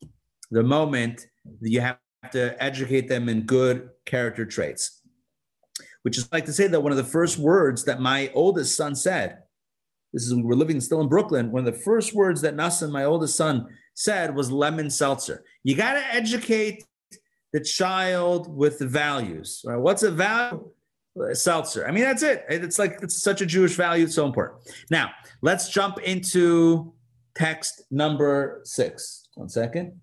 the 0.52 0.64
moment 0.64 1.26
you 1.62 1.82
have 1.82 1.98
to 2.32 2.62
educate 2.62 3.08
them 3.08 3.30
in 3.30 3.42
good 3.42 3.90
character 4.06 4.46
traits. 4.46 5.02
Which 6.04 6.18
is 6.18 6.32
like 6.32 6.46
to 6.46 6.54
say 6.54 6.68
that 6.68 6.82
one 6.82 6.92
of 6.92 6.98
the 6.98 7.04
first 7.04 7.38
words 7.38 7.84
that 7.86 8.00
my 8.00 8.32
oldest 8.34 8.78
son 8.78 8.96
said 8.96 9.40
this 10.14 10.24
is 10.24 10.34
we're 10.34 10.56
living 10.56 10.80
still 10.80 11.02
in 11.02 11.10
Brooklyn. 11.10 11.52
One 11.52 11.68
of 11.68 11.74
the 11.74 11.80
first 11.80 12.14
words 12.14 12.42
that 12.42 12.56
Nassim, 12.56 12.92
my 12.92 13.04
oldest 13.04 13.36
son, 13.36 13.68
said 13.94 14.36
was 14.36 14.52
lemon 14.52 14.90
seltzer. 14.90 15.44
You 15.64 15.76
got 15.76 15.94
to 15.94 16.14
educate 16.14 16.86
the 17.54 17.60
child 17.60 18.48
with 18.56 18.80
the 18.80 18.88
values. 18.88 19.62
Right? 19.66 19.78
What's 19.78 20.04
a 20.04 20.12
value? 20.12 20.72
Seltzer. 21.34 21.88
I 21.88 21.92
mean, 21.92 22.04
that's 22.04 22.22
it. 22.22 22.46
It's 22.48 22.78
like 22.78 23.00
it's 23.02 23.24
such 23.24 23.42
a 23.42 23.46
Jewish 23.46 23.76
value. 23.76 24.04
It's 24.04 24.14
so 24.14 24.28
important. 24.28 24.60
Now, 24.92 25.10
let's 25.42 25.68
jump 25.68 25.98
into 26.00 26.94
text 27.34 27.82
number 27.90 28.62
six. 28.66 29.28
One 29.34 29.50
second. 29.50 30.00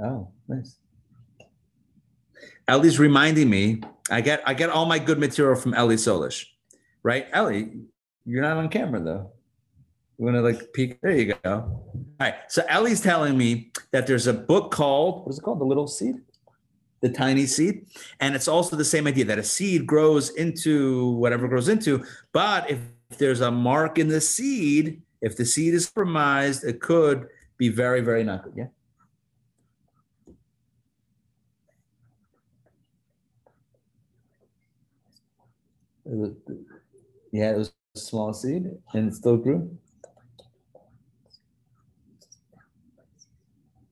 Oh, 0.00 0.28
nice. 0.48 0.76
Ellie's 2.68 2.98
reminding 2.98 3.50
me. 3.50 3.82
I 4.10 4.20
get 4.20 4.42
I 4.46 4.54
get 4.54 4.70
all 4.70 4.86
my 4.86 4.98
good 4.98 5.18
material 5.18 5.56
from 5.56 5.74
Ellie 5.74 5.96
Sollish, 5.96 6.46
right? 7.02 7.26
Ellie, 7.32 7.72
you're 8.24 8.42
not 8.42 8.56
on 8.56 8.68
camera 8.68 9.00
though. 9.00 9.32
You 10.18 10.24
want 10.26 10.36
to 10.36 10.42
like 10.42 10.72
peek? 10.72 11.00
There 11.00 11.12
you 11.12 11.34
go. 11.42 11.52
All 11.52 12.06
right. 12.20 12.34
So 12.48 12.62
Ellie's 12.68 13.00
telling 13.00 13.36
me 13.36 13.72
that 13.90 14.06
there's 14.06 14.26
a 14.26 14.32
book 14.32 14.70
called 14.70 15.24
what 15.24 15.32
is 15.32 15.38
it 15.38 15.42
called? 15.42 15.60
The 15.60 15.64
Little 15.64 15.86
Seed, 15.86 16.16
the 17.00 17.10
Tiny 17.10 17.46
Seed, 17.46 17.86
and 18.20 18.34
it's 18.34 18.48
also 18.48 18.76
the 18.76 18.84
same 18.84 19.06
idea 19.06 19.24
that 19.26 19.38
a 19.38 19.44
seed 19.44 19.86
grows 19.86 20.30
into 20.30 21.12
whatever 21.12 21.48
grows 21.48 21.68
into. 21.68 22.04
But 22.32 22.70
if 22.70 22.78
there's 23.18 23.40
a 23.40 23.50
mark 23.50 23.98
in 23.98 24.08
the 24.08 24.20
seed, 24.20 25.02
if 25.20 25.36
the 25.36 25.44
seed 25.44 25.74
is 25.74 25.86
compromised, 25.86 26.64
it 26.64 26.80
could 26.80 27.28
be 27.56 27.68
very 27.68 28.00
very 28.00 28.24
not 28.24 28.44
good. 28.44 28.54
Yeah. 28.56 28.66
Yeah, 36.04 37.50
it 37.50 37.56
was 37.56 37.72
a 37.96 37.98
small 37.98 38.32
seed 38.32 38.66
and 38.94 39.08
it 39.08 39.14
still 39.14 39.36
grew. 39.36 39.76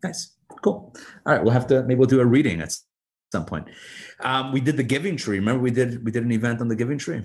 Nice, 0.03 0.35
cool. 0.63 0.95
All 1.27 1.35
right, 1.35 1.43
we'll 1.43 1.53
have 1.53 1.67
to 1.69 1.83
maybe 1.83 1.97
we'll 1.97 2.09
do 2.09 2.21
a 2.21 2.27
reading 2.27 2.61
at 2.61 2.75
some 3.33 3.45
point. 3.45 3.69
Um, 4.21 4.53
we 4.53 4.61
did 4.61 4.77
the 4.77 4.83
giving 4.83 5.17
tree. 5.17 5.39
Remember, 5.39 5.63
we 5.63 5.71
did 5.71 6.05
we 6.05 6.11
did 6.11 6.25
an 6.25 6.33
event 6.33 6.61
on 6.61 6.69
the 6.69 6.77
giving 6.77 6.99
tree. 6.99 7.23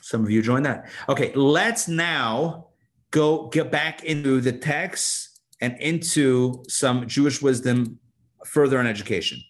Some 0.00 0.24
of 0.24 0.30
you 0.30 0.42
joined 0.42 0.66
that. 0.66 0.88
Okay, 1.08 1.32
let's 1.34 1.88
now 1.88 2.68
go 3.10 3.48
get 3.48 3.70
back 3.70 4.04
into 4.04 4.40
the 4.40 4.52
text 4.52 5.40
and 5.60 5.76
into 5.80 6.62
some 6.68 7.06
Jewish 7.06 7.40
wisdom 7.40 7.98
further 8.44 8.78
on 8.78 8.86
education. 8.86 9.40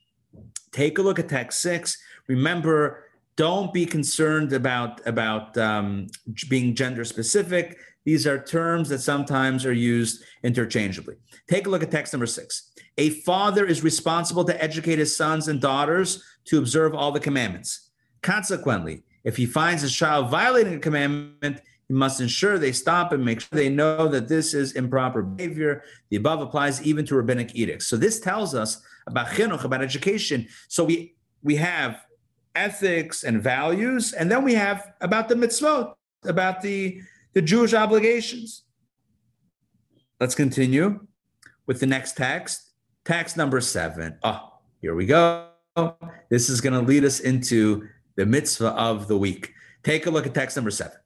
Take 0.72 0.98
a 0.98 1.02
look 1.02 1.18
at 1.18 1.28
text 1.28 1.60
six. 1.60 1.98
Remember, 2.28 3.05
don't 3.36 3.72
be 3.72 3.86
concerned 3.86 4.52
about 4.52 5.06
about 5.06 5.56
um, 5.58 6.08
being 6.48 6.74
gender 6.74 7.04
specific. 7.04 7.78
These 8.04 8.26
are 8.26 8.42
terms 8.42 8.88
that 8.88 9.00
sometimes 9.00 9.66
are 9.66 9.72
used 9.72 10.22
interchangeably. 10.42 11.16
Take 11.48 11.66
a 11.66 11.70
look 11.70 11.82
at 11.82 11.90
text 11.90 12.12
number 12.12 12.26
six. 12.26 12.72
A 12.98 13.10
father 13.10 13.66
is 13.66 13.84
responsible 13.84 14.44
to 14.44 14.62
educate 14.62 14.98
his 14.98 15.14
sons 15.14 15.48
and 15.48 15.60
daughters 15.60 16.22
to 16.46 16.58
observe 16.58 16.94
all 16.94 17.12
the 17.12 17.20
commandments. 17.20 17.90
Consequently, 18.22 19.02
if 19.24 19.36
he 19.36 19.44
finds 19.44 19.82
his 19.82 19.94
child 19.94 20.30
violating 20.30 20.74
a 20.74 20.78
commandment, 20.78 21.60
he 21.88 21.94
must 21.94 22.20
ensure 22.20 22.58
they 22.58 22.72
stop 22.72 23.12
and 23.12 23.24
make 23.24 23.40
sure 23.40 23.48
they 23.52 23.68
know 23.68 24.08
that 24.08 24.28
this 24.28 24.54
is 24.54 24.72
improper 24.72 25.22
behavior. 25.22 25.82
The 26.10 26.16
above 26.16 26.40
applies 26.40 26.82
even 26.82 27.04
to 27.06 27.16
rabbinic 27.16 27.54
edicts. 27.54 27.86
So 27.86 27.96
this 27.96 28.18
tells 28.18 28.54
us 28.54 28.82
about 29.06 29.28
chinuch, 29.28 29.64
about 29.64 29.82
education. 29.82 30.48
So 30.68 30.84
we 30.84 31.14
we 31.42 31.56
have 31.56 32.00
ethics 32.56 33.22
and 33.22 33.42
values. 33.42 34.12
And 34.12 34.30
then 34.30 34.42
we 34.42 34.54
have 34.54 34.92
about 35.00 35.28
the 35.28 35.34
mitzvot, 35.34 35.94
about 36.24 36.62
the, 36.62 37.00
the 37.34 37.42
Jewish 37.42 37.74
obligations. 37.74 38.64
Let's 40.18 40.34
continue 40.34 41.06
with 41.66 41.80
the 41.80 41.86
next 41.86 42.16
text, 42.16 42.72
text 43.04 43.36
number 43.36 43.60
seven. 43.60 44.18
Oh, 44.22 44.54
here 44.80 44.94
we 44.94 45.06
go. 45.06 45.48
This 46.30 46.48
is 46.48 46.60
going 46.60 46.72
to 46.72 46.80
lead 46.80 47.04
us 47.04 47.20
into 47.20 47.86
the 48.16 48.24
mitzvah 48.24 48.70
of 48.70 49.08
the 49.08 49.18
week. 49.18 49.52
Take 49.84 50.06
a 50.06 50.10
look 50.10 50.26
at 50.26 50.34
text 50.34 50.56
number 50.56 50.70
seven. 50.70 50.96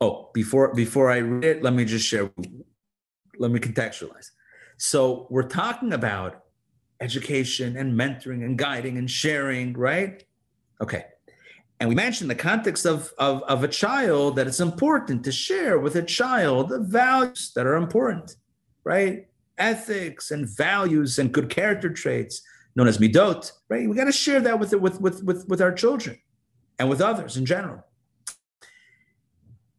Oh, 0.00 0.30
before 0.34 0.74
before 0.74 1.10
I 1.10 1.18
read 1.18 1.44
it, 1.44 1.62
let 1.62 1.72
me 1.72 1.86
just 1.86 2.06
share. 2.06 2.30
Let 3.38 3.50
me 3.50 3.58
contextualize. 3.58 4.30
So 4.76 5.26
we're 5.30 5.48
talking 5.48 5.94
about 5.94 6.42
education 7.00 7.76
and 7.76 7.92
mentoring 7.92 8.44
and 8.44 8.58
guiding 8.58 8.98
and 8.98 9.10
sharing, 9.10 9.72
right? 9.74 10.24
Okay. 10.80 11.04
And 11.78 11.88
we 11.88 11.94
mentioned 11.94 12.30
the 12.30 12.34
context 12.34 12.86
of, 12.86 13.12
of, 13.18 13.42
of 13.42 13.62
a 13.62 13.68
child 13.68 14.36
that 14.36 14.46
it's 14.46 14.60
important 14.60 15.24
to 15.24 15.32
share 15.32 15.78
with 15.78 15.96
a 15.96 16.02
child 16.02 16.70
the 16.70 16.80
values 16.80 17.52
that 17.54 17.66
are 17.66 17.76
important, 17.76 18.36
right? 18.84 19.26
Ethics 19.58 20.30
and 20.30 20.48
values 20.48 21.18
and 21.18 21.32
good 21.32 21.50
character 21.50 21.90
traits 21.90 22.40
known 22.76 22.88
as 22.88 22.98
midot, 22.98 23.52
right? 23.68 23.88
We 23.88 23.94
got 23.94 24.04
to 24.04 24.12
share 24.12 24.40
that 24.40 24.58
with, 24.58 24.72
with, 24.74 25.00
with, 25.00 25.22
with, 25.22 25.48
with 25.48 25.60
our 25.60 25.72
children 25.72 26.18
and 26.78 26.88
with 26.88 27.00
others 27.00 27.36
in 27.36 27.44
general. 27.44 27.84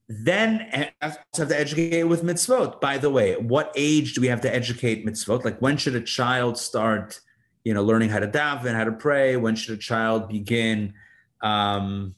Then 0.09 0.91
have 1.01 1.19
to 1.33 1.59
educate 1.59 2.03
with 2.03 2.23
mitzvot. 2.23 2.79
By 2.79 2.97
the 2.97 3.09
way, 3.09 3.35
what 3.35 3.73
age 3.75 4.13
do 4.13 4.21
we 4.21 4.27
have 4.27 4.41
to 4.41 4.53
educate 4.53 5.05
mitzvot? 5.05 5.43
Like 5.43 5.59
when 5.59 5.77
should 5.77 5.95
a 5.95 6.01
child 6.01 6.57
start 6.57 7.19
you 7.67 7.73
know, 7.73 7.83
learning 7.83 8.07
how 8.07 8.19
to 8.19 8.27
daven, 8.29 8.75
how 8.75 8.85
to 8.85 8.93
pray. 8.93 9.35
When 9.35 9.53
should 9.53 9.73
a 9.73 9.81
child 9.81 10.29
begin 10.29 10.93
um, 11.41 12.15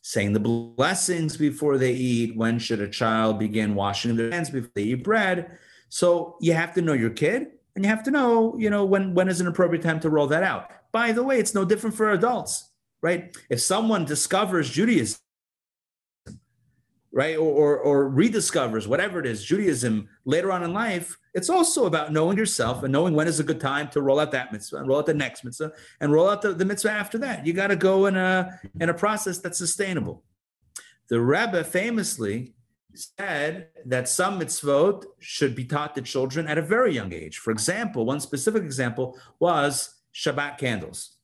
saying 0.00 0.32
the 0.32 0.40
blessings 0.40 1.36
before 1.36 1.76
they 1.76 1.92
eat? 1.92 2.34
When 2.38 2.58
should 2.58 2.80
a 2.80 2.88
child 2.88 3.38
begin 3.38 3.74
washing 3.74 4.16
their 4.16 4.30
hands 4.30 4.48
before 4.48 4.70
they 4.74 4.84
eat 4.84 5.04
bread? 5.04 5.58
So 5.90 6.38
you 6.40 6.54
have 6.54 6.72
to 6.72 6.80
know 6.80 6.94
your 6.94 7.10
kid, 7.10 7.48
and 7.76 7.84
you 7.84 7.90
have 7.90 8.02
to 8.04 8.10
know, 8.10 8.56
you 8.56 8.70
know, 8.70 8.86
when 8.86 9.12
when 9.12 9.28
is 9.28 9.42
an 9.42 9.46
appropriate 9.46 9.82
time 9.82 10.00
to 10.00 10.08
roll 10.08 10.26
that 10.28 10.42
out. 10.42 10.70
By 10.90 11.12
the 11.12 11.22
way, 11.22 11.38
it's 11.38 11.54
no 11.54 11.66
different 11.66 11.94
for 11.94 12.12
adults, 12.12 12.70
right? 13.02 13.36
If 13.50 13.60
someone 13.60 14.06
discovers 14.06 14.70
Judaism 14.70 15.20
right 17.12 17.36
or, 17.36 17.48
or, 17.48 17.78
or 17.78 18.10
rediscovers 18.10 18.86
whatever 18.86 19.18
it 19.18 19.26
is 19.26 19.44
judaism 19.44 20.08
later 20.24 20.52
on 20.52 20.62
in 20.62 20.72
life 20.72 21.16
it's 21.34 21.48
also 21.48 21.86
about 21.86 22.12
knowing 22.12 22.36
yourself 22.36 22.82
and 22.82 22.92
knowing 22.92 23.14
when 23.14 23.26
is 23.26 23.40
a 23.40 23.44
good 23.44 23.60
time 23.60 23.88
to 23.88 24.02
roll 24.02 24.20
out 24.20 24.30
that 24.30 24.52
mitzvah 24.52 24.76
and 24.76 24.88
roll 24.88 24.98
out 24.98 25.06
the 25.06 25.14
next 25.14 25.44
mitzvah 25.44 25.72
and 26.00 26.12
roll 26.12 26.28
out 26.28 26.42
the, 26.42 26.52
the 26.52 26.64
mitzvah 26.64 26.90
after 26.90 27.16
that 27.16 27.46
you 27.46 27.52
got 27.52 27.68
to 27.68 27.76
go 27.76 28.06
in 28.06 28.16
a 28.16 28.60
in 28.80 28.90
a 28.90 28.94
process 28.94 29.38
that's 29.38 29.58
sustainable 29.58 30.22
the 31.08 31.20
rebbe 31.20 31.64
famously 31.64 32.54
said 32.94 33.68
that 33.86 34.08
some 34.08 34.40
mitzvot 34.40 35.04
should 35.18 35.54
be 35.54 35.64
taught 35.64 35.94
to 35.94 36.02
children 36.02 36.46
at 36.46 36.58
a 36.58 36.62
very 36.62 36.94
young 36.94 37.12
age. 37.12 37.38
For 37.38 37.50
example, 37.50 38.04
one 38.04 38.20
specific 38.20 38.62
example 38.62 39.18
was 39.38 39.94
Shabbat 40.14 40.58
candles. 40.58 41.16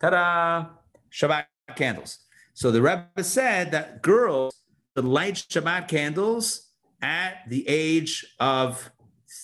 Ta-da! 0.00 0.66
Shabbat 1.12 1.46
candles. 1.76 2.18
So 2.58 2.72
the 2.72 2.82
Rebbe 2.82 3.22
said 3.22 3.70
that 3.70 4.02
girls 4.02 4.64
should 4.96 5.04
light 5.04 5.34
Shabbat 5.48 5.86
candles 5.86 6.72
at 7.00 7.48
the 7.48 7.64
age 7.68 8.26
of 8.40 8.90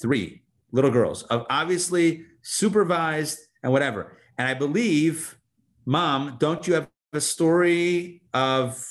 three. 0.02 0.42
Little 0.72 0.90
girls, 0.90 1.22
of 1.22 1.46
obviously 1.48 2.24
supervised 2.42 3.38
and 3.62 3.70
whatever. 3.70 4.18
And 4.36 4.48
I 4.48 4.54
believe, 4.54 5.38
Mom, 5.86 6.38
don't 6.40 6.66
you 6.66 6.74
have 6.74 6.88
a 7.12 7.20
story 7.20 8.22
of 8.34 8.84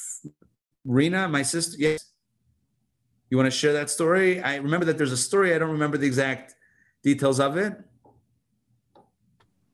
Rena, 0.85 1.27
my 1.27 1.41
sister? 1.41 1.75
Yes. 1.77 2.13
You 3.29 3.35
want 3.35 3.47
to 3.47 3.51
share 3.51 3.73
that 3.73 3.89
story? 3.89 4.41
I 4.41 4.55
remember 4.55 4.85
that 4.85 4.97
there's 4.97 5.11
a 5.11 5.17
story. 5.17 5.53
I 5.53 5.59
don't 5.59 5.71
remember 5.71 5.97
the 5.97 6.07
exact 6.07 6.55
details 7.03 7.41
of 7.41 7.57
it. 7.57 7.73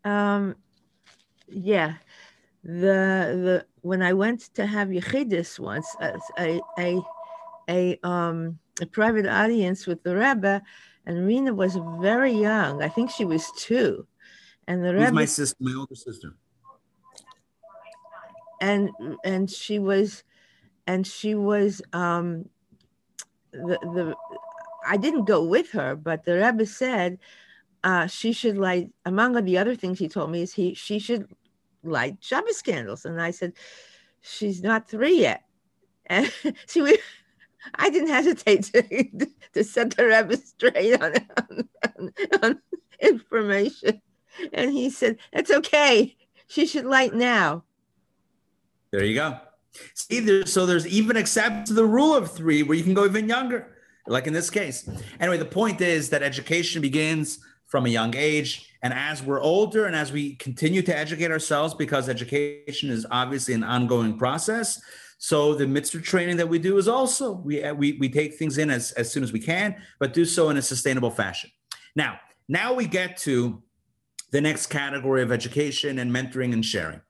Um, 0.04 0.56
yeah, 1.48 1.98
the 2.64 3.38
the 3.46 3.66
when 3.82 4.02
I 4.02 4.14
went 4.14 4.54
to 4.56 4.66
have 4.66 4.90
Yechidus 4.90 5.60
once, 5.60 5.88
a 6.02 6.60
a 6.78 7.02
a 7.70 8.00
um 8.04 8.60
a 8.82 8.86
private 8.86 9.26
audience 9.26 9.88
with 9.88 10.04
the 10.04 10.16
Rebbe, 10.16 10.62
and 11.06 11.26
Rena 11.26 11.54
was 11.54 11.78
very 12.00 12.32
young. 12.32 12.82
I 12.82 12.90
think 12.90 13.12
she 13.12 13.26
was 13.26 13.52
two, 13.58 14.08
and 14.68 14.84
the 14.84 14.94
Rebbe. 14.94 15.12
my 15.12 15.26
sister, 15.26 15.56
my 15.60 15.74
older 15.78 15.96
sister. 15.96 16.36
And 18.62 18.90
and 19.24 19.50
she 19.50 19.80
was, 19.80 20.24
and 20.88 21.06
she 21.08 21.36
was 21.36 21.82
um, 21.94 22.50
the 23.52 23.78
the. 23.82 24.16
I 24.88 24.98
didn't 24.98 25.26
go 25.26 25.44
with 25.44 25.72
her, 25.72 25.96
but 25.96 26.24
the 26.24 26.36
Rebbe 26.36 26.66
said 26.66 27.20
uh, 27.84 28.08
she 28.08 28.34
should 28.34 28.58
light, 28.58 28.90
among 29.06 29.44
the 29.46 29.58
other 29.58 29.76
things 29.76 30.00
he 30.00 30.10
told 30.10 30.32
me, 30.32 30.42
is 30.42 30.54
he 30.54 30.74
she 30.74 31.00
should 31.00 31.28
light 31.84 32.18
Shabbos 32.22 32.62
candles. 32.62 33.06
And 33.06 33.22
I 33.22 33.32
said, 33.32 33.54
she's 34.22 34.62
not 34.62 34.90
three 34.90 35.20
yet. 35.20 35.44
And 36.06 36.32
she 36.68 36.82
we, 36.82 36.98
I 37.76 37.90
didn't 37.90 38.10
hesitate 38.10 38.64
to, 38.64 39.28
to 39.54 39.64
set 39.64 39.96
the 39.96 40.06
Rebbe 40.06 40.38
straight 40.38 41.02
on, 41.02 41.14
on, 42.00 42.14
on 42.42 42.62
information. 43.00 44.02
And 44.54 44.72
he 44.72 44.90
said, 44.90 45.18
that's 45.34 45.52
okay. 45.52 46.16
She 46.48 46.66
should 46.66 46.86
light 46.86 47.14
now. 47.14 47.64
There 48.92 49.04
you 49.04 49.16
go. 49.16 49.38
See, 49.94 50.20
there, 50.20 50.46
so 50.46 50.66
there's 50.66 50.88
even 50.88 51.16
except 51.16 51.74
the 51.74 51.86
rule 51.86 52.16
of 52.16 52.32
three 52.32 52.64
where 52.64 52.78
you 52.78 52.84
can 52.84 52.96
go 52.96 53.06
even 53.06 53.30
younger, 53.30 53.68
like 54.08 54.26
in 54.26 54.34
this 54.34 54.50
case. 54.50 54.90
Anyway, 55.20 55.38
the 55.38 55.46
point 55.46 55.80
is 55.82 56.10
that 56.10 56.24
education 56.24 56.82
begins 56.82 57.40
from 57.70 57.86
a 57.86 57.90
young 57.90 58.16
age. 58.16 58.74
And 58.82 58.94
as 58.94 59.24
we're 59.24 59.42
older 59.42 59.86
and 59.86 59.96
as 59.96 60.12
we 60.12 60.36
continue 60.36 60.82
to 60.82 60.98
educate 60.98 61.32
ourselves, 61.32 61.74
because 61.74 62.10
education 62.10 62.90
is 62.90 63.06
obviously 63.10 63.54
an 63.54 63.64
ongoing 63.64 64.18
process. 64.18 64.82
So 65.20 65.54
the 65.54 65.68
mitzvah 65.68 66.02
training 66.02 66.38
that 66.38 66.48
we 66.48 66.60
do 66.60 66.78
is 66.78 66.88
also 66.88 67.34
we 67.34 67.72
we, 67.74 67.94
we 67.94 68.10
take 68.10 68.36
things 68.36 68.58
in 68.58 68.70
as, 68.70 68.92
as 68.94 69.12
soon 69.12 69.24
as 69.24 69.32
we 69.32 69.40
can, 69.40 69.76
but 70.00 70.14
do 70.14 70.26
so 70.26 70.50
in 70.50 70.58
a 70.58 70.62
sustainable 70.62 71.12
fashion. 71.12 71.52
Now, 71.96 72.20
now 72.48 72.74
we 72.74 72.88
get 72.88 73.18
to 73.18 73.62
the 74.32 74.42
next 74.42 74.68
category 74.68 75.22
of 75.22 75.32
education 75.32 76.00
and 76.00 76.12
mentoring 76.12 76.54
and 76.54 76.66
sharing. 76.66 77.02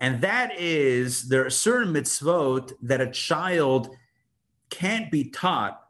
And 0.00 0.20
that 0.22 0.58
is 0.58 1.28
there 1.28 1.44
are 1.44 1.50
certain 1.50 1.92
mitzvot 1.92 2.72
that 2.82 3.00
a 3.00 3.10
child 3.10 3.94
can't 4.70 5.10
be 5.10 5.24
taught 5.30 5.80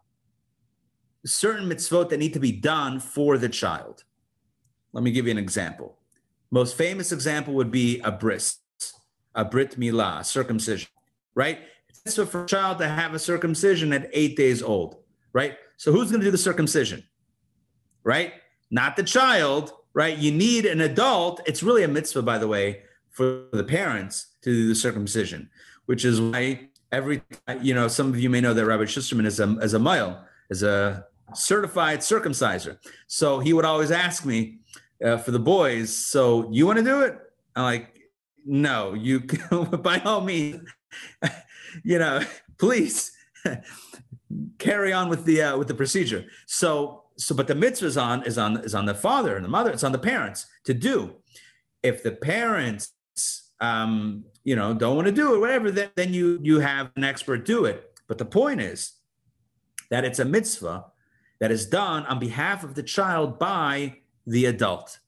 certain 1.24 1.68
mitzvot 1.68 2.08
that 2.08 2.18
need 2.18 2.32
to 2.34 2.40
be 2.40 2.52
done 2.52 3.00
for 3.00 3.38
the 3.38 3.48
child. 3.48 4.04
Let 4.92 5.04
me 5.04 5.12
give 5.12 5.26
you 5.26 5.30
an 5.32 5.38
example. 5.38 5.98
Most 6.50 6.76
famous 6.76 7.12
example 7.12 7.54
would 7.54 7.70
be 7.70 8.00
a 8.00 8.10
bris, 8.10 8.58
a 9.34 9.44
brit 9.44 9.78
milah, 9.78 10.24
circumcision, 10.24 10.88
right? 11.34 11.60
It's 12.04 12.16
for 12.16 12.44
a 12.44 12.46
child 12.46 12.78
to 12.78 12.88
have 12.88 13.14
a 13.14 13.18
circumcision 13.18 13.92
at 13.92 14.10
eight 14.12 14.36
days 14.36 14.62
old, 14.62 14.96
right? 15.32 15.56
So 15.76 15.92
who's 15.92 16.10
going 16.10 16.20
to 16.20 16.26
do 16.26 16.30
the 16.30 16.38
circumcision, 16.38 17.04
right? 18.02 18.32
Not 18.70 18.96
the 18.96 19.02
child, 19.02 19.72
right? 19.94 20.16
You 20.16 20.32
need 20.32 20.66
an 20.66 20.80
adult. 20.80 21.40
It's 21.46 21.62
really 21.62 21.84
a 21.84 21.88
mitzvah, 21.88 22.22
by 22.22 22.38
the 22.38 22.48
way, 22.48 22.82
for 23.10 23.44
the 23.52 23.64
parents 23.64 24.34
to 24.42 24.50
do 24.50 24.68
the 24.68 24.74
circumcision, 24.74 25.50
which 25.86 26.04
is 26.04 26.20
why 26.20 26.68
every, 26.90 27.22
you 27.60 27.74
know, 27.74 27.86
some 27.86 28.08
of 28.08 28.18
you 28.18 28.30
may 28.30 28.40
know 28.40 28.54
that 28.54 28.64
Rabbi 28.64 28.84
Schusterman 28.84 29.26
is 29.26 29.38
a, 29.38 29.58
is 29.58 29.74
a 29.74 29.78
mile, 29.78 30.24
is 30.48 30.62
a 30.62 31.06
certified 31.34 32.00
circumciser. 32.00 32.78
So 33.06 33.38
he 33.38 33.52
would 33.52 33.64
always 33.64 33.90
ask 33.90 34.24
me 34.24 34.58
uh, 35.04 35.16
for 35.18 35.30
the 35.30 35.38
boys, 35.38 35.96
so 35.96 36.50
you 36.50 36.66
want 36.66 36.78
to 36.78 36.84
do 36.84 37.02
it? 37.02 37.18
I'm 37.56 37.64
like, 37.64 37.98
no, 38.44 38.94
you 38.94 39.20
by 39.82 40.00
all 40.00 40.20
means, 40.20 40.68
you 41.84 41.98
know, 41.98 42.20
please 42.58 43.12
carry 44.58 44.92
on 44.92 45.08
with 45.08 45.24
the 45.24 45.42
uh, 45.42 45.56
with 45.56 45.68
the 45.68 45.74
procedure. 45.74 46.26
So 46.46 47.04
so 47.16 47.34
but 47.34 47.46
the 47.46 47.54
mitzvah 47.54 47.86
is 47.86 47.96
on 47.96 48.24
is 48.24 48.38
on 48.38 48.58
is 48.58 48.74
on 48.74 48.86
the 48.86 48.94
father 48.94 49.36
and 49.36 49.44
the 49.44 49.48
mother, 49.48 49.70
it's 49.70 49.84
on 49.84 49.92
the 49.92 49.98
parents 49.98 50.46
to 50.64 50.74
do. 50.74 51.16
If 51.82 52.02
the 52.02 52.12
parents 52.12 52.92
um, 53.60 54.24
you 54.44 54.56
know, 54.56 54.72
don't 54.74 54.96
want 54.96 55.06
to 55.06 55.12
do 55.12 55.34
it, 55.34 55.38
whatever, 55.38 55.70
then, 55.70 55.90
then 55.96 56.14
you 56.14 56.38
you 56.42 56.60
have 56.60 56.90
an 56.96 57.04
expert 57.04 57.44
do 57.44 57.64
it. 57.64 57.92
But 58.08 58.18
the 58.18 58.24
point 58.24 58.60
is 58.60 58.92
that 59.90 60.04
it's 60.04 60.18
a 60.18 60.24
mitzvah 60.24 60.86
that 61.40 61.50
is 61.50 61.66
done 61.66 62.06
on 62.06 62.18
behalf 62.18 62.62
of 62.62 62.74
the 62.74 62.82
child 62.82 63.38
by 63.38 63.96
the 64.26 64.46
adult. 64.46 65.00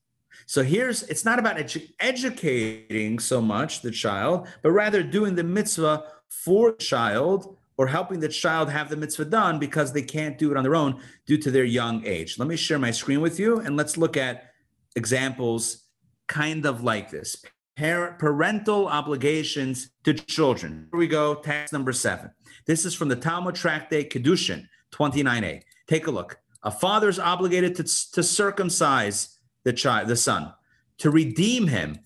So 0.47 0.63
here's 0.63 1.05
it's 1.05 1.25
not 1.25 1.39
about 1.39 1.57
edu- 1.57 1.91
educating 2.01 3.19
so 3.19 3.41
much 3.41 3.83
the 3.83 3.91
child, 3.91 4.49
but 4.63 4.73
rather 4.73 5.03
doing 5.03 5.35
the 5.35 5.45
mitzvah 5.45 6.05
for 6.29 6.73
the 6.73 6.79
child 6.79 7.57
or 7.77 7.87
helping 7.87 8.21
the 8.21 8.29
child 8.29 8.71
have 8.71 8.89
the 8.89 8.97
mitzvah 8.97 9.27
done 9.27 9.59
because 9.59 9.93
they 9.93 10.03
can't 10.03 10.39
do 10.39 10.51
it 10.51 10.57
on 10.57 10.63
their 10.63 10.75
own 10.75 11.01
due 11.27 11.39
to 11.39 11.51
their 11.51 11.65
young 11.65 12.05
age. 12.07 12.39
Let 12.39 12.49
me 12.49 12.57
share 12.57 12.79
my 12.79 12.91
screen 12.91 13.21
with 13.21 13.39
you 13.39 13.61
and 13.61 13.77
let's 13.77 13.97
look 13.97 14.17
at 14.17 14.51
examples 14.97 15.85
kind 16.29 16.67
of 16.67 16.83
like 16.83 17.11
this. 17.11 17.45
Parent, 17.77 18.19
parental 18.19 18.87
obligations 18.89 19.91
to 20.05 20.13
children. 20.13 20.89
Here 20.93 20.99
we 20.99 21.09
go, 21.09 21.35
text 21.35 21.73
number 21.73 21.93
seven. 21.93 22.31
This 22.67 22.85
is 22.85 22.95
from 22.95 23.09
the 23.09 23.17
Talmud 23.17 23.55
Tractate 23.55 24.11
Kedushin 24.11 24.67
29a. 24.93 25.63
Take 25.93 26.07
a 26.07 26.11
look. 26.11 26.39
A 26.63 26.71
father 26.71 27.11
is 27.11 27.19
obligated 27.19 27.75
to, 27.75 27.83
to 27.83 28.23
circumcise 28.23 29.37
the 29.65 29.75
child, 29.75 30.09
the 30.09 30.17
son, 30.17 30.55
to 30.97 31.11
redeem 31.11 31.67
him. 31.67 31.99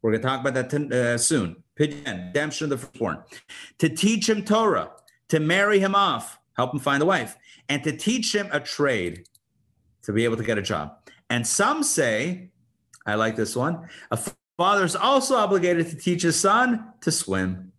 We're 0.00 0.12
going 0.12 0.22
to 0.22 0.28
talk 0.28 0.46
about 0.46 0.54
that 0.54 0.92
uh, 0.92 1.18
soon. 1.18 1.64
Redemption 1.76 2.66
of 2.66 2.70
the 2.70 2.78
firstborn. 2.78 3.24
To 3.78 3.88
teach 3.88 4.28
him 4.28 4.44
Torah, 4.44 4.92
to 5.30 5.40
marry 5.40 5.80
him 5.80 5.96
off, 5.96 6.38
help 6.56 6.72
him 6.72 6.78
find 6.78 7.02
a 7.02 7.06
wife, 7.06 7.36
and 7.68 7.82
to 7.82 7.90
teach 7.90 8.32
him 8.32 8.48
a 8.52 8.60
trade 8.60 9.24
to 10.02 10.12
be 10.12 10.22
able 10.22 10.36
to 10.36 10.44
get 10.44 10.56
a 10.56 10.62
job. 10.62 10.92
And 11.28 11.44
some 11.44 11.82
say, 11.82 12.50
I 13.04 13.16
like 13.16 13.34
this 13.34 13.56
one, 13.56 13.88
a 14.12 14.20
father 14.56 14.84
is 14.84 14.94
also 14.94 15.34
obligated 15.34 15.90
to 15.90 15.96
teach 15.96 16.22
his 16.22 16.36
son 16.36 16.92
to 17.00 17.10
swim. 17.10 17.72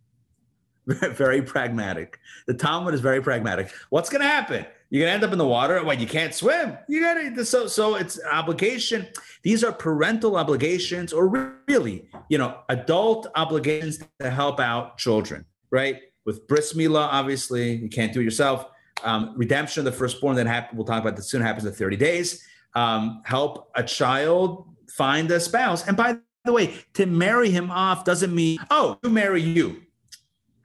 very 0.85 1.41
pragmatic. 1.41 2.19
The 2.45 2.55
Talmud 2.55 2.93
is 2.93 2.99
very 2.99 3.21
pragmatic. 3.21 3.71
What's 3.89 4.09
going 4.09 4.21
to 4.21 4.27
happen? 4.27 4.65
You're 4.89 5.03
gonna 5.03 5.13
end 5.13 5.23
up 5.23 5.31
in 5.31 5.37
the 5.37 5.47
water. 5.47 5.83
When 5.83 5.99
you 5.99 6.07
can't 6.07 6.33
swim, 6.33 6.77
you 6.87 7.01
gotta 7.01 7.45
so 7.45 7.67
so 7.67 7.95
it's 7.95 8.19
obligation. 8.31 9.07
These 9.43 9.63
are 9.63 9.71
parental 9.71 10.35
obligations, 10.35 11.13
or 11.13 11.61
really, 11.67 12.09
you 12.29 12.37
know, 12.37 12.59
adult 12.69 13.27
obligations 13.35 13.99
to 14.19 14.29
help 14.29 14.59
out 14.59 14.97
children, 14.97 15.45
right? 15.69 15.97
With 16.25 16.47
bris 16.47 16.73
milah, 16.73 17.07
obviously, 17.11 17.75
you 17.75 17.89
can't 17.89 18.11
do 18.13 18.21
it 18.21 18.23
yourself. 18.23 18.65
Um, 19.03 19.33
redemption 19.37 19.81
of 19.81 19.85
the 19.85 19.97
firstborn 19.97 20.35
that 20.35 20.47
happen, 20.47 20.75
we'll 20.75 20.85
talk 20.85 21.01
about 21.01 21.15
that 21.15 21.23
soon 21.23 21.41
happens 21.41 21.65
in 21.65 21.71
30 21.71 21.95
days. 21.95 22.43
Um, 22.75 23.21
help 23.25 23.71
a 23.75 23.83
child 23.83 24.67
find 24.91 25.31
a 25.31 25.39
spouse. 25.39 25.87
And 25.87 25.95
by 25.95 26.17
the 26.43 26.51
way, 26.51 26.73
to 26.95 27.05
marry 27.05 27.49
him 27.49 27.71
off 27.71 28.03
doesn't 28.03 28.33
mean, 28.33 28.59
oh, 28.69 28.97
to 29.03 29.09
marry 29.09 29.41
you. 29.41 29.81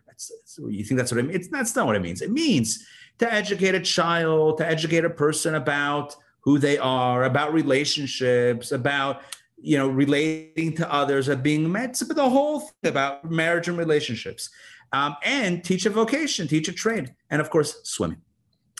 That's, 0.06 0.28
that's, 0.28 0.58
you 0.68 0.84
think 0.84 0.98
that's 0.98 1.12
what 1.12 1.18
it 1.18 1.26
means? 1.26 1.36
It's, 1.36 1.48
that's 1.48 1.76
not 1.76 1.86
what 1.86 1.96
it 1.96 2.02
means. 2.02 2.22
It 2.22 2.32
means 2.32 2.84
to 3.18 3.32
educate 3.32 3.74
a 3.74 3.80
child, 3.80 4.58
to 4.58 4.66
educate 4.66 5.04
a 5.04 5.10
person 5.10 5.54
about 5.54 6.16
who 6.40 6.58
they 6.58 6.78
are, 6.78 7.24
about 7.24 7.52
relationships, 7.52 8.72
about 8.72 9.22
you 9.60 9.78
know 9.78 9.88
relating 9.88 10.74
to 10.76 10.92
others, 10.92 11.28
of 11.28 11.42
being 11.42 11.70
met, 11.70 11.94
the 11.94 12.28
whole 12.28 12.60
thing 12.60 12.90
about 12.90 13.30
marriage 13.30 13.68
and 13.68 13.78
relationships, 13.78 14.50
um, 14.92 15.16
and 15.24 15.64
teach 15.64 15.86
a 15.86 15.90
vocation, 15.90 16.46
teach 16.46 16.68
a 16.68 16.72
trade, 16.72 17.14
and 17.30 17.40
of 17.40 17.50
course 17.50 17.80
swimming. 17.84 18.20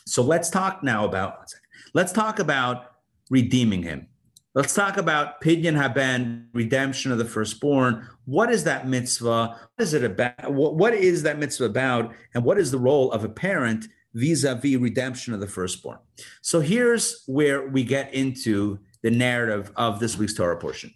So 0.07 0.23
let's 0.23 0.51
talk 0.51 0.83
now 0.83 1.05
about 1.05 1.53
let's 1.95 2.13
talk 2.13 2.39
about 2.39 2.97
redeeming 3.31 3.83
him. 3.83 4.09
Let's 4.55 4.75
talk 4.75 4.99
about 4.99 5.41
Pidyon 5.41 5.75
Haben, 5.75 6.49
redemption 6.53 7.11
of 7.11 7.19
the 7.19 7.25
firstborn. 7.25 8.09
What 8.25 8.53
is 8.53 8.63
that 8.65 8.87
mitzvah? 8.87 9.49
What 9.49 9.83
is 9.83 9.95
it 9.95 10.05
about? 10.05 10.53
What 10.53 10.95
is 10.95 11.25
that 11.25 11.41
mitzvah 11.41 11.65
about? 11.65 12.15
And 12.35 12.45
what 12.45 12.59
is 12.59 12.71
the 12.71 12.79
role 12.79 13.11
of 13.11 13.25
a 13.25 13.29
parent 13.29 13.89
vis-a-vis 14.15 14.77
redemption 14.77 15.35
of 15.35 15.41
the 15.41 15.47
firstborn? 15.47 15.99
So 16.41 16.61
here's 16.61 17.23
where 17.27 17.69
we 17.69 17.85
get 17.85 18.15
into 18.15 18.79
the 19.03 19.11
narrative 19.11 19.71
of 19.77 20.01
this 20.01 20.17
week's 20.17 20.35
Torah 20.35 20.57
portion. 20.57 20.93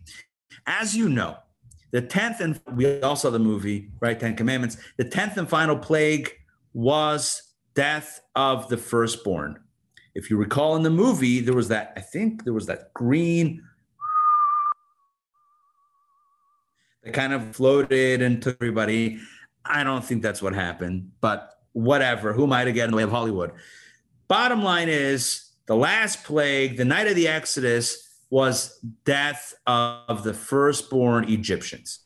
As 0.67 0.97
you 0.97 1.09
know, 1.09 1.37
the 1.91 2.03
10th 2.03 2.41
and 2.41 2.61
we 2.75 3.01
all 3.03 3.17
saw 3.17 3.31
the 3.31 3.39
movie, 3.39 3.91
right? 4.01 4.19
Ten 4.19 4.37
Commandments. 4.37 4.77
The 4.97 5.05
10th 5.05 5.37
and 5.37 5.49
final 5.49 5.77
plague 5.77 6.31
was 6.75 7.43
death 7.75 8.21
of 8.35 8.69
the 8.69 8.77
firstborn. 8.77 9.59
If 10.15 10.31
you 10.31 10.37
recall 10.37 10.77
in 10.77 10.83
the 10.83 10.91
movie, 10.91 11.41
there 11.41 11.55
was 11.55 11.69
that, 11.69 11.93
I 11.97 12.01
think 12.01 12.45
there 12.45 12.53
was 12.53 12.67
that 12.67 12.93
green 12.93 13.63
that 17.05 17.15
kind 17.15 17.33
of 17.33 17.55
floated 17.55 18.21
and 18.21 18.43
took 18.43 18.57
everybody. 18.57 19.21
I 19.65 19.85
don't 19.85 20.05
think 20.05 20.23
that's 20.23 20.43
what 20.43 20.55
happened, 20.55 21.13
but 21.21 21.58
whatever. 21.73 22.33
Who 22.33 22.45
am 22.45 22.53
I 22.53 22.65
to 22.65 22.73
get 22.73 22.85
in 22.85 22.91
the 22.91 22.97
way 22.97 23.03
of 23.03 23.11
Hollywood? 23.11 23.53
Bottom 24.27 24.63
line 24.63 24.89
is 24.89 25.51
the 25.67 25.77
last 25.77 26.25
plague, 26.25 26.77
the 26.77 26.85
night 26.85 27.07
of 27.07 27.15
the 27.15 27.29
Exodus, 27.29 28.05
was 28.31 28.79
death 29.05 29.55
of 29.67 30.23
the 30.23 30.35
firstborn 30.35 31.29
Egyptians. 31.31 32.01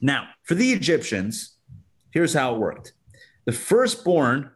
Now, 0.00 0.28
for 0.42 0.54
the 0.54 0.72
Egyptians, 0.72 1.56
here's 2.10 2.34
how 2.34 2.54
it 2.54 2.58
worked. 2.58 2.92
The 3.44 3.52
firstborn 3.52 4.50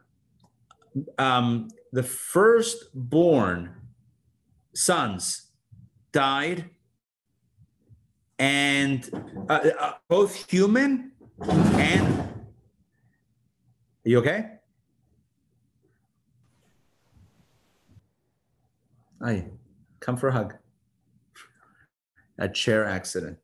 um, 1.17 1.69
the 1.91 2.03
firstborn 2.03 3.75
sons 4.73 5.47
died, 6.11 6.69
and 8.37 9.09
uh, 9.49 9.69
uh, 9.79 9.93
both 10.07 10.49
human 10.49 11.11
and. 11.41 12.28
You 14.09 14.17
okay? 14.21 14.45
Hi, 19.21 19.45
come 19.99 20.17
for 20.17 20.29
a 20.29 20.31
hug. 20.31 20.55
A 22.39 22.49
chair 22.49 22.85
accident. 22.85 23.37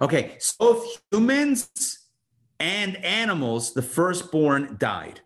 Okay, 0.00 0.36
so 0.38 0.54
both 0.60 1.02
humans 1.10 2.06
and 2.60 2.98
animals, 3.04 3.74
the 3.74 3.82
firstborn 3.82 4.76
died 4.78 5.22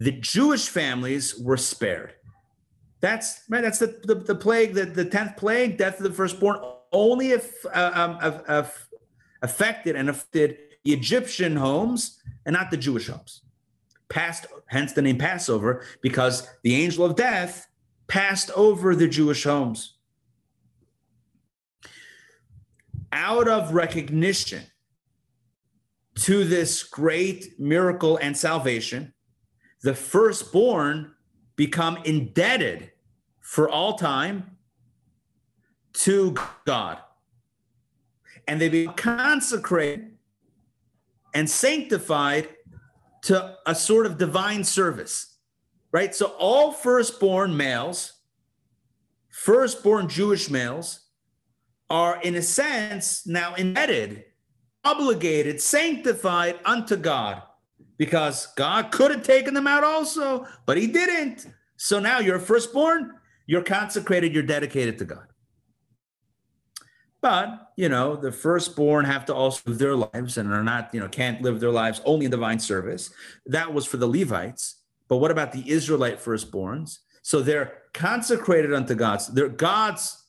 the 0.00 0.10
Jewish 0.10 0.68
families 0.68 1.38
were 1.38 1.56
spared. 1.56 2.14
That's 3.00 3.42
right. 3.48 3.62
That's 3.62 3.78
the, 3.78 4.00
the, 4.02 4.16
the 4.16 4.34
plague, 4.34 4.74
the, 4.74 4.84
the 4.84 5.04
10th 5.04 5.36
plague, 5.36 5.78
death 5.78 5.98
of 5.98 6.02
the 6.02 6.10
firstborn, 6.10 6.58
only 6.90 7.30
if, 7.30 7.64
uh, 7.66 8.16
um, 8.48 8.66
affected 9.42 9.94
and 9.94 10.10
affected 10.10 10.58
the 10.82 10.92
Egyptian 10.92 11.54
homes 11.54 12.18
and 12.44 12.54
not 12.54 12.72
the 12.72 12.76
Jewish 12.76 13.06
homes. 13.06 13.42
Passed, 14.12 14.46
hence 14.66 14.92
the 14.92 15.00
name 15.00 15.16
Passover, 15.16 15.86
because 16.02 16.46
the 16.62 16.74
angel 16.74 17.06
of 17.06 17.16
death 17.16 17.66
passed 18.08 18.50
over 18.50 18.94
the 18.94 19.08
Jewish 19.08 19.44
homes. 19.44 19.96
Out 23.10 23.48
of 23.48 23.72
recognition 23.72 24.64
to 26.16 26.44
this 26.44 26.82
great 26.82 27.58
miracle 27.58 28.18
and 28.18 28.36
salvation, 28.36 29.14
the 29.80 29.94
firstborn 29.94 31.14
become 31.56 31.96
indebted 32.04 32.92
for 33.40 33.70
all 33.70 33.94
time 33.94 34.58
to 35.94 36.36
God. 36.66 36.98
And 38.46 38.60
they 38.60 38.68
become 38.68 38.94
consecrated 38.94 40.18
and 41.32 41.48
sanctified 41.48 42.50
to 43.22 43.56
a 43.66 43.74
sort 43.74 44.06
of 44.06 44.18
divine 44.18 44.64
service, 44.64 45.36
right? 45.92 46.14
So 46.14 46.34
all 46.38 46.72
firstborn 46.72 47.56
males, 47.56 48.12
firstborn 49.28 50.08
Jewish 50.08 50.50
males, 50.50 51.00
are 51.88 52.20
in 52.22 52.34
a 52.36 52.42
sense 52.42 53.26
now 53.26 53.54
indebted, 53.54 54.24
obligated, 54.84 55.60
sanctified 55.60 56.58
unto 56.64 56.96
God 56.96 57.42
because 57.98 58.46
God 58.56 58.90
could 58.90 59.10
have 59.10 59.22
taken 59.22 59.54
them 59.54 59.66
out 59.66 59.84
also, 59.84 60.46
but 60.66 60.76
he 60.76 60.86
didn't. 60.86 61.46
So 61.76 62.00
now 62.00 62.18
you're 62.18 62.38
firstborn, 62.38 63.12
you're 63.46 63.62
consecrated, 63.62 64.32
you're 64.32 64.42
dedicated 64.42 64.98
to 64.98 65.04
God. 65.04 65.26
But, 67.22 67.72
you 67.76 67.88
know, 67.88 68.16
the 68.16 68.32
firstborn 68.32 69.04
have 69.04 69.24
to 69.26 69.34
also 69.34 69.62
live 69.66 69.78
their 69.78 69.94
lives 69.94 70.36
and 70.36 70.52
are 70.52 70.64
not, 70.64 70.92
you 70.92 70.98
know, 70.98 71.08
can't 71.08 71.40
live 71.40 71.60
their 71.60 71.70
lives 71.70 72.02
only 72.04 72.24
in 72.24 72.32
divine 72.32 72.58
service. 72.58 73.10
That 73.46 73.72
was 73.72 73.86
for 73.86 73.96
the 73.96 74.08
Levites. 74.08 74.82
But 75.08 75.18
what 75.18 75.30
about 75.30 75.52
the 75.52 75.70
Israelite 75.70 76.18
firstborns? 76.18 76.98
So 77.22 77.40
they're 77.40 77.74
consecrated 77.94 78.74
unto 78.74 78.96
God. 78.96 79.20
They're 79.32 79.48
God's, 79.48 80.24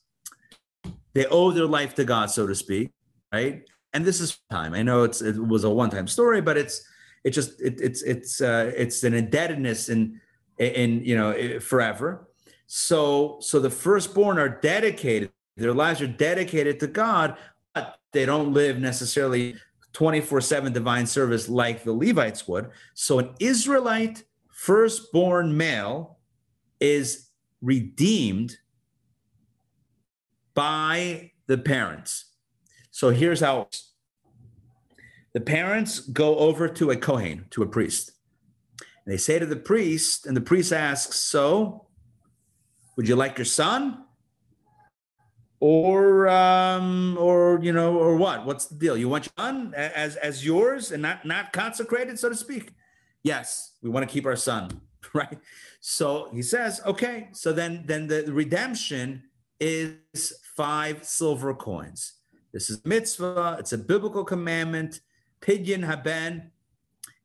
they 1.14 1.26
owe 1.26 1.50
their 1.50 1.66
life 1.66 1.96
to 1.96 2.04
God, 2.04 2.30
so 2.30 2.46
to 2.46 2.54
speak, 2.54 2.92
right? 3.32 3.68
And 3.92 4.04
this 4.04 4.20
is 4.20 4.38
time. 4.50 4.72
I 4.72 4.82
know 4.82 5.02
it's 5.02 5.20
it 5.20 5.36
was 5.36 5.64
a 5.64 5.70
one-time 5.70 6.06
story, 6.06 6.40
but 6.40 6.56
it's 6.56 6.84
it 7.24 7.30
just 7.30 7.60
it, 7.60 7.80
it's 7.80 8.02
it's 8.02 8.40
uh, 8.40 8.72
it's 8.76 9.04
an 9.04 9.14
indebtedness 9.14 9.88
in 9.88 10.20
in 10.58 11.04
you 11.04 11.16
know 11.16 11.60
forever. 11.60 12.28
So 12.66 13.38
so 13.40 13.60
the 13.60 13.70
firstborn 13.70 14.38
are 14.38 14.48
dedicated. 14.48 15.30
Their 15.56 15.72
lives 15.72 16.00
are 16.00 16.06
dedicated 16.06 16.80
to 16.80 16.86
God, 16.86 17.36
but 17.74 17.98
they 18.12 18.26
don't 18.26 18.52
live 18.52 18.78
necessarily 18.78 19.56
24 19.92 20.40
7 20.40 20.72
divine 20.72 21.06
service 21.06 21.48
like 21.48 21.84
the 21.84 21.92
Levites 21.92 22.46
would. 22.48 22.70
So 22.94 23.18
an 23.18 23.30
Israelite 23.40 24.24
firstborn 24.50 25.56
male 25.56 26.18
is 26.80 27.28
redeemed 27.62 28.58
by 30.54 31.32
the 31.46 31.58
parents. 31.58 32.26
So 32.90 33.10
here's 33.10 33.40
how 33.40 33.68
the 35.32 35.40
parents 35.40 36.00
go 36.00 36.38
over 36.38 36.68
to 36.68 36.90
a 36.90 36.96
Kohen, 36.96 37.46
to 37.50 37.62
a 37.62 37.66
priest. 37.66 38.12
And 38.80 39.12
they 39.12 39.18
say 39.18 39.38
to 39.38 39.46
the 39.46 39.56
priest, 39.56 40.26
and 40.26 40.36
the 40.36 40.40
priest 40.40 40.72
asks, 40.72 41.16
So, 41.16 41.86
would 42.96 43.08
you 43.08 43.16
like 43.16 43.36
your 43.36 43.44
son? 43.44 44.03
Or, 45.66 46.28
um, 46.28 47.16
or 47.18 47.58
you 47.62 47.72
know, 47.72 47.96
or 47.96 48.16
what? 48.16 48.44
What's 48.44 48.66
the 48.66 48.74
deal? 48.74 48.98
You 48.98 49.08
want 49.08 49.24
your 49.24 49.46
son 49.46 49.72
as 49.74 50.16
as 50.16 50.44
yours 50.44 50.92
and 50.92 51.00
not 51.00 51.24
not 51.24 51.54
consecrated, 51.54 52.18
so 52.18 52.28
to 52.28 52.34
speak? 52.34 52.74
Yes, 53.22 53.72
we 53.80 53.88
want 53.88 54.06
to 54.06 54.12
keep 54.12 54.26
our 54.26 54.36
son, 54.36 54.82
right? 55.14 55.38
So 55.80 56.28
he 56.34 56.42
says, 56.42 56.82
okay. 56.84 57.28
So 57.32 57.50
then, 57.50 57.84
then 57.86 58.06
the 58.08 58.30
redemption 58.30 59.22
is 59.58 60.34
five 60.54 61.02
silver 61.02 61.54
coins. 61.54 62.12
This 62.52 62.68
is 62.68 62.84
mitzvah. 62.84 63.56
It's 63.58 63.72
a 63.72 63.78
biblical 63.78 64.22
commandment. 64.22 65.00
Pidyon 65.40 65.82
Haben. 65.82 66.50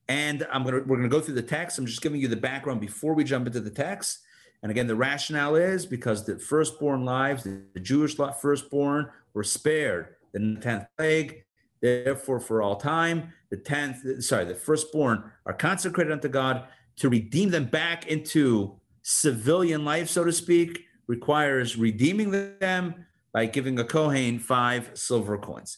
And 0.07 0.47
I'm 0.49 0.63
gonna 0.63 0.83
we're 0.85 0.95
gonna 0.95 1.09
go 1.09 1.19
through 1.19 1.35
the 1.35 1.41
text. 1.41 1.77
I'm 1.77 1.85
just 1.85 2.01
giving 2.01 2.21
you 2.21 2.29
the 2.29 2.37
background 2.37 2.79
before 2.79 3.13
we 3.13 3.25
jump 3.25 3.47
into 3.47 3.59
the 3.59 3.69
text. 3.69 4.19
And 4.61 4.71
again, 4.71 4.87
the 4.87 4.95
rationale 4.95 5.55
is 5.55 5.85
because 5.85 6.25
the 6.25 6.37
firstborn 6.37 7.05
lives, 7.05 7.43
the, 7.43 7.79
Jewish 7.79 8.15
firstborn, 8.15 9.09
were 9.33 9.43
spared 9.43 10.15
the 10.33 10.57
tenth 10.61 10.85
plague. 10.97 11.43
Therefore, 11.81 12.39
for 12.39 12.61
all 12.61 12.75
time, 12.75 13.33
the 13.49 13.57
tenth, 13.57 14.23
sorry, 14.23 14.45
the 14.45 14.55
firstborn 14.55 15.31
are 15.45 15.53
consecrated 15.53 16.11
unto 16.11 16.27
God 16.27 16.65
to 16.97 17.09
redeem 17.09 17.49
them 17.49 17.65
back 17.65 18.07
into 18.07 18.75
civilian 19.01 19.85
life, 19.85 20.09
so 20.09 20.25
to 20.25 20.33
speak, 20.33 20.85
requires 21.07 21.77
redeeming 21.77 22.31
them 22.59 23.05
by 23.31 23.45
giving 23.45 23.79
a 23.79 23.85
Kohen 23.85 24.39
five 24.39 24.91
silver 24.93 25.37
coins. 25.37 25.77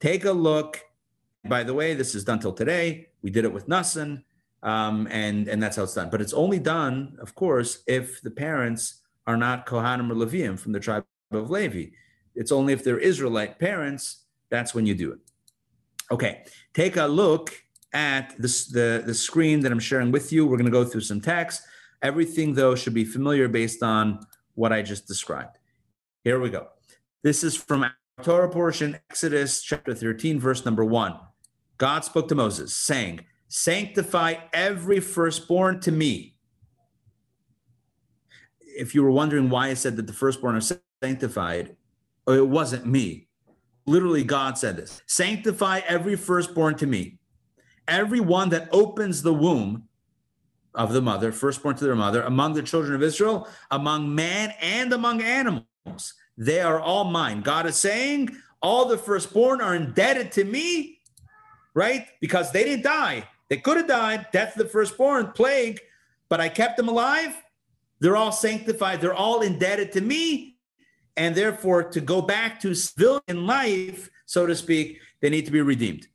Take 0.00 0.26
a 0.26 0.32
look 0.32 0.82
by 1.48 1.62
the 1.62 1.74
way, 1.74 1.94
this 1.94 2.14
is 2.14 2.24
done 2.24 2.40
till 2.40 2.52
today. 2.52 3.08
We 3.22 3.30
did 3.30 3.44
it 3.44 3.52
with 3.52 3.68
Nassan, 3.68 4.22
um, 4.62 5.08
and 5.10 5.48
and 5.48 5.62
that's 5.62 5.76
how 5.76 5.84
it's 5.84 5.94
done. 5.94 6.10
But 6.10 6.20
it's 6.20 6.32
only 6.32 6.58
done, 6.58 7.16
of 7.20 7.34
course, 7.34 7.82
if 7.86 8.20
the 8.22 8.30
parents 8.30 9.02
are 9.26 9.36
not 9.36 9.66
Kohanim 9.66 10.10
or 10.10 10.14
Levium 10.14 10.58
from 10.58 10.72
the 10.72 10.80
tribe 10.80 11.04
of 11.30 11.50
Levi. 11.50 11.90
It's 12.34 12.52
only 12.52 12.72
if 12.72 12.82
they're 12.82 12.98
Israelite 12.98 13.58
parents 13.58 14.24
that's 14.50 14.74
when 14.74 14.86
you 14.86 14.94
do 14.94 15.12
it. 15.12 15.18
Okay, 16.10 16.44
take 16.72 16.96
a 16.96 17.04
look 17.04 17.54
at 17.92 18.34
this, 18.38 18.66
the 18.66 19.02
the 19.04 19.14
screen 19.14 19.60
that 19.60 19.72
I'm 19.72 19.78
sharing 19.78 20.10
with 20.10 20.32
you. 20.32 20.46
We're 20.46 20.56
going 20.56 20.64
to 20.66 20.70
go 20.70 20.84
through 20.84 21.02
some 21.02 21.20
text. 21.20 21.62
Everything 22.02 22.54
though 22.54 22.74
should 22.74 22.94
be 22.94 23.04
familiar 23.04 23.48
based 23.48 23.82
on 23.82 24.20
what 24.54 24.72
I 24.72 24.82
just 24.82 25.06
described. 25.06 25.58
Here 26.24 26.40
we 26.40 26.50
go. 26.50 26.68
This 27.22 27.44
is 27.44 27.56
from 27.56 27.86
Torah 28.22 28.48
portion, 28.48 28.98
Exodus 29.10 29.62
chapter 29.62 29.94
13, 29.94 30.40
verse 30.40 30.64
number 30.64 30.84
one. 30.84 31.18
God 31.76 32.04
spoke 32.04 32.28
to 32.28 32.34
Moses, 32.34 32.76
saying, 32.76 33.20
Sanctify 33.48 34.34
every 34.52 35.00
firstborn 35.00 35.80
to 35.80 35.92
me. 35.92 36.36
If 38.60 38.94
you 38.94 39.02
were 39.02 39.10
wondering 39.10 39.50
why 39.50 39.68
I 39.68 39.74
said 39.74 39.96
that 39.96 40.06
the 40.06 40.12
firstborn 40.12 40.56
are 40.56 40.78
sanctified, 41.02 41.76
Oh, 42.28 42.34
it 42.34 42.46
wasn't 42.46 42.84
me. 42.84 43.26
Literally, 43.86 44.22
God 44.22 44.58
said 44.58 44.76
this 44.76 45.00
Sanctify 45.06 45.80
every 45.88 46.14
firstborn 46.14 46.76
to 46.76 46.86
me. 46.86 47.18
Every 47.88 48.20
one 48.20 48.50
that 48.50 48.68
opens 48.70 49.22
the 49.22 49.32
womb 49.32 49.84
of 50.74 50.92
the 50.92 51.00
mother, 51.00 51.32
firstborn 51.32 51.74
to 51.76 51.84
their 51.84 51.96
mother, 51.96 52.22
among 52.22 52.52
the 52.52 52.62
children 52.62 52.94
of 52.94 53.02
Israel, 53.02 53.48
among 53.70 54.14
man 54.14 54.52
and 54.60 54.92
among 54.92 55.22
animals. 55.22 55.64
They 56.36 56.60
are 56.60 56.78
all 56.78 57.04
mine. 57.04 57.40
God 57.40 57.64
is 57.64 57.76
saying, 57.76 58.36
all 58.60 58.86
the 58.86 58.98
firstborn 58.98 59.62
are 59.62 59.74
indebted 59.74 60.32
to 60.32 60.44
me, 60.44 61.00
right? 61.74 62.06
Because 62.20 62.52
they 62.52 62.64
didn't 62.64 62.84
die. 62.84 63.26
They 63.48 63.56
could 63.56 63.76
have 63.78 63.88
died, 63.88 64.26
death 64.32 64.56
of 64.56 64.62
the 64.62 64.68
firstborn, 64.68 65.32
plague, 65.32 65.80
but 66.28 66.40
I 66.40 66.48
kept 66.48 66.76
them 66.76 66.88
alive. 66.88 67.34
They're 68.00 68.16
all 68.16 68.32
sanctified. 68.32 69.00
They're 69.00 69.14
all 69.14 69.40
indebted 69.40 69.92
to 69.92 70.00
me. 70.00 70.56
And 71.16 71.34
therefore, 71.34 71.82
to 71.84 72.00
go 72.00 72.22
back 72.22 72.60
to 72.60 72.74
civilian 72.74 73.46
life, 73.46 74.08
so 74.26 74.46
to 74.46 74.54
speak, 74.54 75.00
they 75.20 75.30
need 75.30 75.46
to 75.46 75.50
be 75.50 75.60
redeemed. 75.60 76.06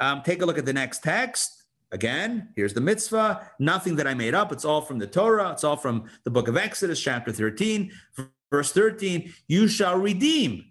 Um, 0.00 0.22
take 0.22 0.42
a 0.42 0.46
look 0.46 0.58
at 0.58 0.66
the 0.66 0.72
next 0.72 1.02
text. 1.02 1.64
Again, 1.92 2.48
here's 2.56 2.72
the 2.72 2.80
mitzvah. 2.80 3.50
Nothing 3.58 3.96
that 3.96 4.06
I 4.06 4.14
made 4.14 4.34
up. 4.34 4.52
It's 4.52 4.64
all 4.64 4.80
from 4.80 4.98
the 4.98 5.06
Torah. 5.06 5.52
It's 5.52 5.64
all 5.64 5.76
from 5.76 6.08
the 6.24 6.30
book 6.30 6.48
of 6.48 6.56
Exodus, 6.56 7.00
chapter 7.00 7.32
13, 7.32 7.92
verse 8.50 8.72
13. 8.72 9.32
You 9.48 9.68
shall 9.68 9.96
redeem. 9.98 10.64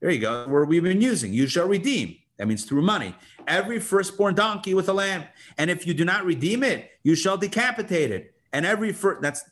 There 0.00 0.10
you 0.10 0.20
go. 0.20 0.46
Where 0.46 0.64
we've 0.64 0.82
been 0.82 1.00
using. 1.00 1.32
You 1.32 1.46
shall 1.46 1.66
redeem. 1.66 2.16
That 2.36 2.48
means 2.48 2.64
through 2.64 2.82
money. 2.82 3.14
Every 3.46 3.78
firstborn 3.78 4.34
donkey 4.34 4.74
with 4.74 4.88
a 4.88 4.92
lamb. 4.92 5.24
And 5.58 5.70
if 5.70 5.86
you 5.86 5.94
do 5.94 6.04
not 6.04 6.24
redeem 6.24 6.62
it, 6.62 6.90
you 7.02 7.14
shall 7.14 7.36
decapitate 7.36 8.10
it. 8.10 8.34
And 8.52 8.66
every 8.66 8.92
first, 8.92 9.22
that's 9.22 9.44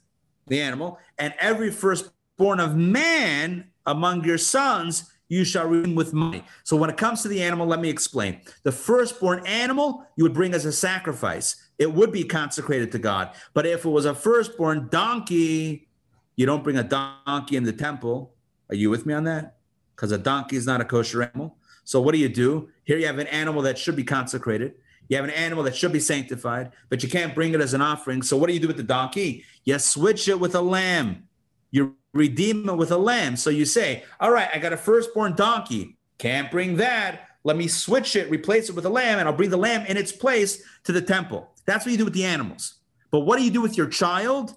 the 0.47 0.61
animal. 0.61 0.99
And 1.19 1.35
every 1.39 1.71
firstborn 1.71 2.61
of 2.61 2.77
man 2.77 3.71
among 3.87 4.25
your 4.25 4.39
sons 4.39 5.11
you 5.29 5.45
shall 5.45 5.67
redeem 5.67 5.95
with 5.95 6.13
money. 6.13 6.45
So 6.63 6.77
when 6.77 6.91
it 6.91 6.99
comes 6.99 7.23
to 7.23 7.29
the 7.29 7.43
animal, 7.43 7.67
let 7.67 7.81
me 7.81 7.89
explain. 7.89 8.41
The 8.65 8.73
firstborn 8.73 9.47
animal 9.47 10.07
you 10.17 10.25
would 10.25 10.35
bring 10.35 10.53
as 10.53 10.67
a 10.67 10.73
sacrifice. 10.73 11.57
It 11.79 11.93
would 11.95 12.13
be 12.13 12.25
consecrated 12.25 12.93
to 12.93 12.99
God. 12.99 13.35
But 13.55 13.65
if 13.65 13.85
it 13.87 13.89
was 13.89 14.05
a 14.05 14.15
firstborn 14.15 14.89
donkey, 14.91 15.89
you 16.37 16.45
don't 16.45 16.63
bring 16.63 16.77
a 16.77 16.83
donkey 16.83 17.57
in 17.57 17.65
the 17.65 17.73
temple. 17.73 18.35
Are 18.69 18.75
you 18.75 18.91
with 18.91 19.07
me 19.07 19.15
on 19.15 19.25
that? 19.25 19.57
Because 19.97 20.13
a 20.13 20.19
donkey 20.19 20.57
is 20.57 20.67
not 20.67 20.83
a 20.83 20.85
kosher 20.85 21.23
animal. 21.23 21.57
So 21.85 22.01
what 22.01 22.13
do 22.13 22.19
you 22.19 22.29
do? 22.29 22.71
Here 22.85 22.99
you 22.99 23.07
have 23.07 23.19
an 23.19 23.27
animal 23.29 23.63
that 23.63 23.79
should 23.79 23.97
be 23.97 24.05
consecrated. 24.05 24.75
You 25.09 25.17
have 25.17 25.25
an 25.25 25.31
animal 25.33 25.65
that 25.65 25.77
should 25.77 25.93
be 25.93 26.01
sanctified, 26.01 26.73
but 26.89 27.03
you 27.03 27.09
can't 27.09 27.35
bring 27.35 27.53
it 27.55 27.61
as 27.61 27.75
an 27.75 27.83
offering. 27.83 28.23
So 28.23 28.37
what 28.37 28.47
do 28.47 28.55
you 28.55 28.61
do 28.61 28.69
with 28.69 28.77
the 28.77 28.83
donkey? 28.83 29.45
You 29.65 29.79
switch 29.79 30.29
it 30.29 30.39
with 30.39 30.55
a 30.55 30.63
lamb. 30.63 31.29
You 31.71 31.97
redeem 32.13 32.69
it 32.69 32.77
with 32.77 32.93
a 32.93 32.99
lamb. 32.99 33.37
So 33.37 33.51
you 33.51 33.65
say, 33.65 34.05
all 34.21 34.31
right, 34.31 34.49
I 34.55 34.59
got 34.59 34.73
a 34.73 34.77
firstborn 34.77 35.35
donkey. 35.35 35.97
Can't 36.19 36.51
bring 36.51 36.77
that. 36.77 37.29
Let 37.45 37.57
me 37.57 37.67
switch 37.67 38.15
it, 38.15 38.31
replace 38.31 38.69
it 38.69 38.77
with 38.77 38.87
a 38.87 38.91
lamb, 38.91 39.19
and 39.19 39.29
I'll 39.29 39.35
bring 39.35 39.51
the 39.51 39.57
lamb 39.57 39.85
in 39.87 39.97
its 39.97 40.13
place 40.13 40.63
to 40.85 40.93
the 40.93 41.03
temple. 41.03 41.51
That's 41.67 41.85
what 41.85 41.93
you 41.93 41.99
do 41.99 42.05
with 42.05 42.15
the 42.15 42.25
animals. 42.25 42.75
But 43.11 43.21
what 43.21 43.39
do 43.39 43.45
you 43.45 43.51
do 43.51 43.61
with 43.61 43.77
your 43.77 43.89
child? 43.89 44.55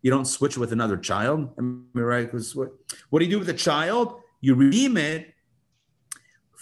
You 0.00 0.10
don't 0.10 0.24
switch 0.24 0.56
it 0.56 0.58
with 0.58 0.72
another 0.72 0.96
child. 0.96 1.50
What 1.54 3.18
do 3.18 3.24
you 3.24 3.30
do 3.30 3.38
with 3.38 3.48
a 3.50 3.54
child? 3.54 4.20
You 4.40 4.54
redeem 4.54 4.96
it 4.96 5.31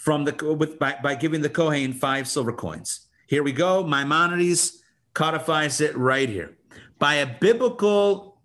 from 0.01 0.25
the 0.25 0.55
with 0.55 0.79
by, 0.79 0.97
by 1.03 1.13
giving 1.13 1.41
the 1.41 1.49
Kohen 1.49 1.93
five 1.93 2.27
silver 2.27 2.51
coins. 2.51 3.07
Here 3.27 3.43
we 3.43 3.51
go. 3.51 3.83
Maimonides 3.83 4.81
codifies 5.13 5.79
it 5.79 5.95
right 5.95 6.27
here. 6.27 6.57
By 6.97 7.15
a 7.15 7.27
biblical 7.27 8.41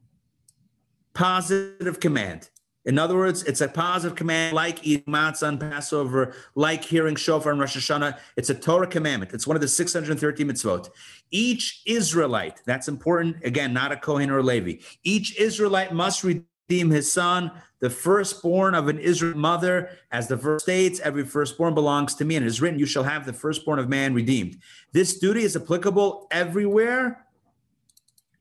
positive 1.14 1.98
command. 1.98 2.50
In 2.84 2.98
other 2.98 3.16
words, 3.16 3.42
it's 3.44 3.62
a 3.62 3.68
positive 3.68 4.16
command 4.16 4.54
like 4.54 4.86
eating 4.86 5.12
matzah 5.12 5.48
on 5.48 5.58
Passover, 5.58 6.34
like 6.54 6.84
hearing 6.84 7.16
shofar 7.16 7.52
on 7.52 7.58
Rosh 7.58 7.76
Hashanah. 7.76 8.18
It's 8.36 8.50
a 8.50 8.54
Torah 8.54 8.86
commandment. 8.86 9.32
It's 9.32 9.46
one 9.46 9.56
of 9.56 9.62
the 9.62 9.68
613 9.68 10.46
mitzvot. 10.46 10.90
Each 11.30 11.82
Israelite, 11.86 12.60
that's 12.66 12.86
important, 12.86 13.38
again, 13.44 13.72
not 13.72 13.92
a 13.92 13.96
Kohen 13.96 14.30
or 14.30 14.38
a 14.38 14.42
Levi, 14.42 14.82
each 15.02 15.40
Israelite 15.40 15.92
must 15.94 16.22
redeem 16.68 16.90
his 16.90 17.12
son, 17.12 17.50
the 17.78 17.90
firstborn 17.90 18.74
of 18.74 18.88
an 18.88 18.98
Israel 18.98 19.36
mother. 19.36 19.90
As 20.10 20.28
the 20.28 20.36
verse 20.36 20.62
states, 20.62 21.00
every 21.00 21.24
firstborn 21.24 21.74
belongs 21.74 22.14
to 22.16 22.24
me. 22.24 22.36
And 22.36 22.44
it 22.44 22.48
is 22.48 22.60
written, 22.60 22.78
You 22.78 22.86
shall 22.86 23.04
have 23.04 23.24
the 23.24 23.32
firstborn 23.32 23.78
of 23.78 23.88
man 23.88 24.14
redeemed. 24.14 24.58
This 24.92 25.18
duty 25.18 25.42
is 25.42 25.56
applicable 25.56 26.26
everywhere 26.30 27.22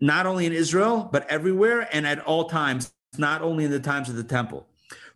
not 0.01 0.25
only 0.25 0.45
in 0.45 0.53
Israel, 0.53 1.07
but 1.11 1.27
everywhere 1.29 1.87
and 1.91 2.05
at 2.05 2.19
all 2.19 2.49
times, 2.49 2.93
not 3.17 3.41
only 3.41 3.63
in 3.63 3.71
the 3.71 3.79
times 3.79 4.09
of 4.09 4.15
the 4.15 4.23
temple. 4.23 4.67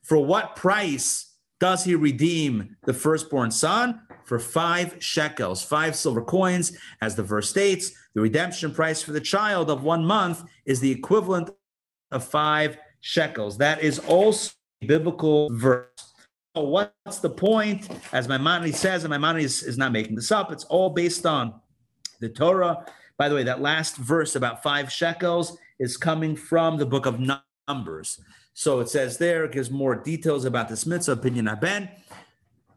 For 0.02 0.18
what 0.18 0.56
price 0.56 1.36
does 1.60 1.84
he 1.84 1.96
redeem 1.96 2.78
the 2.86 2.94
firstborn 2.94 3.52
son? 3.52 4.02
For 4.24 4.40
five 4.40 4.96
shekels, 5.00 5.64
five 5.64 5.96
silver 5.96 6.22
coins, 6.22 6.78
as 7.02 7.16
the 7.16 7.24
verse 7.24 7.50
states. 7.50 7.92
The 8.14 8.22
redemption 8.22 8.74
price 8.74 9.02
for 9.02 9.12
the 9.12 9.20
child 9.20 9.70
of 9.70 9.84
one 9.84 10.06
month 10.06 10.44
is 10.66 10.80
the 10.80 10.92
equivalent 10.92 11.50
of 12.12 12.24
five 12.24 12.78
shekels. 13.02 13.58
That 13.58 13.82
is 13.82 14.00
also 14.00 14.52
a 14.82 14.86
biblical 14.86 15.50
verse. 15.52 15.88
So 16.56 16.64
what's 16.64 17.20
the 17.20 17.30
point? 17.30 17.88
As 18.12 18.28
Maimonides 18.28 18.80
says, 18.80 19.04
and 19.04 19.12
Maimonides 19.12 19.64
is 19.64 19.78
not 19.78 19.92
making 19.92 20.16
this 20.16 20.32
up, 20.32 20.52
it's 20.52 20.66
all 20.66 20.90
based 20.90 21.26
on 21.26 21.54
the 22.20 22.30
Torah 22.30 22.86
by 23.20 23.28
the 23.28 23.36
way, 23.36 23.44
that 23.44 23.62
last 23.62 23.98
verse 23.98 24.36
about 24.38 24.64
five 24.64 24.90
shekels 24.90 25.58
is 25.78 25.98
coming 25.98 26.38
from 26.38 26.78
the 26.78 26.86
book 26.86 27.06
of 27.06 27.20
Numbers. 27.68 28.20
So 28.54 28.80
it 28.80 28.90
says 28.90 29.18
there, 29.18 29.44
it 29.44 29.52
gives 29.52 29.70
more 29.70 29.94
details 29.94 30.46
about 30.46 30.70
this 30.70 30.86
mitzvah, 30.86 31.18
pidyon 31.18 31.60
ben. 31.60 31.90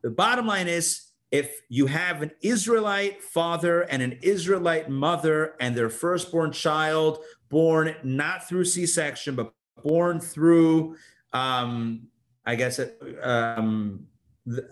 The 0.02 0.10
bottom 0.10 0.48
line 0.48 0.66
is 0.66 1.02
if 1.30 1.60
you 1.68 1.86
have 1.86 2.22
an 2.22 2.32
Israelite 2.42 3.22
father 3.22 3.82
and 3.82 4.02
an 4.02 4.18
Israelite 4.20 4.90
mother 4.90 5.54
and 5.60 5.76
their 5.76 5.88
firstborn 5.88 6.50
child 6.50 7.20
born 7.48 7.94
not 8.02 8.48
through 8.48 8.64
C 8.64 8.84
section, 8.84 9.36
but 9.36 9.54
born 9.82 10.20
through, 10.20 10.96
um, 11.32 12.08
I 12.44 12.54
guess, 12.54 12.80
um, 13.22 14.06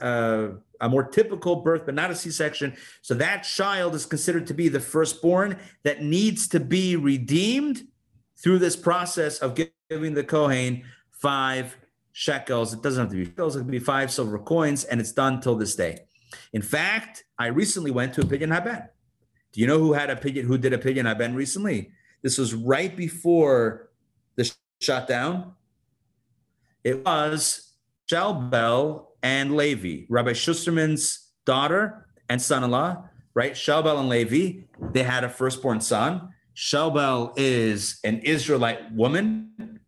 uh, 0.00 0.48
a 0.80 0.88
more 0.88 1.04
typical 1.04 1.56
birth, 1.56 1.82
but 1.84 1.94
not 1.94 2.10
a 2.10 2.14
C 2.14 2.30
section. 2.30 2.74
So 3.02 3.14
that 3.14 3.42
child 3.42 3.94
is 3.94 4.06
considered 4.06 4.46
to 4.48 4.54
be 4.54 4.68
the 4.68 4.80
firstborn 4.80 5.58
that 5.82 6.02
needs 6.02 6.48
to 6.48 6.60
be 6.60 6.96
redeemed 6.96 7.86
through 8.36 8.58
this 8.58 8.76
process 8.76 9.38
of 9.38 9.58
giving 9.90 10.14
the 10.14 10.24
Kohen 10.24 10.84
five 11.10 11.76
shekels. 12.12 12.72
It 12.72 12.82
doesn't 12.82 13.04
have 13.04 13.10
to 13.10 13.16
be 13.16 13.24
shekels, 13.26 13.56
it 13.56 13.60
can 13.60 13.70
be 13.70 13.78
five 13.78 14.10
silver 14.10 14.38
coins, 14.38 14.84
and 14.84 15.00
it's 15.00 15.12
done 15.12 15.40
till 15.40 15.56
this 15.56 15.76
day. 15.76 16.00
In 16.52 16.62
fact, 16.62 17.24
I 17.38 17.46
recently 17.46 17.90
went 17.90 18.14
to 18.14 18.22
a 18.22 18.24
Pidyon 18.24 18.52
Haben. 18.52 18.88
Do 19.52 19.60
you 19.60 19.66
know 19.66 19.78
who 19.78 19.92
had 19.92 20.10
a 20.10 20.16
Pidyon, 20.16 20.44
who 20.44 20.58
did 20.58 20.72
a 20.72 20.78
Pidyon 20.78 21.06
Haben 21.06 21.34
recently? 21.34 21.90
This 22.22 22.38
was 22.38 22.54
right 22.54 22.96
before 22.96 23.89
the 24.80 24.84
shutdown. 24.84 25.52
It 26.84 27.04
was 27.04 27.74
Shelbel 28.10 29.06
and 29.22 29.56
Levi, 29.56 30.06
Rabbi 30.08 30.32
Schusterman's 30.32 31.30
daughter 31.44 32.06
and 32.28 32.40
son-in-law, 32.40 33.04
right? 33.34 33.52
Shelbel 33.52 34.00
and 34.00 34.08
Levi, 34.08 34.62
they 34.92 35.02
had 35.02 35.24
a 35.24 35.28
firstborn 35.28 35.80
son. 35.80 36.30
Shelbel 36.56 37.34
is 37.36 38.00
an 38.04 38.20
Israelite 38.20 38.92
woman, 38.92 39.80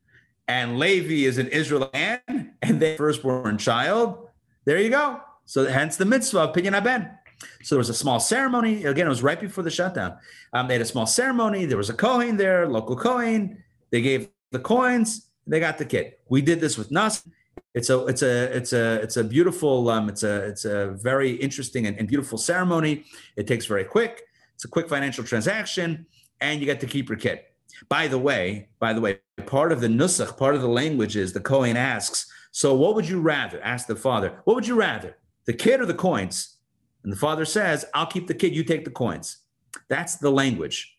and 0.49 0.78
Levi 0.78 1.26
is 1.26 1.38
an 1.38 1.49
Israelite 1.49 1.93
man, 1.93 2.55
and 2.62 2.80
their 2.80 2.97
firstborn 2.97 3.59
child. 3.59 4.28
There 4.64 4.78
you 4.78 4.90
go. 4.90 5.20
So 5.45 5.66
hence 5.66 5.97
the 5.97 6.05
mitzvah 6.05 6.40
of 6.40 6.55
Pidyon 6.55 6.72
Haben. 6.72 7.09
So 7.62 7.74
there 7.74 7.78
was 7.80 7.88
a 7.88 7.95
small 7.95 8.20
ceremony. 8.20 8.84
Again, 8.84 9.07
it 9.07 9.11
was 9.11 9.22
right 9.22 9.40
before 9.40 9.64
the 9.64 9.70
shutdown. 9.70 10.16
Um, 10.53 10.68
they 10.68 10.74
had 10.74 10.82
a 10.82 10.86
small 10.86 11.07
ceremony. 11.07 11.64
There 11.64 11.76
was 11.76 11.90
a 11.90 11.95
Kohen 11.95 12.36
there, 12.36 12.68
local 12.68 12.95
Kohen. 12.95 13.62
They 13.90 14.01
gave 14.01 14.28
the 14.53 14.61
coins. 14.61 15.28
They 15.46 15.59
got 15.59 15.78
the 15.78 15.84
kid. 15.84 16.14
We 16.28 16.40
did 16.40 16.61
this 16.61 16.78
with 16.78 16.92
Nas 16.92 17.24
it's 17.74 17.88
a 17.88 18.07
it's 18.07 18.22
a 18.22 18.57
it's 18.57 18.72
a 18.72 18.94
it's 19.03 19.16
a 19.16 19.24
beautiful 19.24 19.88
um, 19.88 20.09
it's 20.09 20.22
a 20.22 20.44
it's 20.44 20.64
a 20.64 20.90
very 20.90 21.32
interesting 21.32 21.86
and, 21.86 21.98
and, 21.98 22.07
beautiful 22.07 22.38
ceremony. 22.38 23.05
It 23.36 23.46
takes 23.46 23.66
very 23.66 23.84
quick. 23.84 24.22
It's 24.55 24.64
a 24.64 24.68
quick 24.68 24.88
financial 24.88 25.24
transaction, 25.24 26.07
and 26.40 26.61
you 26.61 26.66
get 26.66 26.80
to 26.80 26.86
keep 26.86 27.09
your 27.09 27.18
kid. 27.18 27.40
By 27.88 28.09
the 28.09 28.18
way, 28.18 28.68
by 28.78 28.92
the 28.92 29.00
way, 29.00 29.20
part 29.46 29.72
of 29.72 29.80
the 29.80 29.88
nusach, 29.88 30.36
part 30.36 30.55
of 30.55 30.61
the 30.61 30.68
language 30.68 31.16
is 31.16 31.32
the 31.32 31.40
Kohen 31.40 31.76
asks, 31.76 32.30
"So 32.50 32.74
what 32.74 32.94
would 32.94 33.09
you 33.09 33.20
rather?" 33.20 33.61
Ask 33.62 33.86
the 33.86 33.96
father, 33.96 34.40
"What 34.44 34.55
would 34.55 34.66
you 34.66 34.74
rather, 34.74 35.16
the 35.46 35.55
kid 35.55 35.80
or 35.80 35.86
the 35.86 35.94
coins?" 35.94 36.59
And 37.05 37.12
the 37.12 37.16
father 37.16 37.46
says, 37.46 37.86
"I'll 37.94 38.07
keep 38.07 38.26
the 38.26 38.34
kid. 38.34 38.55
You 38.55 38.64
take 38.64 38.84
the 38.84 38.90
coins." 38.90 39.38
That's 39.88 40.16
the 40.16 40.30
language, 40.30 40.94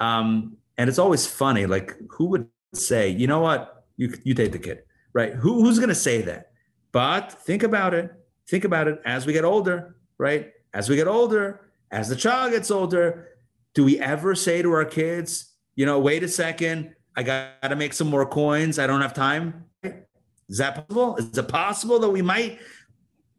um, 0.00 0.56
and 0.76 0.88
it's 0.88 0.98
always 0.98 1.28
funny. 1.28 1.66
Like 1.66 1.96
who 2.10 2.26
would 2.26 2.48
say, 2.74 3.10
"You 3.10 3.26
know 3.26 3.40
what? 3.40 3.84
You 3.96 4.14
you 4.24 4.34
take 4.34 4.52
the 4.52 4.58
kid." 4.58 4.82
right? 5.12 5.34
Who, 5.34 5.64
who's 5.64 5.78
going 5.78 5.88
to 5.88 5.94
say 5.94 6.22
that? 6.22 6.52
But 6.92 7.32
think 7.32 7.62
about 7.62 7.94
it. 7.94 8.10
Think 8.48 8.64
about 8.64 8.88
it 8.88 9.00
as 9.04 9.26
we 9.26 9.32
get 9.32 9.44
older, 9.44 9.96
right? 10.16 10.52
As 10.72 10.88
we 10.88 10.96
get 10.96 11.08
older, 11.08 11.60
as 11.90 12.08
the 12.08 12.16
child 12.16 12.52
gets 12.52 12.70
older, 12.70 13.28
do 13.74 13.84
we 13.84 13.98
ever 13.98 14.34
say 14.34 14.62
to 14.62 14.72
our 14.72 14.84
kids, 14.84 15.54
you 15.74 15.86
know, 15.86 15.98
wait 15.98 16.22
a 16.22 16.28
second, 16.28 16.94
I 17.16 17.22
got 17.22 17.62
to 17.62 17.76
make 17.76 17.92
some 17.92 18.08
more 18.08 18.26
coins. 18.26 18.78
I 18.78 18.86
don't 18.86 19.00
have 19.00 19.12
time. 19.12 19.64
Is 20.48 20.58
that 20.58 20.74
possible? 20.76 21.16
Is 21.16 21.36
it 21.36 21.48
possible 21.48 21.98
that 21.98 22.10
we 22.10 22.22
might, 22.22 22.58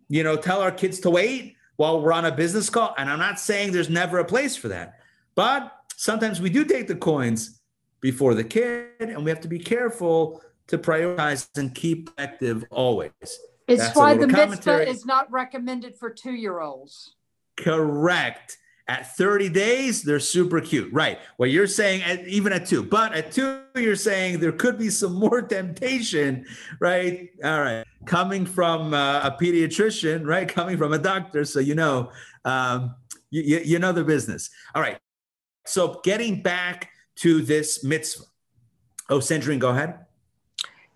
you 0.10 0.24
know, 0.24 0.36
tell 0.36 0.62
our 0.62 0.72
kids 0.72 1.00
to 1.02 1.10
wait 1.10 1.56
while 1.78 2.02
we're 2.02 2.14
on 2.14 2.26
a 2.26 2.32
business 2.32 2.70
call? 2.70 2.94
And 2.98 3.10
I'm 3.10 3.20
not 3.20 3.40
saying 3.40 3.72
there's 3.72 3.90
never 3.90 4.20
a 4.20 4.26
place 4.26 4.56
for 4.56 4.68
that, 4.68 5.00
but 5.34 5.72
sometimes 5.96 6.40
we 6.40 6.50
do 6.50 6.66
take 6.66 6.88
the 6.88 6.96
coins 6.96 7.59
before 8.02 8.34
the 8.34 8.44
kid, 8.44 8.90
and 9.00 9.24
we 9.24 9.30
have 9.30 9.42
to 9.42 9.48
be 9.48 9.60
careful 9.60 10.42
to 10.68 10.78
prioritize 10.78 11.50
and 11.58 11.74
keep 11.74 12.10
active 12.18 12.64
always. 12.72 13.12
It's 13.22 13.82
That's 13.84 13.96
why 13.96 14.16
the 14.16 14.28
mitzvah 14.28 14.88
is 14.88 15.06
not 15.06 15.32
recommended 15.32 15.96
for 15.96 16.10
two 16.10 16.34
year 16.34 16.60
olds. 16.60 17.16
Correct. 17.58 18.58
At 18.88 19.16
30 19.16 19.50
days, 19.50 20.02
they're 20.02 20.20
super 20.20 20.60
cute. 20.60 20.92
Right. 20.92 21.20
What 21.38 21.52
you're 21.52 21.68
saying, 21.68 22.02
at, 22.02 22.28
even 22.28 22.52
at 22.52 22.66
two, 22.66 22.82
but 22.82 23.14
at 23.14 23.32
two, 23.32 23.62
you're 23.76 23.96
saying 23.96 24.40
there 24.40 24.52
could 24.52 24.80
be 24.80 24.90
some 24.90 25.14
more 25.14 25.44
temptation, 25.44 26.48
right? 26.80 27.30
All 27.44 27.62
right. 27.62 27.86
Coming 28.08 28.48
from 28.48 28.96
uh, 28.96 29.20
a 29.20 29.38
pediatrician, 29.40 30.26
right? 30.26 30.48
Coming 30.56 30.80
from 30.80 30.94
a 30.94 30.98
doctor. 30.98 31.46
So, 31.46 31.60
you 31.60 31.76
know, 31.76 32.12
um, 32.46 32.96
you, 33.30 33.44
you, 33.44 33.60
you 33.60 33.80
know 33.80 33.92
the 33.92 34.04
business. 34.04 34.50
All 34.74 34.82
right. 34.82 34.98
So, 35.68 36.02
getting 36.04 36.42
back 36.42 36.90
to 37.20 37.42
this 37.42 37.84
mitzvah. 37.84 38.26
Oh, 39.10 39.20
Sandrine, 39.20 39.60
go 39.60 39.70
ahead. 39.70 40.06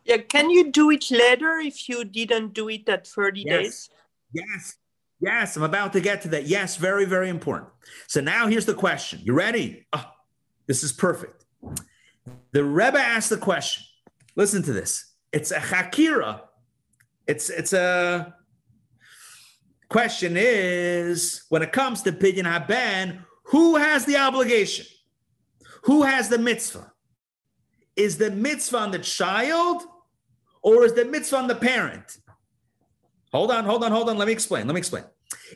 Yeah, 0.05 0.17
can 0.17 0.49
you 0.49 0.71
do 0.71 0.89
it 0.91 1.09
later 1.11 1.57
if 1.57 1.88
you 1.89 2.03
didn't 2.05 2.53
do 2.53 2.69
it 2.69 2.88
at 2.89 3.07
30 3.07 3.43
Yes. 3.45 3.47
days? 3.47 3.89
Yes. 4.34 4.76
Yes, 5.19 5.55
I'm 5.55 5.63
about 5.63 5.93
to 5.93 6.01
get 6.01 6.21
to 6.24 6.28
that. 6.30 6.47
Yes, 6.47 6.76
very, 6.76 7.05
very 7.05 7.30
important. 7.30 7.69
So 8.07 8.19
now 8.19 8.47
here's 8.47 8.65
the 8.65 8.74
question. 8.74 9.21
You 9.24 9.34
ready? 9.34 9.88
Oh, 9.93 10.05
this 10.67 10.84
is 10.84 10.91
perfect. 10.91 11.45
The 12.51 12.63
Rebbe 12.63 12.99
asked 12.99 13.30
the 13.30 13.38
question. 13.38 13.84
Listen 14.36 14.63
to 14.63 14.74
this. 14.74 15.13
It's 15.32 15.51
a 15.51 15.59
hakira. 15.59 16.41
It's 17.26 17.49
it's 17.49 17.71
a 17.71 18.36
question 19.88 20.36
is 20.36 21.43
when 21.49 21.61
it 21.61 21.71
comes 21.71 22.01
to 22.01 22.11
pidyon 22.11 22.45
haben, 22.45 23.26
who 23.43 23.78
has 23.78 24.03
the 24.05 24.17
obligation? 24.17 24.86
Who 25.84 26.03
has 26.03 26.29
the 26.29 26.38
mitzvah? 26.38 26.93
Is 27.95 28.17
the 28.17 28.31
mitzvah 28.31 28.77
on 28.77 28.91
the 28.91 28.99
child 28.99 29.84
or 30.61 30.86
is 30.86 30.93
the 30.93 31.05
mitzvah 31.05 31.38
on 31.38 31.47
the 31.47 31.55
parent? 31.55 32.17
Hold 33.31 33.51
on, 33.51 33.65
hold 33.65 33.84
on, 33.84 33.91
hold 33.91 34.09
on. 34.09 34.17
Let 34.17 34.27
me 34.27 34.34
explain. 34.34 34.67
Let 34.67 34.73
me 34.73 34.79
explain. 34.79 35.03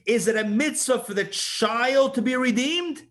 Is 0.05 0.27
it 0.27 0.35
a 0.35 0.43
mitzvah 0.43 0.99
for 0.99 1.13
the 1.13 1.25
child 1.25 2.15
to 2.15 2.21
be 2.21 2.35
redeemed? 2.35 3.03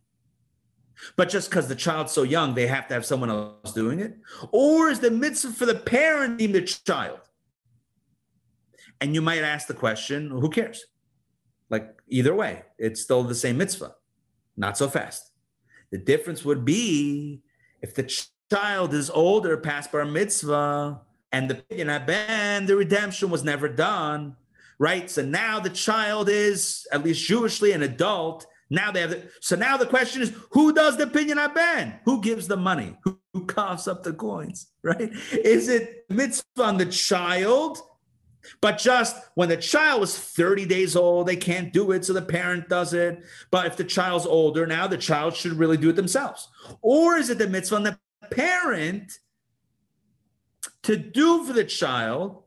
But 1.17 1.29
just 1.29 1.51
because 1.51 1.69
the 1.69 1.75
child's 1.75 2.13
so 2.13 2.23
young, 2.23 2.55
they 2.55 2.67
have 2.67 2.89
to 2.89 2.95
have 2.95 3.07
someone 3.07 3.31
else 3.31 3.73
doing 3.73 4.01
it? 4.01 4.17
Or 4.51 4.89
is 4.89 5.01
the 5.01 5.11
mitzvah 5.11 5.53
for 5.53 5.67
the 5.67 5.75
parent 5.75 6.33
redeem 6.33 6.53
the 6.53 6.63
child? 6.63 7.21
And 9.01 9.15
you 9.15 9.21
might 9.21 9.43
ask 9.43 9.67
the 9.67 9.75
question, 9.75 10.31
who 10.31 10.49
cares? 10.49 10.85
Like 11.69 12.01
either 12.09 12.35
way, 12.35 12.63
it's 12.79 13.03
still 13.03 13.23
the 13.23 13.35
same 13.35 13.59
mitzvah. 13.59 13.95
Not 14.57 14.79
so 14.79 14.89
fast. 14.89 15.31
The 15.91 15.99
difference 15.99 16.45
would 16.45 16.65
be 16.65 17.43
if 17.83 17.95
the 17.95 18.05
ch- 18.05 18.29
child 18.53 18.95
is 18.95 19.11
older, 19.11 19.57
past 19.57 19.93
bar 19.93 20.05
mitzvah, 20.05 21.01
and 21.33 21.51
the 21.51 21.85
know, 21.85 21.99
ben, 21.99 22.67
the 22.67 22.77
redemption 22.77 23.31
was 23.31 23.45
never 23.45 23.69
done, 23.69 24.37
right? 24.79 25.11
So 25.11 25.23
now 25.23 25.61
the 25.61 25.71
child 25.71 26.29
is 26.29 26.87
at 26.93 27.05
least 27.05 27.29
Jewishly 27.29 27.75
an 27.75 27.83
adult. 27.83 28.47
Now 28.71 28.91
they 28.91 29.01
have 29.01 29.11
the, 29.11 29.23
so 29.41 29.57
now 29.57 29.77
the 29.77 29.87
question 29.87 30.23
is 30.23 30.33
who 30.51 30.73
does 30.73 30.97
the 30.97 31.07
pidyon 31.07 31.55
ben? 31.55 32.01
Who 32.05 32.21
gives 32.21 32.49
the 32.49 32.57
money? 32.57 32.97
Who, 33.05 33.19
who 33.33 33.45
coughs 33.47 33.87
up 33.87 34.03
the 34.03 34.13
coins? 34.13 34.69
Right? 34.83 35.11
Is 35.33 35.69
it 35.69 36.05
mitzvah 36.09 36.63
on 36.63 36.77
the 36.77 36.87
child? 36.87 37.81
But 38.61 38.79
just 38.79 39.17
when 39.35 39.49
the 39.49 39.57
child 39.57 40.03
is 40.03 40.19
30 40.19 40.67
days 40.67 40.97
old, 40.97 41.27
they 41.27 41.37
can't 41.37 41.73
do 41.73 41.93
it, 41.93 42.05
so 42.05 42.13
the 42.13 42.23
parent 42.23 42.69
does 42.69 42.95
it. 42.95 43.23
But 43.51 43.67
if 43.67 43.77
the 43.77 43.85
child's 43.85 44.27
older 44.27 44.67
now, 44.67 44.87
the 44.87 44.99
child 44.99 45.35
should 45.35 45.53
really 45.53 45.77
do 45.77 45.91
it 45.91 45.97
themselves. 45.97 46.49
Or 46.83 47.17
is 47.17 47.31
it 47.31 47.39
the 47.39 47.49
mitzvah 47.49 47.77
on 47.77 47.83
the 47.85 47.99
parent 48.31 49.19
to 50.83 50.97
do 50.97 51.45
for 51.45 51.53
the 51.53 51.65
child, 51.65 52.43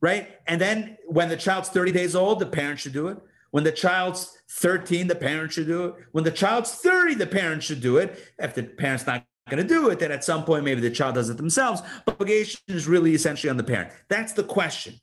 right? 0.00 0.28
And 0.46 0.60
then 0.60 0.96
when 1.06 1.28
the 1.28 1.36
child's 1.36 1.68
30 1.68 1.92
days 1.92 2.16
old, 2.16 2.38
the 2.38 2.46
parent 2.46 2.80
should 2.80 2.92
do 2.92 3.08
it. 3.08 3.18
When 3.50 3.64
the 3.64 3.72
child's 3.72 4.38
13, 4.50 5.08
the 5.08 5.16
parent 5.16 5.52
should 5.52 5.66
do 5.66 5.86
it. 5.86 5.94
When 6.12 6.24
the 6.24 6.30
child's 6.30 6.72
30, 6.72 7.14
the 7.14 7.26
parent 7.26 7.62
should 7.62 7.80
do 7.80 7.96
it. 7.96 8.32
If 8.38 8.54
the 8.54 8.62
parent's 8.62 9.06
not 9.06 9.24
going 9.50 9.62
to 9.62 9.68
do 9.68 9.88
it, 9.90 9.98
then 9.98 10.12
at 10.12 10.24
some 10.24 10.44
point 10.44 10.64
maybe 10.64 10.80
the 10.80 10.90
child 10.90 11.14
does 11.14 11.28
it 11.28 11.36
themselves. 11.36 11.82
But 12.04 12.14
obligation 12.14 12.60
is 12.68 12.86
really 12.86 13.14
essentially 13.14 13.50
on 13.50 13.56
the 13.56 13.64
parent. 13.64 13.90
That's 14.08 14.32
the 14.32 14.44
question. 14.44 14.94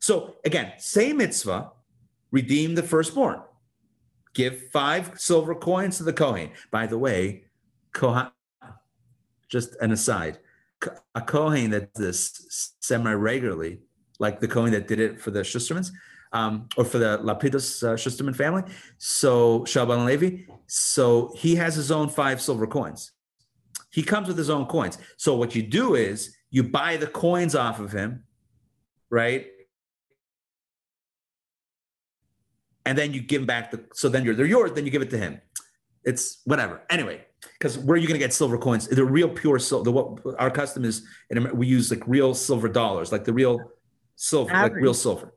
So 0.00 0.36
again, 0.44 0.72
same 0.78 1.18
mitzvah, 1.18 1.72
redeem 2.30 2.74
the 2.74 2.82
firstborn. 2.82 3.40
Give 4.34 4.68
five 4.70 5.12
silver 5.16 5.54
coins 5.54 5.96
to 5.98 6.04
the 6.04 6.12
Kohen. 6.12 6.50
By 6.70 6.86
the 6.86 6.98
way, 6.98 7.44
Kohen, 7.92 8.28
just 9.48 9.74
an 9.80 9.92
aside, 9.92 10.38
a 11.14 11.20
Kohen 11.22 11.70
that 11.70 11.94
does 11.94 12.04
this 12.04 12.74
semi 12.80 13.12
regularly, 13.12 13.80
like 14.18 14.40
the 14.40 14.48
Kohen 14.48 14.72
that 14.72 14.86
did 14.86 15.00
it 15.00 15.20
for 15.20 15.30
the 15.30 15.40
Schustermans, 15.40 15.90
um, 16.32 16.68
or 16.76 16.84
for 16.84 16.98
the 16.98 17.18
Lapidus 17.18 17.82
uh, 17.82 17.96
Schusterman 17.96 18.36
family. 18.36 18.62
So 18.98 19.60
Shabbat 19.60 20.04
Levi. 20.04 20.52
So 20.66 21.32
he 21.36 21.56
has 21.56 21.74
his 21.74 21.90
own 21.90 22.08
five 22.08 22.40
silver 22.40 22.66
coins. 22.66 23.12
He 23.96 24.02
comes 24.02 24.28
with 24.28 24.36
his 24.36 24.50
own 24.50 24.66
coins. 24.66 24.98
So 25.16 25.36
what 25.36 25.54
you 25.54 25.62
do 25.62 25.94
is 25.94 26.36
you 26.50 26.62
buy 26.62 26.98
the 26.98 27.06
coins 27.06 27.54
off 27.54 27.80
of 27.80 27.92
him, 27.92 28.24
right? 29.08 29.46
And 32.84 32.98
then 32.98 33.14
you 33.14 33.22
give 33.22 33.40
him 33.40 33.46
back 33.46 33.70
the. 33.70 33.82
So 33.94 34.10
then 34.10 34.22
you're 34.22 34.34
they're 34.34 34.44
yours. 34.44 34.72
Then 34.72 34.84
you 34.84 34.90
give 34.90 35.00
it 35.00 35.08
to 35.12 35.18
him. 35.18 35.40
It's 36.04 36.42
whatever. 36.44 36.82
Anyway, 36.90 37.24
because 37.58 37.78
where 37.78 37.94
are 37.94 37.96
you 37.96 38.06
going 38.06 38.20
to 38.20 38.24
get 38.24 38.34
silver 38.34 38.58
coins? 38.58 38.86
The 38.86 39.02
real 39.02 39.30
pure 39.30 39.58
silver. 39.58 39.84
The 39.84 39.92
what 39.92 40.38
our 40.38 40.50
custom 40.50 40.84
is, 40.84 41.02
in 41.30 41.38
Amer- 41.38 41.54
we 41.54 41.66
use 41.66 41.90
like 41.90 42.06
real 42.06 42.34
silver 42.34 42.68
dollars, 42.68 43.12
like 43.12 43.24
the 43.24 43.32
real 43.32 43.58
silver, 44.14 44.52
like 44.52 44.74
real 44.74 44.92
silver. 44.92 45.32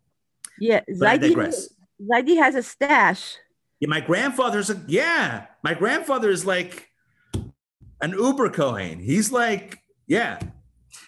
Yeah, 0.60 0.82
Zaidi, 0.92 1.30
digress. 1.30 1.70
Zaidi 2.02 2.36
has 2.36 2.56
a 2.56 2.64
stash. 2.64 3.38
Yeah, 3.80 3.88
my 3.88 4.02
grandfather's 4.02 4.70
a 4.70 4.84
yeah. 4.86 5.46
My 5.64 5.74
grandfather 5.74 6.30
is 6.30 6.46
like 6.46 6.89
an 8.02 8.12
Uber 8.12 8.50
Kohen. 8.50 9.00
He's 9.00 9.32
like, 9.32 9.80
yeah. 10.08 10.40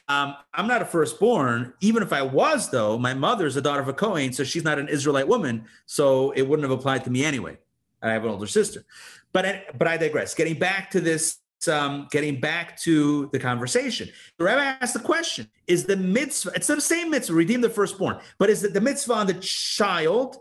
Um, 0.07 0.35
I'm 0.53 0.67
not 0.67 0.81
a 0.81 0.85
firstborn. 0.85 1.73
Even 1.79 2.03
if 2.03 2.11
I 2.11 2.21
was, 2.21 2.69
though, 2.69 2.97
my 2.97 3.13
mother's 3.13 3.55
a 3.55 3.61
daughter 3.61 3.81
of 3.81 3.87
a 3.87 3.93
Kohen, 3.93 4.33
so 4.33 4.43
she's 4.43 4.63
not 4.63 4.77
an 4.77 4.89
Israelite 4.89 5.27
woman, 5.27 5.65
so 5.85 6.31
it 6.31 6.41
wouldn't 6.41 6.69
have 6.69 6.77
applied 6.77 7.03
to 7.05 7.09
me 7.09 7.23
anyway. 7.23 7.57
I 8.01 8.11
have 8.11 8.23
an 8.25 8.31
older 8.31 8.47
sister, 8.47 8.83
but 9.31 9.45
I- 9.45 9.65
but 9.77 9.87
I 9.87 9.97
digress. 9.97 10.33
Getting 10.33 10.57
back 10.57 10.89
to 10.91 10.99
this, 11.01 11.37
um, 11.67 12.07
getting 12.11 12.39
back 12.39 12.79
to 12.81 13.29
the 13.31 13.39
conversation, 13.39 14.09
the 14.37 14.43
rabbi 14.43 14.75
asked 14.81 14.95
the 14.95 14.99
question: 14.99 15.47
Is 15.67 15.85
the 15.85 15.95
mitzvah? 15.95 16.51
It's 16.55 16.67
the 16.67 16.81
same 16.81 17.11
mitzvah, 17.11 17.35
redeem 17.35 17.61
the 17.61 17.69
firstborn, 17.69 18.19
but 18.39 18.49
is 18.49 18.63
it 18.63 18.73
the 18.73 18.81
mitzvah 18.81 19.13
on 19.13 19.27
the 19.27 19.35
child? 19.35 20.37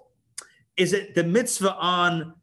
Is 0.76 0.94
it 0.94 1.14
the 1.14 1.24
mitzvah 1.24 1.76
on 1.76 2.34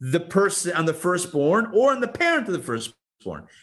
the 0.00 0.20
person 0.20 0.72
on 0.72 0.84
the 0.86 0.94
firstborn 0.94 1.70
or 1.72 1.92
on 1.92 2.00
the 2.00 2.08
parent 2.08 2.48
of 2.48 2.52
the 2.52 2.62
firstborn? 2.62 2.98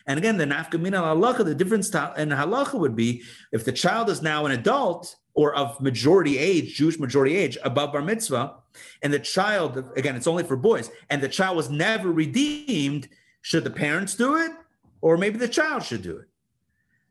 And 0.08 0.18
again, 0.18 0.38
the 0.38 0.46
nafkamina 0.46 1.02
halacha, 1.02 1.46
the 1.46 1.56
difference 1.56 1.90
in 1.90 2.30
halacha 2.30 2.80
would 2.80 2.96
be 2.96 3.24
if 3.52 3.66
the 3.66 3.72
child 3.72 4.10
is 4.10 4.22
now 4.22 4.46
an 4.46 4.52
adult 4.52 5.16
or 5.34 5.56
of 5.56 5.80
majority 5.80 6.38
age, 6.38 6.76
Jewish 6.76 7.00
majority 7.00 7.36
age, 7.36 7.58
above 7.64 7.94
bar 7.94 8.02
mitzvah, 8.02 8.56
and 9.02 9.14
the 9.14 9.20
child, 9.20 9.84
again, 9.96 10.16
it's 10.16 10.28
only 10.28 10.44
for 10.44 10.58
boys, 10.58 10.92
and 11.10 11.22
the 11.22 11.30
child 11.30 11.56
was 11.58 11.70
never 11.70 12.12
redeemed, 12.12 13.08
should 13.42 13.64
the 13.64 13.70
parents 13.70 14.16
do 14.16 14.38
it? 14.38 14.52
Or 15.02 15.18
maybe 15.18 15.38
the 15.38 15.48
child 15.48 15.84
should 15.84 16.02
do 16.02 16.18
it. 16.18 16.28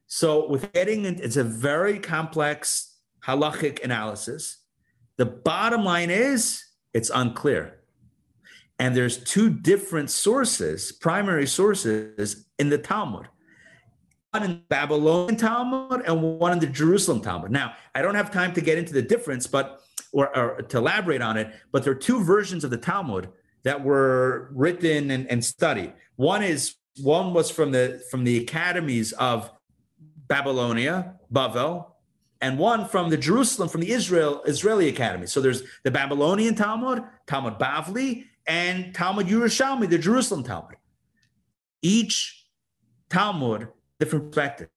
So 0.06 0.48
with 0.48 0.72
getting, 0.72 1.04
it's 1.04 1.36
a 1.36 1.44
very 1.44 1.98
complex 1.98 2.96
halachic 3.26 3.82
analysis. 3.84 4.58
The 5.16 5.26
bottom 5.26 5.84
line 5.84 6.10
is 6.10 6.64
it's 6.94 7.10
unclear. 7.12 7.79
And 8.80 8.96
there's 8.96 9.22
two 9.22 9.50
different 9.50 10.10
sources, 10.10 10.90
primary 10.90 11.46
sources 11.46 12.46
in 12.58 12.70
the 12.70 12.78
Talmud. 12.78 13.28
One 14.30 14.42
in 14.42 14.62
Babylonian 14.70 15.36
Talmud 15.36 16.02
and 16.06 16.38
one 16.38 16.52
in 16.52 16.60
the 16.60 16.66
Jerusalem 16.66 17.20
Talmud. 17.20 17.50
Now, 17.50 17.74
I 17.94 18.00
don't 18.00 18.14
have 18.14 18.30
time 18.30 18.54
to 18.54 18.62
get 18.62 18.78
into 18.78 18.94
the 18.94 19.02
difference, 19.02 19.46
but 19.46 19.82
or, 20.12 20.34
or 20.34 20.62
to 20.62 20.78
elaborate 20.78 21.20
on 21.20 21.36
it, 21.36 21.52
but 21.72 21.84
there 21.84 21.92
are 21.92 21.96
two 21.96 22.24
versions 22.24 22.64
of 22.64 22.70
the 22.70 22.78
Talmud 22.78 23.28
that 23.64 23.84
were 23.84 24.50
written 24.54 25.10
and, 25.10 25.30
and 25.30 25.44
studied. 25.44 25.92
One 26.16 26.42
is 26.42 26.76
one 27.02 27.34
was 27.34 27.50
from 27.50 27.72
the 27.72 28.02
from 28.10 28.24
the 28.24 28.38
academies 28.38 29.12
of 29.12 29.52
Babylonia, 30.26 31.16
Bavel, 31.30 31.86
and 32.40 32.58
one 32.58 32.88
from 32.88 33.10
the 33.10 33.18
Jerusalem, 33.18 33.68
from 33.68 33.82
the 33.82 33.90
Israel 33.90 34.42
Israeli 34.46 34.88
Academy. 34.88 35.26
So 35.26 35.42
there's 35.42 35.64
the 35.84 35.90
Babylonian 35.90 36.54
Talmud, 36.54 37.04
Talmud 37.26 37.58
Bavli, 37.58 38.24
and 38.50 38.92
Talmud 38.92 39.28
Yerushalmi, 39.28 39.88
the 39.88 39.96
Jerusalem 39.96 40.42
Talmud. 40.42 40.74
Each 41.82 42.46
Talmud 43.08 43.68
different 44.00 44.32
perspective. 44.32 44.68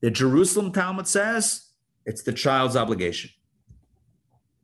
The 0.00 0.10
Jerusalem 0.10 0.72
Talmud 0.72 1.06
says 1.06 1.68
It's 2.04 2.24
the 2.24 2.32
child's 2.32 2.74
obligation. 2.74 3.30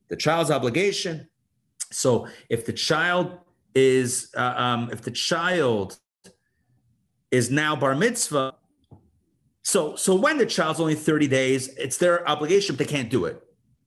The 0.09 0.17
child's 0.17 0.51
obligation. 0.51 1.29
So 1.93 2.27
if 2.51 2.67
the 2.67 2.73
child 2.73 3.39
is, 3.75 4.31
uh, 4.37 4.55
um, 4.57 4.91
if 4.91 5.03
the 5.03 5.13
child 5.13 5.97
is 7.31 7.53
now 7.53 7.77
bar 7.77 7.95
mitzvah, 7.95 8.55
so 9.63 9.95
so 9.95 10.17
when 10.17 10.39
the 10.39 10.47
child's 10.47 10.81
only 10.81 10.97
30 10.97 11.29
days, 11.29 11.69
it's 11.77 11.99
their 11.99 12.29
obligation, 12.29 12.75
but 12.75 12.85
they 12.85 12.93
can't 12.93 13.11
do 13.11 13.27
it. 13.27 13.41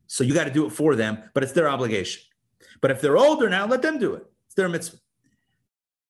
So 0.08 0.24
you 0.24 0.34
got 0.34 0.46
to 0.46 0.54
do 0.54 0.66
it 0.66 0.70
for 0.70 0.96
them, 0.96 1.18
but 1.34 1.44
it's 1.44 1.52
their 1.52 1.68
obligation. 1.68 2.24
But 2.82 2.92
if 2.92 3.02
they're 3.02 3.18
older 3.18 3.50
now, 3.50 3.66
let 3.68 3.82
them 3.82 4.00
do 4.00 4.14
it. 4.16 4.26
It's 4.46 4.56
their 4.56 4.70
mitzvah. 4.70 4.98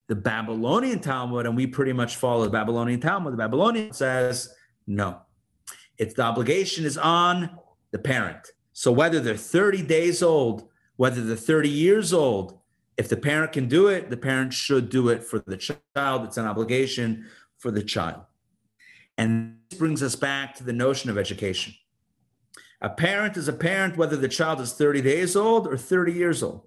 The 0.07 0.15
Babylonian 0.15 0.99
Talmud, 0.99 1.45
and 1.45 1.55
we 1.55 1.67
pretty 1.67 1.93
much 1.93 2.17
follow 2.17 2.43
the 2.43 2.49
Babylonian 2.49 2.99
Talmud, 2.99 3.33
the 3.33 3.37
Babylonian 3.37 3.93
says, 3.93 4.53
no. 4.87 5.21
It's 5.97 6.15
the 6.15 6.23
obligation 6.23 6.85
is 6.85 6.97
on 6.97 7.49
the 7.91 7.99
parent. 7.99 8.47
So 8.73 8.91
whether 8.91 9.19
they're 9.19 9.35
30 9.35 9.83
days 9.83 10.23
old, 10.23 10.69
whether 10.95 11.23
they're 11.23 11.35
30 11.35 11.69
years 11.69 12.13
old, 12.13 12.59
if 12.97 13.09
the 13.09 13.17
parent 13.17 13.53
can 13.53 13.67
do 13.67 13.87
it, 13.87 14.09
the 14.09 14.17
parent 14.17 14.53
should 14.53 14.89
do 14.89 15.09
it 15.09 15.23
for 15.23 15.39
the 15.39 15.57
child. 15.57 16.25
It's 16.25 16.37
an 16.37 16.45
obligation 16.45 17.25
for 17.57 17.71
the 17.71 17.83
child. 17.83 18.21
And 19.17 19.57
this 19.69 19.79
brings 19.79 20.03
us 20.03 20.15
back 20.15 20.55
to 20.55 20.63
the 20.63 20.73
notion 20.73 21.09
of 21.09 21.17
education. 21.17 21.73
A 22.81 22.89
parent 22.89 23.37
is 23.37 23.47
a 23.47 23.53
parent 23.53 23.95
whether 23.95 24.17
the 24.17 24.27
child 24.27 24.59
is 24.59 24.73
30 24.73 25.01
days 25.01 25.35
old 25.35 25.67
or 25.67 25.77
30 25.77 26.13
years 26.13 26.41
old. 26.41 26.63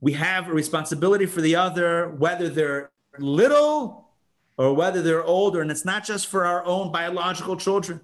We 0.00 0.14
have 0.14 0.48
a 0.48 0.52
responsibility 0.52 1.26
for 1.26 1.40
the 1.40 1.56
other, 1.56 2.08
whether 2.08 2.48
they're 2.48 2.90
little 3.18 4.10
or 4.56 4.74
whether 4.74 5.02
they're 5.02 5.24
older. 5.24 5.60
And 5.60 5.70
it's 5.70 5.84
not 5.84 6.04
just 6.04 6.26
for 6.26 6.44
our 6.44 6.64
own 6.64 6.90
biological 6.90 7.56
children, 7.56 8.00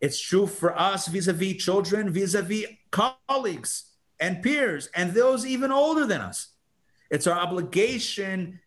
it's 0.00 0.20
true 0.20 0.46
for 0.46 0.78
us 0.78 1.06
vis 1.06 1.28
a 1.28 1.32
vis 1.32 1.62
children, 1.62 2.10
vis 2.10 2.34
a 2.34 2.42
vis 2.42 2.66
colleagues 2.90 3.84
and 4.20 4.42
peers, 4.42 4.88
and 4.94 5.12
those 5.12 5.46
even 5.46 5.72
older 5.72 6.04
than 6.04 6.20
us. 6.20 6.48
It's 7.10 7.26
our 7.26 7.38
obligation 7.38 8.60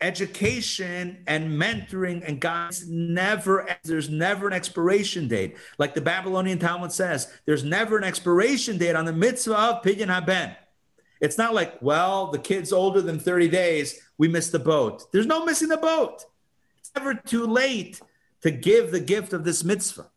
education 0.00 1.22
and 1.26 1.50
mentoring 1.50 2.26
and 2.26 2.40
guidance 2.40 2.86
never 2.86 3.68
there's 3.84 4.08
never 4.08 4.46
an 4.46 4.52
expiration 4.52 5.28
date. 5.28 5.56
Like 5.78 5.94
the 5.94 6.00
babylonian 6.00 6.58
talmud 6.58 6.92
says 6.92 7.32
there's 7.44 7.64
never 7.64 7.98
an 7.98 8.04
expiration 8.04 8.78
date 8.78 8.96
on 8.96 9.04
the 9.04 9.12
mitzvah 9.12 9.58
of 9.58 9.82
pidyon 9.82 10.08
haben. 10.08 10.56
It's 11.20 11.38
not 11.38 11.54
like 11.54 11.80
well 11.82 12.28
the 12.28 12.38
kid's 12.38 12.72
older 12.72 13.02
than 13.02 13.18
30 13.18 13.48
days 13.48 14.00
we 14.16 14.28
missed 14.28 14.52
the 14.52 14.58
boat. 14.58 15.10
There's 15.12 15.26
no 15.26 15.44
missing 15.44 15.68
the 15.68 15.76
boat. 15.76 16.24
It's 16.78 16.90
never 16.96 17.14
too 17.14 17.46
late 17.46 18.00
to 18.42 18.50
give 18.50 18.90
the 18.90 19.00
gift 19.00 19.32
of 19.32 19.44
this 19.44 19.64
mitzvah 19.64 20.10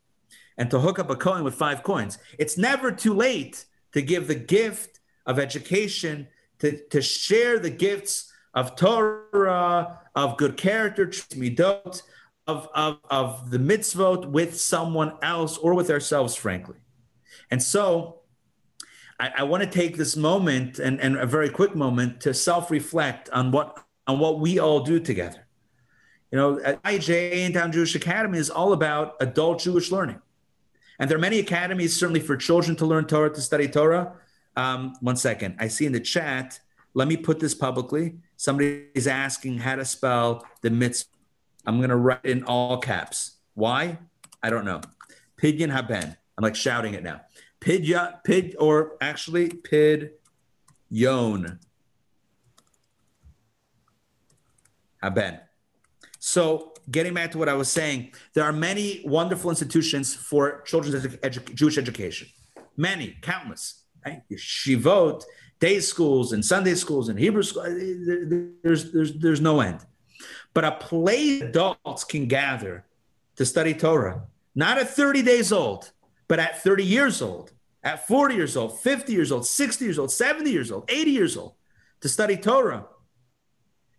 and 0.57 0.69
to 0.71 0.79
hook 0.79 0.99
up 0.99 1.09
a 1.09 1.15
coin 1.15 1.43
with 1.43 1.55
five 1.55 1.83
coins. 1.83 2.17
It's 2.37 2.57
never 2.57 2.91
too 2.91 3.13
late 3.13 3.65
to 3.91 4.01
give 4.01 4.27
the 4.27 4.35
gift 4.35 4.99
of 5.25 5.39
education 5.39 6.27
to, 6.59 6.77
to 6.89 7.01
share 7.01 7.59
the 7.59 7.69
gifts 7.69 8.32
of 8.53 8.75
Torah, 8.75 9.99
of 10.15 10.37
good 10.37 10.57
character, 10.57 11.07
midot, 11.07 12.01
of, 12.45 12.67
of, 12.75 12.99
of 13.09 13.49
the 13.51 13.57
mitzvot 13.57 14.29
with 14.29 14.59
someone 14.59 15.13
else 15.21 15.57
or 15.57 15.73
with 15.73 15.89
ourselves, 15.89 16.35
frankly. 16.35 16.77
And 17.49 17.61
so 17.61 18.21
I, 19.19 19.31
I 19.39 19.43
want 19.43 19.63
to 19.63 19.69
take 19.69 19.97
this 19.97 20.15
moment 20.15 20.79
and, 20.79 20.99
and 20.99 21.17
a 21.17 21.25
very 21.25 21.49
quick 21.49 21.75
moment 21.75 22.21
to 22.21 22.33
self-reflect 22.33 23.29
on 23.31 23.51
what 23.51 23.79
on 24.05 24.19
what 24.19 24.39
we 24.39 24.59
all 24.59 24.81
do 24.81 24.99
together. 24.99 25.47
You 26.29 26.37
know, 26.37 26.57
Intown 26.83 27.71
Jewish 27.71 27.95
Academy 27.95 28.37
is 28.37 28.49
all 28.49 28.73
about 28.73 29.15
adult 29.21 29.61
Jewish 29.61 29.91
learning. 29.91 30.19
And 30.99 31.09
there 31.09 31.17
are 31.17 31.21
many 31.21 31.39
academies, 31.39 31.95
certainly 31.95 32.19
for 32.19 32.35
children 32.35 32.75
to 32.77 32.85
learn 32.85 33.05
Torah, 33.05 33.33
to 33.33 33.41
study 33.41 33.67
Torah. 33.67 34.13
Um, 34.55 34.95
one 34.99 35.15
second. 35.15 35.55
I 35.59 35.67
see 35.69 35.85
in 35.85 35.93
the 35.93 35.99
chat, 35.99 36.59
let 36.93 37.07
me 37.07 37.17
put 37.17 37.39
this 37.39 37.55
publicly. 37.55 38.15
Somebody's 38.37 39.07
asking 39.07 39.59
how 39.59 39.75
to 39.75 39.85
spell 39.85 40.45
the 40.61 40.69
mitzvah. 40.69 41.09
I'm 41.65 41.77
going 41.77 41.89
to 41.89 41.95
write 41.95 42.25
in 42.25 42.43
all 42.43 42.77
caps. 42.77 43.37
Why? 43.53 43.97
I 44.41 44.49
don't 44.49 44.65
know. 44.65 44.81
Pidyon 45.41 45.69
haben. 45.69 46.15
I'm 46.37 46.41
like 46.41 46.55
shouting 46.55 46.93
it 46.93 47.03
now. 47.03 47.21
Pidya, 47.61 48.23
pid, 48.23 48.55
or 48.59 48.97
actually 48.99 49.49
pid 49.49 50.11
yon. 50.89 51.59
Haben. 55.01 55.39
So 56.19 56.73
getting 56.89 57.13
back 57.13 57.31
to 57.31 57.37
what 57.37 57.49
I 57.49 57.53
was 57.53 57.69
saying, 57.69 58.13
there 58.33 58.43
are 58.43 58.53
many 58.53 59.01
wonderful 59.05 59.49
institutions 59.49 60.13
for 60.13 60.61
children's 60.61 61.05
edu- 61.05 61.53
Jewish 61.53 61.77
education. 61.77 62.27
Many, 62.75 63.17
countless. 63.21 63.83
Right? 64.05 64.21
Shivot, 64.35 65.23
day 65.63 65.79
schools 65.79 66.33
and 66.33 66.43
Sunday 66.43 66.75
schools 66.75 67.07
and 67.07 67.17
Hebrew 67.17 67.41
school. 67.41 67.63
Eh, 67.63 68.51
there's, 68.61 68.91
there's, 68.91 69.13
there's 69.13 69.39
no 69.39 69.61
end. 69.61 69.79
But 70.53 70.65
a 70.65 70.73
place 70.73 71.41
adults 71.41 72.03
can 72.03 72.27
gather 72.27 72.83
to 73.37 73.45
study 73.45 73.73
Torah, 73.73 74.23
not 74.53 74.77
at 74.77 74.89
30 74.89 75.21
days 75.21 75.53
old, 75.53 75.89
but 76.27 76.37
at 76.37 76.61
30 76.61 76.83
years 76.83 77.21
old, 77.21 77.53
at 77.81 78.05
40 78.05 78.35
years 78.35 78.57
old, 78.57 78.77
50 78.77 79.13
years 79.13 79.31
old, 79.31 79.45
60 79.45 79.85
years 79.85 79.97
old, 79.97 80.11
70 80.11 80.51
years 80.51 80.69
old, 80.69 80.83
80 80.89 81.11
years 81.11 81.37
old, 81.37 81.53
to 82.01 82.09
study 82.09 82.35
Torah 82.35 82.85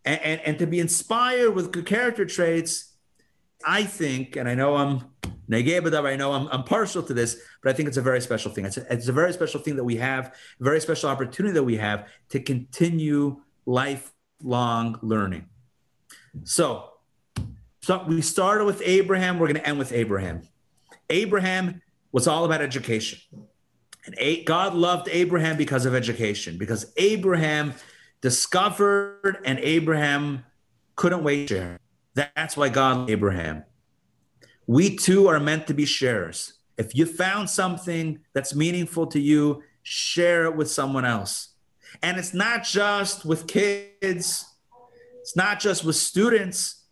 and, 0.04 0.20
and, 0.20 0.40
and 0.42 0.58
to 0.58 0.66
be 0.66 0.80
inspired 0.80 1.52
with 1.52 1.72
good 1.72 1.86
character 1.86 2.26
traits. 2.26 2.92
I 3.66 3.84
think, 3.84 4.36
and 4.36 4.48
I 4.48 4.54
know 4.54 4.76
I'm 4.76 5.04
Negebadav, 5.50 6.04
I 6.06 6.16
know 6.16 6.32
I'm, 6.32 6.48
I'm 6.48 6.64
partial 6.64 7.02
to 7.02 7.14
this, 7.14 7.40
but 7.62 7.70
I 7.70 7.72
think 7.72 7.88
it's 7.88 7.96
a 7.96 8.02
very 8.02 8.20
special 8.20 8.50
thing. 8.50 8.64
It's 8.64 8.76
a, 8.76 8.92
it's 8.92 9.08
a 9.08 9.12
very 9.12 9.32
special 9.32 9.60
thing 9.60 9.76
that 9.76 9.84
we 9.84 9.96
have, 9.96 10.34
a 10.60 10.64
very 10.64 10.80
special 10.80 11.10
opportunity 11.10 11.52
that 11.52 11.62
we 11.62 11.76
have 11.76 12.08
to 12.30 12.40
continue 12.40 13.40
lifelong 13.66 14.98
learning. 15.02 15.46
So, 16.44 16.90
so 17.82 18.04
we 18.08 18.22
started 18.22 18.64
with 18.64 18.82
Abraham. 18.84 19.38
We're 19.38 19.48
going 19.48 19.60
to 19.60 19.68
end 19.68 19.78
with 19.78 19.92
Abraham. 19.92 20.42
Abraham 21.10 21.82
was 22.12 22.26
all 22.26 22.44
about 22.44 22.62
education. 22.62 23.18
And 24.06 24.46
God 24.46 24.74
loved 24.74 25.08
Abraham 25.10 25.56
because 25.56 25.86
of 25.86 25.94
education, 25.94 26.58
because 26.58 26.92
Abraham 26.96 27.74
discovered 28.20 29.38
and 29.44 29.58
Abraham 29.58 30.44
couldn't 30.96 31.22
wait 31.22 31.48
to 31.48 31.54
share. 31.54 31.78
That's 32.14 32.56
why 32.56 32.68
God 32.68 33.10
Abraham. 33.10 33.64
We 34.66 34.96
too 34.96 35.28
are 35.28 35.40
meant 35.40 35.66
to 35.66 35.74
be 35.74 35.84
sharers. 35.84 36.54
If 36.78 36.94
you 36.94 37.06
found 37.06 37.50
something 37.50 38.20
that's 38.32 38.54
meaningful 38.54 39.06
to 39.08 39.20
you, 39.20 39.62
share 39.82 40.44
it 40.44 40.56
with 40.56 40.70
someone 40.70 41.04
else. 41.04 41.50
And 42.02 42.18
it's 42.18 42.34
not 42.34 42.64
just 42.64 43.24
with 43.24 43.46
kids, 43.46 44.46
it's 45.20 45.36
not 45.36 45.60
just 45.60 45.84
with 45.84 45.96
students, 45.96 46.84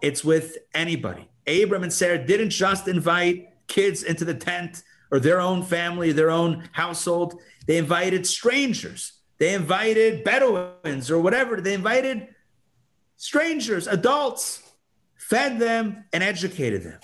it's 0.00 0.24
with 0.24 0.58
anybody. 0.74 1.28
Abram 1.46 1.82
and 1.82 1.92
Sarah 1.92 2.24
didn't 2.24 2.50
just 2.50 2.88
invite 2.88 3.48
kids 3.66 4.02
into 4.02 4.24
the 4.24 4.34
tent 4.34 4.82
or 5.10 5.18
their 5.18 5.40
own 5.40 5.62
family, 5.62 6.12
their 6.12 6.30
own 6.30 6.68
household. 6.72 7.40
They 7.66 7.78
invited 7.78 8.26
strangers. 8.26 9.12
They 9.38 9.54
invited 9.54 10.22
Bedouins 10.22 11.10
or 11.10 11.20
whatever. 11.20 11.60
They 11.60 11.74
invited 11.74 12.28
strangers, 13.20 13.86
adults 13.86 14.62
fed 15.14 15.58
them, 15.58 16.04
and 16.12 16.24
educated 16.24 16.82
them. 16.82 16.98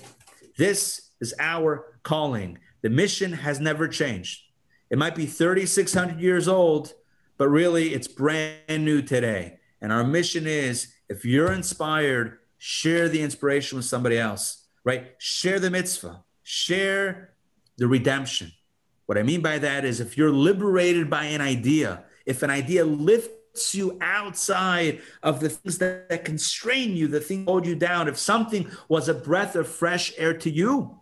This 0.57 1.11
is 1.21 1.35
our 1.39 1.99
calling. 2.03 2.59
The 2.83 2.89
mission 2.89 3.35
has 3.35 3.61
never 3.61 3.87
changed. 3.87 4.41
It 4.89 4.97
might 4.97 5.15
be 5.15 5.27
3,600 5.27 6.19
years 6.19 6.49
old, 6.49 6.95
but 7.37 7.49
really 7.49 7.93
it's 7.93 8.09
brand 8.09 8.85
new 8.85 9.03
today. 9.03 9.59
And 9.83 9.93
our 9.93 10.05
mission 10.05 10.47
is 10.47 10.89
if 11.11 11.27
you're 11.27 11.53
inspired, 11.53 12.39
share 12.57 13.11
the 13.11 13.21
inspiration 13.21 13.77
with 13.77 13.85
somebody 13.85 14.19
else, 14.19 14.67
right? 14.85 15.15
Share 15.19 15.61
the 15.61 15.71
mitzvah, 15.71 16.25
share 16.43 17.35
the 17.77 17.87
redemption. 17.87 18.53
What 19.05 19.19
I 19.19 19.23
mean 19.23 19.43
by 19.43 19.59
that 19.59 19.85
is 19.85 20.01
if 20.01 20.17
you're 20.17 20.33
liberated 20.33 21.11
by 21.11 21.25
an 21.25 21.43
idea, 21.43 22.05
if 22.25 22.43
an 22.43 22.51
idea 22.51 22.87
lifts 22.87 23.29
you 23.75 23.99
outside 24.01 25.01
of 25.23 25.41
the 25.41 25.49
things 25.49 25.79
that, 25.79 26.09
that 26.09 26.25
constrain 26.25 26.97
you, 26.97 27.09
the 27.09 27.21
thing 27.21 27.45
hold 27.45 27.67
you 27.67 27.75
down. 27.75 28.09
If 28.09 28.19
something 28.19 28.71
was 28.89 29.09
a 29.09 29.15
breath 29.15 29.57
of 29.57 29.69
fresh 29.69 30.13
air 30.17 30.35
to 30.39 30.51
you, 30.51 30.99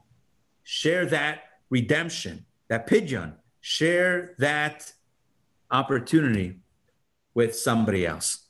share 0.62 1.06
that 1.06 1.42
redemption, 1.70 2.44
that 2.68 2.86
pidyon, 2.86 3.34
share 3.60 4.34
that 4.38 4.92
opportunity 5.70 6.60
with 7.34 7.56
somebody 7.56 8.06
else. 8.06 8.44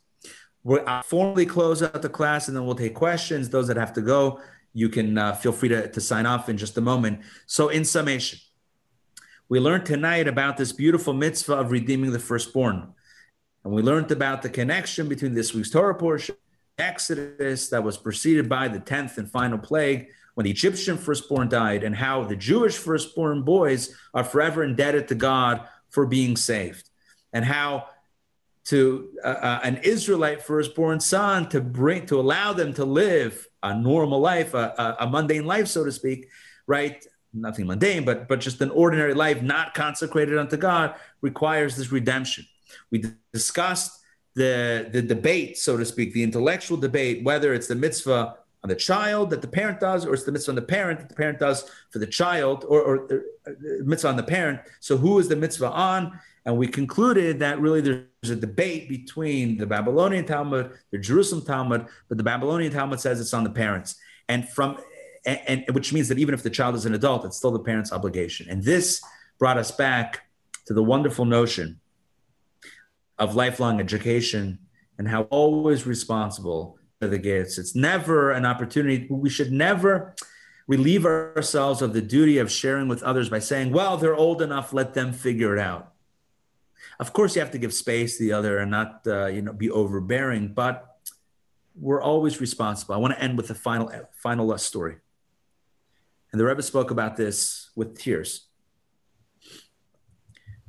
We'll 0.63 0.83
I'll 0.87 1.03
formally 1.03 1.47
close 1.47 1.83
out 1.83 2.03
the 2.03 2.09
class 2.09 2.49
and 2.49 2.57
then 2.57 2.65
we'll 2.65 2.75
take 2.75 2.95
questions. 2.95 3.49
Those 3.49 3.69
that 3.69 3.77
have 3.77 3.93
to 3.95 4.01
go, 4.01 4.41
you 4.73 4.89
can 4.89 5.17
uh, 5.17 5.35
feel 5.35 5.53
free 5.53 5.69
to, 5.69 5.89
to 5.89 6.01
sign 6.01 6.27
off 6.27 6.49
in 6.49 6.57
just 6.57 6.77
a 6.79 6.81
moment. 6.81 7.21
So, 7.47 7.69
in 7.69 7.85
summation, 7.85 8.39
we 9.49 9.61
learned 9.61 9.87
tonight 9.87 10.27
about 10.27 10.57
this 10.57 10.73
beautiful 10.73 11.13
mitzvah 11.13 11.55
of 11.55 11.71
redeeming 11.71 12.13
the 12.13 12.19
firstborn. 12.19 12.95
And 13.65 13.73
we 13.73 13.83
learned 13.83 14.11
about 14.11 14.43
the 14.43 14.51
connection 14.51 15.09
between 15.09 15.35
this 15.35 15.55
week's 15.55 15.71
Torah 15.71 15.95
portion, 15.95 16.37
Exodus, 16.77 17.69
that 17.71 17.83
was 17.83 17.97
preceded 17.97 18.49
by 18.49 18.69
the 18.69 18.79
10th 18.79 19.17
and 19.17 19.31
final 19.31 19.59
plague, 19.59 20.09
when 20.35 20.45
the 20.45 20.51
Egyptian 20.51 20.99
firstborn 20.99 21.49
died, 21.49 21.83
and 21.83 21.97
how 21.97 22.25
the 22.25 22.37
Jewish 22.37 22.77
firstborn 22.77 23.43
boys 23.43 23.97
are 24.13 24.25
forever 24.25 24.63
indebted 24.65 25.09
to 25.09 25.15
God 25.15 25.67
for 25.91 26.07
being 26.07 26.37
saved, 26.37 26.91
and 27.33 27.45
how 27.45 27.87
to 28.65 29.11
uh, 29.25 29.29
uh, 29.29 29.61
an 29.63 29.77
Israelite 29.83 30.43
firstborn 30.43 30.99
son 30.99 31.49
to 31.51 31.61
bring 31.61 32.07
to 32.07 32.19
allow 32.19 32.53
them 32.53 32.73
to 32.75 32.85
live 32.85 33.47
a 33.63 33.79
normal 33.79 34.21
life, 34.21 34.55
a, 34.55 34.75
a, 34.77 35.05
a 35.05 35.07
mundane 35.09 35.45
life, 35.45 35.69
so 35.69 35.85
to 35.85 35.93
speak, 35.93 36.29
right? 36.67 37.07
Nothing 37.33 37.67
mundane, 37.67 38.05
but 38.05 38.27
but 38.27 38.41
just 38.41 38.61
an 38.61 38.71
ordinary 38.71 39.15
life, 39.15 39.43
not 39.43 39.75
consecrated 39.75 40.37
unto 40.39 40.57
God, 40.57 40.95
requires 41.21 41.77
this 41.77 41.93
redemption. 41.93 42.47
We 42.91 43.05
discussed 43.33 44.01
the 44.35 44.89
the 44.93 45.03
debate, 45.03 45.59
so 45.59 45.77
to 45.77 45.85
speak, 45.85 46.13
the 46.13 46.23
intellectual 46.23 46.77
debate, 46.77 47.25
whether 47.25 47.55
it's 47.55 47.69
the 47.69 47.75
mitzvah 47.75 48.37
on 48.63 48.69
the 48.69 48.75
child 48.75 49.31
that 49.31 49.43
the 49.43 49.49
parent 49.49 49.79
does, 49.79 50.07
or 50.07 50.15
it's 50.15 50.25
the 50.25 50.33
mitzvah 50.33 50.53
on 50.53 50.57
the 50.57 50.63
parent 50.63 50.99
that 51.01 51.09
the 51.09 51.15
parent 51.15 51.39
does 51.39 51.71
for 51.91 51.99
the 51.99 52.07
child, 52.07 52.65
or, 52.67 52.81
or, 52.81 52.97
or 52.97 53.25
uh, 53.47 53.51
mitzvah 53.85 54.09
on 54.09 54.17
the 54.17 54.23
parent. 54.23 54.61
So 54.81 54.97
who 54.97 55.19
is 55.19 55.29
the 55.29 55.37
mitzvah 55.37 55.71
on? 55.71 56.19
And 56.47 56.57
we 56.59 56.67
concluded 56.67 57.39
that 57.41 57.61
really 57.61 57.81
there's 57.81 58.31
a 58.31 58.37
debate 58.37 58.89
between 58.89 59.57
the 59.57 59.67
Babylonian 59.67 60.25
Talmud, 60.25 60.73
the 60.91 60.99
Jerusalem 60.99 61.45
Talmud, 61.45 61.87
but 62.09 62.19
the 62.19 62.25
Babylonian 62.25 62.73
Talmud 62.73 63.01
says 63.01 63.21
it's 63.21 63.35
on 63.35 63.45
the 63.45 63.51
parents. 63.51 63.97
And 64.29 64.49
from 64.49 64.79
and, 65.27 65.41
and 65.47 65.75
which 65.75 65.93
means 65.93 66.09
that 66.09 66.19
even 66.19 66.35
if 66.35 66.43
the 66.43 66.51
child 66.51 66.75
is 66.75 66.87
an 66.87 66.95
adult, 66.95 67.25
it's 67.25 67.37
still 67.37 67.51
the 67.51 67.59
parent's 67.59 67.93
obligation. 67.93 68.49
And 68.49 68.63
this 68.63 69.03
brought 69.39 69.59
us 69.59 69.71
back 69.71 70.27
to 70.67 70.75
the 70.75 70.83
wonderful 70.83 71.25
notion 71.25 71.81
of 73.19 73.35
lifelong 73.35 73.81
education 73.81 74.59
and 74.99 75.09
how 75.09 75.23
always 75.23 75.87
responsible 75.87 76.79
for 77.01 77.09
the 77.09 77.19
gifts. 77.19 77.59
It's 77.59 77.75
never 77.75 78.31
an 78.31 78.47
opportunity. 78.47 79.07
We 79.11 79.31
should 79.31 79.53
never 79.53 80.15
relieve 80.67 81.05
ourselves 81.05 81.83
of 81.83 81.93
the 81.93 82.01
duty 82.01 82.39
of 82.39 82.51
sharing 82.51 82.89
with 82.89 83.03
others 83.03 83.29
by 83.29 83.39
saying, 83.39 83.73
well, 83.73 83.97
they're 83.97 84.15
old 84.15 84.41
enough, 84.41 84.73
let 84.73 84.95
them 84.95 85.13
figure 85.13 85.55
it 85.55 85.61
out. 85.61 85.93
Of 86.99 87.13
course, 87.13 87.35
you 87.35 87.41
have 87.41 87.51
to 87.51 87.59
give 87.59 87.75
space 87.75 88.17
to 88.19 88.23
the 88.23 88.33
other 88.33 88.59
and 88.59 88.71
not, 88.71 89.03
uh, 89.07 89.27
you 89.27 89.43
know, 89.43 89.53
be 89.53 89.71
overbearing. 89.71 90.55
But 90.55 90.89
we're 91.75 92.01
always 92.03 92.41
responsible. 92.41 92.95
I 92.95 92.99
want 92.99 93.15
to 93.15 93.23
end 93.23 93.37
with 93.37 93.51
a 93.51 93.55
final, 93.55 93.91
final 94.13 94.57
story. 94.59 94.97
And 96.33 96.41
the 96.41 96.45
Rebbe 96.45 96.63
spoke 96.63 96.91
about 96.91 97.17
this 97.17 97.71
with 97.77 97.99
tears. 97.99 98.44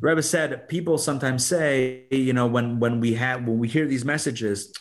Rebbe 0.06 0.24
said, 0.24 0.68
people 0.68 0.98
sometimes 0.98 1.46
say, 1.46 2.06
you 2.12 2.34
know, 2.34 2.48
when 2.48 2.80
when 2.80 3.00
we 3.00 3.16
have 3.16 3.48
when 3.48 3.58
we 3.58 3.68
hear 3.68 3.88
these 3.88 4.06
messages, 4.06 4.72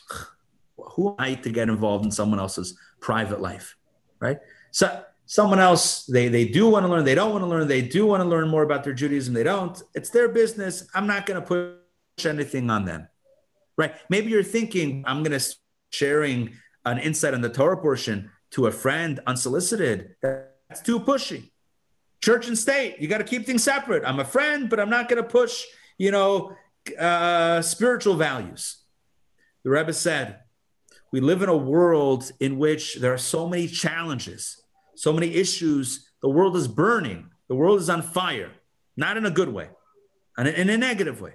who 0.77 1.11
am 1.11 1.17
I 1.19 1.35
to 1.35 1.51
get 1.51 1.69
involved 1.69 2.05
in 2.05 2.11
someone 2.11 2.39
else's 2.39 2.79
private 3.01 3.41
life, 3.41 3.77
right? 4.21 4.39
So 4.71 4.87
someone 5.27 5.61
else 5.61 6.05
they 6.07 6.29
they 6.29 6.47
do 6.47 6.69
want 6.69 6.85
to 6.85 6.91
learn 6.93 7.05
they 7.05 7.15
don't 7.15 7.33
want 7.33 7.43
to 7.43 7.49
learn 7.49 7.67
they 7.67 7.81
do 7.81 8.07
want 8.07 8.23
to 8.23 8.29
learn 8.29 8.49
more 8.49 8.63
about 8.63 8.85
their 8.85 8.93
judaism 8.93 9.33
they 9.35 9.43
don't. 9.43 9.83
It's 9.95 10.11
their 10.11 10.29
business. 10.29 10.87
I'm 10.95 11.07
not 11.07 11.27
going 11.27 11.41
to 11.41 11.47
push 11.47 12.27
anything 12.27 12.71
on 12.71 12.85
them 12.85 13.09
right? 13.77 13.95
Maybe 14.09 14.31
you're 14.31 14.43
thinking 14.43 15.05
i'm 15.07 15.23
going 15.23 15.39
to 15.39 15.57
sharing 15.91 16.55
an 16.85 16.99
insight 16.99 17.35
on 17.35 17.41
the 17.41 17.49
torah 17.49 17.77
portion 17.77 18.31
to 18.51 18.67
a 18.67 18.71
friend 18.71 19.21
unsolicited. 19.27 20.17
That's 20.23 20.83
too 20.83 21.01
pushy 21.01 21.51
church 22.25 22.49
and 22.49 22.57
state 22.57 22.97
you 22.99 23.09
got 23.09 23.19
to 23.19 23.25
keep 23.25 23.45
things 23.47 23.63
separate 23.63 24.03
i'm 24.05 24.21
a 24.21 24.25
friend 24.25 24.71
but 24.71 24.81
i'm 24.81 24.91
not 24.91 25.09
going 25.09 25.23
to 25.23 25.29
push 25.29 25.65
you 25.99 26.11
know 26.11 26.55
uh, 26.99 27.63
spiritual 27.63 28.15
values 28.15 28.85
the 29.63 29.71
rebbe 29.71 29.93
said 29.93 30.41
we 31.13 31.21
live 31.21 31.43
in 31.43 31.49
a 31.49 31.57
world 31.57 32.31
in 32.41 32.59
which 32.59 32.97
there 32.97 33.13
are 33.13 33.19
so 33.19 33.49
many 33.49 33.67
challenges 33.69 34.65
so 34.95 35.13
many 35.13 35.35
issues. 35.35 36.11
The 36.23 36.29
world 36.29 36.57
is 36.57 36.69
burning. 36.69 37.31
The 37.49 37.55
world 37.55 37.81
is 37.81 37.91
on 37.91 38.03
fire, 38.03 38.53
not 38.97 39.17
in 39.17 39.27
a 39.27 39.31
good 39.31 39.51
way, 39.51 39.69
in 40.39 40.47
a, 40.47 40.51
in 40.51 40.71
a 40.71 40.79
negative 40.79 41.21
way. 41.21 41.35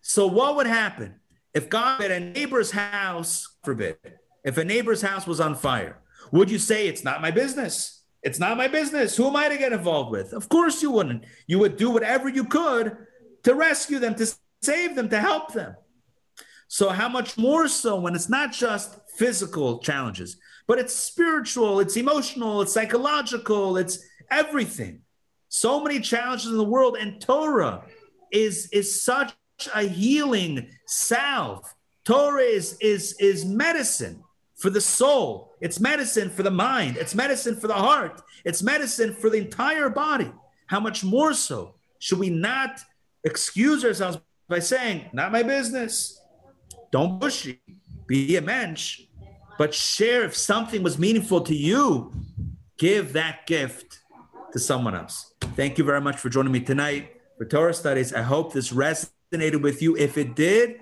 So, 0.00 0.26
what 0.26 0.56
would 0.56 0.66
happen 0.66 1.20
if 1.54 1.68
God 1.68 2.02
at 2.02 2.10
a 2.10 2.20
neighbor's 2.20 2.72
house, 2.72 3.56
forbid, 3.62 3.96
if 4.44 4.58
a 4.58 4.64
neighbor's 4.64 5.02
house 5.02 5.26
was 5.26 5.40
on 5.40 5.54
fire? 5.54 5.98
Would 6.32 6.50
you 6.50 6.58
say 6.58 6.88
it's 6.88 7.04
not 7.04 7.22
my 7.22 7.30
business? 7.30 7.97
It's 8.22 8.38
not 8.38 8.56
my 8.56 8.68
business. 8.68 9.16
Who 9.16 9.28
am 9.28 9.36
I 9.36 9.48
to 9.48 9.56
get 9.56 9.72
involved 9.72 10.10
with? 10.10 10.32
Of 10.32 10.48
course 10.48 10.82
you 10.82 10.90
wouldn't. 10.90 11.24
You 11.46 11.58
would 11.60 11.76
do 11.76 11.90
whatever 11.90 12.28
you 12.28 12.44
could 12.44 12.96
to 13.44 13.54
rescue 13.54 13.98
them, 13.98 14.14
to 14.16 14.26
save 14.62 14.96
them, 14.96 15.08
to 15.10 15.20
help 15.20 15.52
them. 15.52 15.76
So, 16.66 16.90
how 16.90 17.08
much 17.08 17.38
more 17.38 17.68
so 17.68 17.98
when 17.98 18.14
it's 18.14 18.28
not 18.28 18.52
just 18.52 18.98
physical 19.16 19.78
challenges, 19.78 20.36
but 20.66 20.78
it's 20.78 20.94
spiritual, 20.94 21.80
it's 21.80 21.96
emotional, 21.96 22.60
it's 22.60 22.74
psychological, 22.74 23.78
it's 23.78 23.98
everything. 24.30 25.00
So 25.48 25.82
many 25.82 26.00
challenges 26.00 26.48
in 26.48 26.58
the 26.58 26.64
world, 26.64 26.98
and 27.00 27.20
Torah 27.20 27.84
is, 28.30 28.68
is 28.70 29.02
such 29.02 29.34
a 29.74 29.82
healing 29.82 30.68
salve. 30.86 31.64
Torah 32.04 32.42
is, 32.42 32.76
is, 32.80 33.16
is 33.18 33.46
medicine 33.46 34.22
for 34.58 34.70
the 34.70 34.80
soul, 34.80 35.54
it's 35.60 35.78
medicine 35.80 36.30
for 36.30 36.42
the 36.42 36.50
mind, 36.50 36.96
it's 36.96 37.14
medicine 37.14 37.56
for 37.56 37.68
the 37.68 37.74
heart, 37.74 38.20
it's 38.44 38.62
medicine 38.62 39.14
for 39.14 39.30
the 39.30 39.38
entire 39.38 39.88
body. 39.88 40.30
How 40.66 40.80
much 40.80 41.04
more 41.04 41.32
so 41.32 41.76
should 42.00 42.18
we 42.18 42.28
not 42.28 42.80
excuse 43.24 43.84
ourselves 43.84 44.18
by 44.48 44.58
saying, 44.58 45.10
Not 45.12 45.32
my 45.32 45.42
business, 45.42 46.20
don't 46.90 47.20
push 47.20 47.46
it, 47.46 47.58
be 48.06 48.36
a 48.36 48.42
mensch, 48.42 49.02
but 49.58 49.74
share 49.74 50.24
if 50.24 50.36
something 50.36 50.82
was 50.82 50.98
meaningful 50.98 51.40
to 51.42 51.54
you, 51.54 52.12
give 52.78 53.12
that 53.12 53.46
gift 53.46 54.00
to 54.52 54.58
someone 54.58 54.94
else. 54.94 55.34
Thank 55.56 55.78
you 55.78 55.84
very 55.84 56.00
much 56.00 56.16
for 56.16 56.28
joining 56.28 56.52
me 56.52 56.60
tonight 56.60 57.12
for 57.36 57.44
Torah 57.44 57.74
studies. 57.74 58.12
I 58.12 58.22
hope 58.22 58.52
this 58.52 58.72
resonated 58.72 59.62
with 59.62 59.82
you. 59.82 59.96
If 59.96 60.18
it 60.18 60.34
did, 60.34 60.80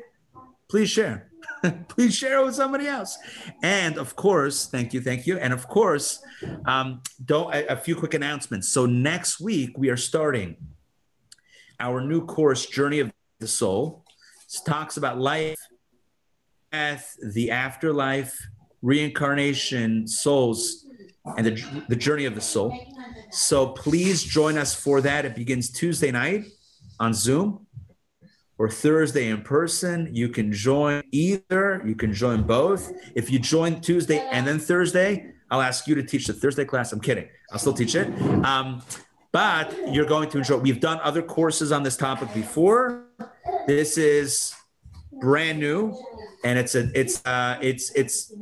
please 0.68 0.88
share. 0.90 1.25
please 1.88 2.14
share 2.14 2.40
it 2.40 2.44
with 2.44 2.54
somebody 2.54 2.86
else. 2.86 3.18
And 3.62 3.98
of 3.98 4.16
course, 4.16 4.66
thank 4.66 4.92
you, 4.94 5.00
thank 5.00 5.26
you. 5.26 5.38
And 5.38 5.52
of 5.52 5.68
course, 5.68 6.22
um, 6.66 7.02
don't 7.24 7.54
a, 7.54 7.66
a 7.72 7.76
few 7.76 7.96
quick 7.96 8.14
announcements. 8.14 8.68
So 8.68 8.86
next 8.86 9.40
week 9.40 9.76
we 9.78 9.90
are 9.90 9.96
starting 9.96 10.56
our 11.78 12.00
new 12.00 12.24
course, 12.24 12.66
Journey 12.66 13.00
of 13.00 13.12
the 13.38 13.48
Soul. 13.48 14.04
It 14.48 14.60
talks 14.64 14.96
about 14.96 15.18
life, 15.18 15.58
death, 16.72 17.16
the 17.34 17.50
afterlife, 17.50 18.36
reincarnation, 18.82 20.06
souls, 20.06 20.86
and 21.36 21.46
the, 21.46 21.84
the 21.88 21.96
journey 21.96 22.24
of 22.24 22.34
the 22.34 22.40
soul. 22.40 22.72
So 23.30 23.68
please 23.68 24.22
join 24.22 24.56
us 24.56 24.74
for 24.74 25.00
that. 25.00 25.24
It 25.24 25.34
begins 25.34 25.70
Tuesday 25.70 26.10
night 26.10 26.44
on 27.00 27.12
Zoom 27.12 27.65
or 28.58 28.70
Thursday 28.70 29.28
in 29.28 29.42
person. 29.42 30.08
You 30.12 30.28
can 30.28 30.52
join 30.52 31.02
either, 31.12 31.82
you 31.84 31.94
can 31.94 32.12
join 32.12 32.42
both. 32.42 32.92
If 33.14 33.30
you 33.30 33.38
join 33.38 33.80
Tuesday 33.80 34.18
and 34.30 34.46
then 34.46 34.58
Thursday, 34.58 35.32
I'll 35.50 35.62
ask 35.62 35.86
you 35.86 35.94
to 35.94 36.02
teach 36.02 36.26
the 36.26 36.32
Thursday 36.32 36.64
class. 36.64 36.92
I'm 36.92 37.00
kidding. 37.00 37.28
I'll 37.52 37.58
still 37.58 37.74
teach 37.74 37.94
it. 37.94 38.08
Um, 38.44 38.82
but 39.32 39.74
you're 39.92 40.06
going 40.06 40.30
to 40.30 40.38
enjoy. 40.38 40.56
We've 40.56 40.80
done 40.80 40.98
other 41.02 41.22
courses 41.22 41.70
on 41.70 41.82
this 41.82 41.96
topic 41.96 42.32
before. 42.34 43.06
This 43.66 43.98
is 43.98 44.54
brand 45.20 45.60
new 45.60 45.96
and 46.46 46.58
it's 46.60 46.76
a 46.76 46.88
it's 46.94 47.24
uh 47.26 47.58
it's 47.60 47.90
it's 47.90 48.32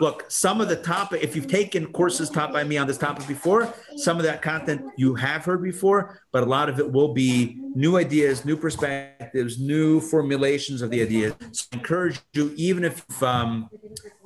look 0.00 0.24
some 0.28 0.62
of 0.62 0.68
the 0.68 0.76
topic 0.76 1.22
if 1.22 1.36
you've 1.36 1.46
taken 1.46 1.92
courses 1.92 2.30
taught 2.30 2.52
by 2.52 2.64
me 2.64 2.78
on 2.78 2.86
this 2.86 2.96
topic 2.96 3.26
before 3.28 3.72
some 3.96 4.16
of 4.16 4.22
that 4.22 4.40
content 4.40 4.80
you 4.96 5.14
have 5.14 5.44
heard 5.44 5.62
before 5.62 6.22
but 6.32 6.42
a 6.42 6.46
lot 6.46 6.70
of 6.70 6.78
it 6.78 6.90
will 6.90 7.12
be 7.12 7.58
new 7.74 7.98
ideas 7.98 8.46
new 8.46 8.56
perspectives 8.56 9.60
new 9.60 10.00
formulations 10.00 10.80
of 10.80 10.88
the 10.90 11.02
ideas 11.02 11.34
so 11.52 11.66
I 11.72 11.76
encourage 11.76 12.18
you 12.32 12.52
even 12.56 12.82
if 12.84 13.22
um 13.22 13.68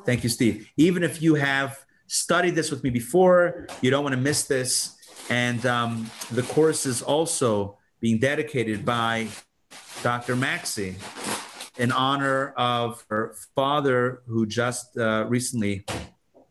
thank 0.06 0.22
you 0.22 0.30
steve. 0.30 0.70
Even 0.76 1.02
if 1.02 1.20
you 1.20 1.34
have 1.34 1.84
studied 2.06 2.54
this 2.54 2.70
with 2.70 2.84
me 2.84 2.90
before 2.90 3.66
you 3.80 3.90
don't 3.90 4.04
want 4.04 4.14
to 4.14 4.20
miss 4.20 4.44
this. 4.44 4.96
And 5.30 5.64
um, 5.64 6.10
the 6.30 6.42
course 6.42 6.84
is 6.84 7.00
also 7.02 7.78
being 8.00 8.18
dedicated 8.18 8.84
by 8.84 9.26
dr 10.02 10.36
maxey 10.36 10.94
in 11.78 11.90
honor 11.92 12.52
of 12.56 13.04
her 13.10 13.34
father 13.54 14.22
who 14.26 14.46
just 14.46 14.96
uh, 14.96 15.24
recently 15.28 15.84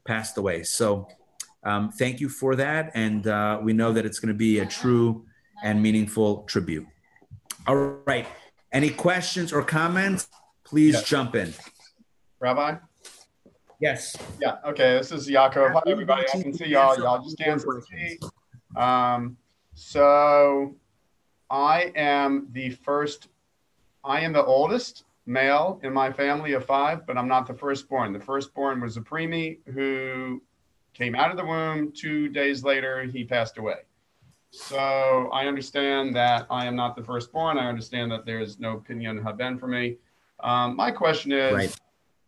passed 0.06 0.38
away. 0.38 0.64
So 0.64 1.08
um, 1.64 1.91
thank 1.91 2.20
you 2.20 2.30
for 2.30 2.56
that. 2.56 2.91
And 2.94 3.28
uh, 3.28 3.60
we 3.62 3.74
know 3.74 3.94
that 3.94 4.06
it's 4.06 4.20
going 4.20 4.34
to 4.34 4.38
be 4.38 4.60
a 4.60 4.66
true 4.66 5.26
and 5.64 5.82
meaningful 5.82 6.44
tribute. 6.44 6.86
All 7.68 7.76
right. 8.06 8.28
Any 8.72 8.90
questions 8.90 9.54
or 9.54 9.64
comments? 9.64 10.28
Please 10.66 10.95
yes. 10.95 11.08
jump 11.08 11.36
in. 11.36 11.54
Rabbi? 12.40 12.76
Yes. 13.80 14.18
Yeah. 14.41 14.58
Okay. 14.66 14.98
This 14.98 15.12
is 15.12 15.30
Yaakov. 15.30 15.74
Hi, 15.74 15.82
everybody. 15.88 16.26
I 16.34 16.41
can 16.41 16.54
see 16.54 16.68
y'all. 16.68 16.98
Y'all 16.98 17.24
just 17.24 17.38
can't 17.38 17.62
see. 17.62 18.20
Um, 18.76 19.38
so 19.76 20.76
I 21.50 21.91
am 21.95 22.48
the 22.52 22.72
first, 22.72 23.28
I 24.04 24.22
am 24.22 24.34
the 24.34 24.44
oldest 24.44 25.06
male 25.26 25.80
in 25.84 25.94
my 25.94 26.12
family 26.12 26.54
of 26.54 26.66
five, 26.66 27.06
but 27.08 27.18
I'm 27.18 27.28
not 27.28 27.48
the 27.48 27.54
firstborn. 27.54 28.14
The 28.14 28.20
firstborn 28.20 28.82
was 28.82 28.98
a 28.98 29.02
preemie 29.02 29.60
who 29.74 30.41
came 30.94 31.16
out 31.16 31.32
of 31.32 31.38
the 31.38 31.45
womb. 31.45 31.91
Two 31.91 32.30
days 32.30 32.64
later, 32.64 33.04
he 33.04 33.24
passed 33.24 33.58
away. 33.58 33.78
So 34.52 35.30
I 35.34 35.48
understand 35.48 36.16
that 36.16 36.45
I 36.50 36.66
am 36.66 36.76
not 36.76 36.95
the 36.95 37.04
firstborn. 37.04 37.58
I 37.58 37.68
understand 37.68 38.12
that 38.12 38.26
there 38.26 38.40
is 38.40 38.60
no 38.60 38.84
pidyon 38.88 39.24
haben 39.24 39.58
for 39.58 39.68
me. 39.68 39.98
Um, 40.41 40.76
my 40.76 40.91
question 40.91 41.32
is, 41.32 41.54
Right. 41.54 41.80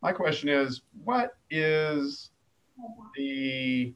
my 0.01 0.11
question 0.11 0.49
is, 0.49 0.81
what 1.03 1.37
is 1.51 2.31
the 3.15 3.93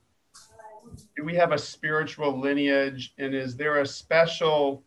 do 1.16 1.24
we 1.24 1.36
have 1.36 1.52
a 1.52 1.58
spiritual 1.58 2.40
lineage 2.40 3.14
and 3.18 3.36
is 3.36 3.56
there 3.56 3.80
a 3.80 3.86
special 3.86 4.84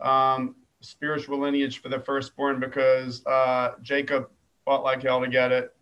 um, 0.00 0.54
spiritual 0.80 1.38
lineage 1.38 1.80
for 1.80 1.88
the 1.88 1.98
firstborn 1.98 2.60
because 2.60 3.24
uh, 3.26 3.72
jacob 3.82 4.28
fought 4.64 4.82
like 4.82 5.02
hell 5.02 5.20
to 5.20 5.28
get 5.28 5.52
it 5.52 5.74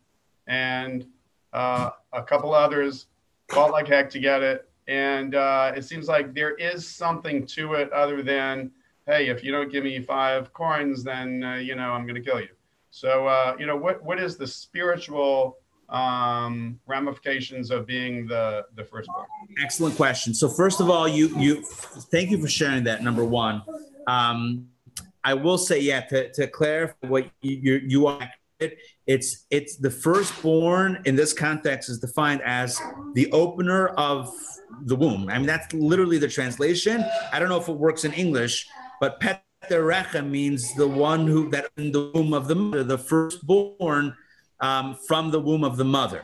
and 0.46 1.06
uh, 1.52 1.90
a 2.12 2.22
couple 2.22 2.54
others 2.54 3.06
fought 3.48 3.70
like 3.70 3.86
heck 3.86 4.10
to 4.10 4.18
get 4.18 4.42
it 4.42 4.68
and 4.88 5.34
uh, 5.34 5.72
it 5.74 5.84
seems 5.84 6.06
like 6.08 6.32
there 6.34 6.54
is 6.54 6.86
something 6.86 7.44
to 7.46 7.74
it 7.74 7.92
other 7.92 8.22
than 8.22 8.70
hey 9.06 9.28
if 9.28 9.42
you 9.44 9.52
don't 9.52 9.70
give 9.70 9.84
me 9.84 10.00
five 10.00 10.52
coins 10.52 11.02
then 11.04 11.42
uh, 11.42 11.54
you 11.54 11.74
know 11.74 11.90
i'm 11.90 12.06
going 12.06 12.14
to 12.14 12.20
kill 12.20 12.40
you 12.40 12.48
so 12.90 13.26
uh, 13.26 13.56
you 13.58 13.66
know 13.66 13.76
what 13.76 14.02
what 14.02 14.18
is 14.18 14.36
the 14.36 14.46
spiritual 14.46 15.58
um, 15.88 16.80
ramifications 16.86 17.70
of 17.70 17.86
being 17.86 18.26
the 18.26 18.64
the 18.74 18.84
firstborn 18.84 19.26
Excellent 19.62 19.96
question. 19.96 20.34
So 20.34 20.48
first 20.48 20.80
of 20.80 20.90
all, 20.90 21.08
you 21.08 21.28
you 21.38 21.62
thank 22.10 22.30
you 22.30 22.40
for 22.40 22.48
sharing 22.48 22.84
that. 22.84 23.02
Number 23.02 23.24
one, 23.24 23.62
um, 24.06 24.68
I 25.26 25.34
will 25.34 25.58
say, 25.58 25.80
yeah, 25.80 26.02
to, 26.02 26.32
to 26.34 26.46
clarify 26.46 27.08
what 27.08 27.24
you 27.42 27.58
you, 27.66 27.74
you 27.92 28.06
are. 28.06 28.30
It's 29.06 29.44
it's 29.50 29.76
the 29.76 29.90
firstborn 29.90 31.02
in 31.04 31.16
this 31.16 31.32
context 31.32 31.90
is 31.90 31.98
defined 31.98 32.42
as 32.42 32.80
the 33.14 33.30
opener 33.32 33.88
of 34.10 34.32
the 34.82 34.96
womb. 34.96 35.28
I 35.28 35.36
mean, 35.36 35.46
that's 35.46 35.74
literally 35.74 36.18
the 36.18 36.28
translation. 36.28 37.04
I 37.32 37.38
don't 37.38 37.50
know 37.50 37.60
if 37.60 37.68
it 37.68 37.76
works 37.76 38.04
in 38.04 38.12
English, 38.12 38.66
but 39.00 39.20
Peter 39.20 39.84
rechem 39.84 40.30
means 40.30 40.74
the 40.74 40.88
one 40.88 41.26
who 41.26 41.50
that 41.50 41.66
in 41.76 41.90
the 41.90 42.10
womb 42.14 42.32
of 42.32 42.46
the 42.46 42.54
mother, 42.54 42.84
the 42.84 42.98
firstborn 42.98 44.14
um, 44.60 44.96
from 45.08 45.30
the 45.32 45.40
womb 45.40 45.64
of 45.64 45.76
the 45.76 45.84
mother. 45.84 46.22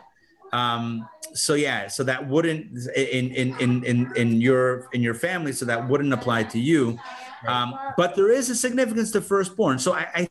Um, 0.53 1.09
so 1.35 1.55
yeah, 1.55 1.89
so 1.89 2.05
that 2.05 2.29
wouldn't 2.29 2.79
in 2.97 3.31
in 3.43 3.49
in 3.59 3.85
in 3.85 4.13
in 4.17 4.41
your 4.41 4.89
in 4.93 5.03
your 5.03 5.15
family, 5.15 5.53
so 5.53 5.65
that 5.67 5.89
wouldn't 5.89 6.13
apply 6.13 6.45
to 6.45 6.59
you. 6.59 6.99
Um, 7.47 7.75
but 7.97 8.15
there 8.15 8.31
is 8.31 8.51
a 8.51 8.55
significance 8.55 9.11
to 9.13 9.21
firstborn. 9.21 9.79
So 9.79 9.93
I, 9.95 10.07
I 10.15 10.29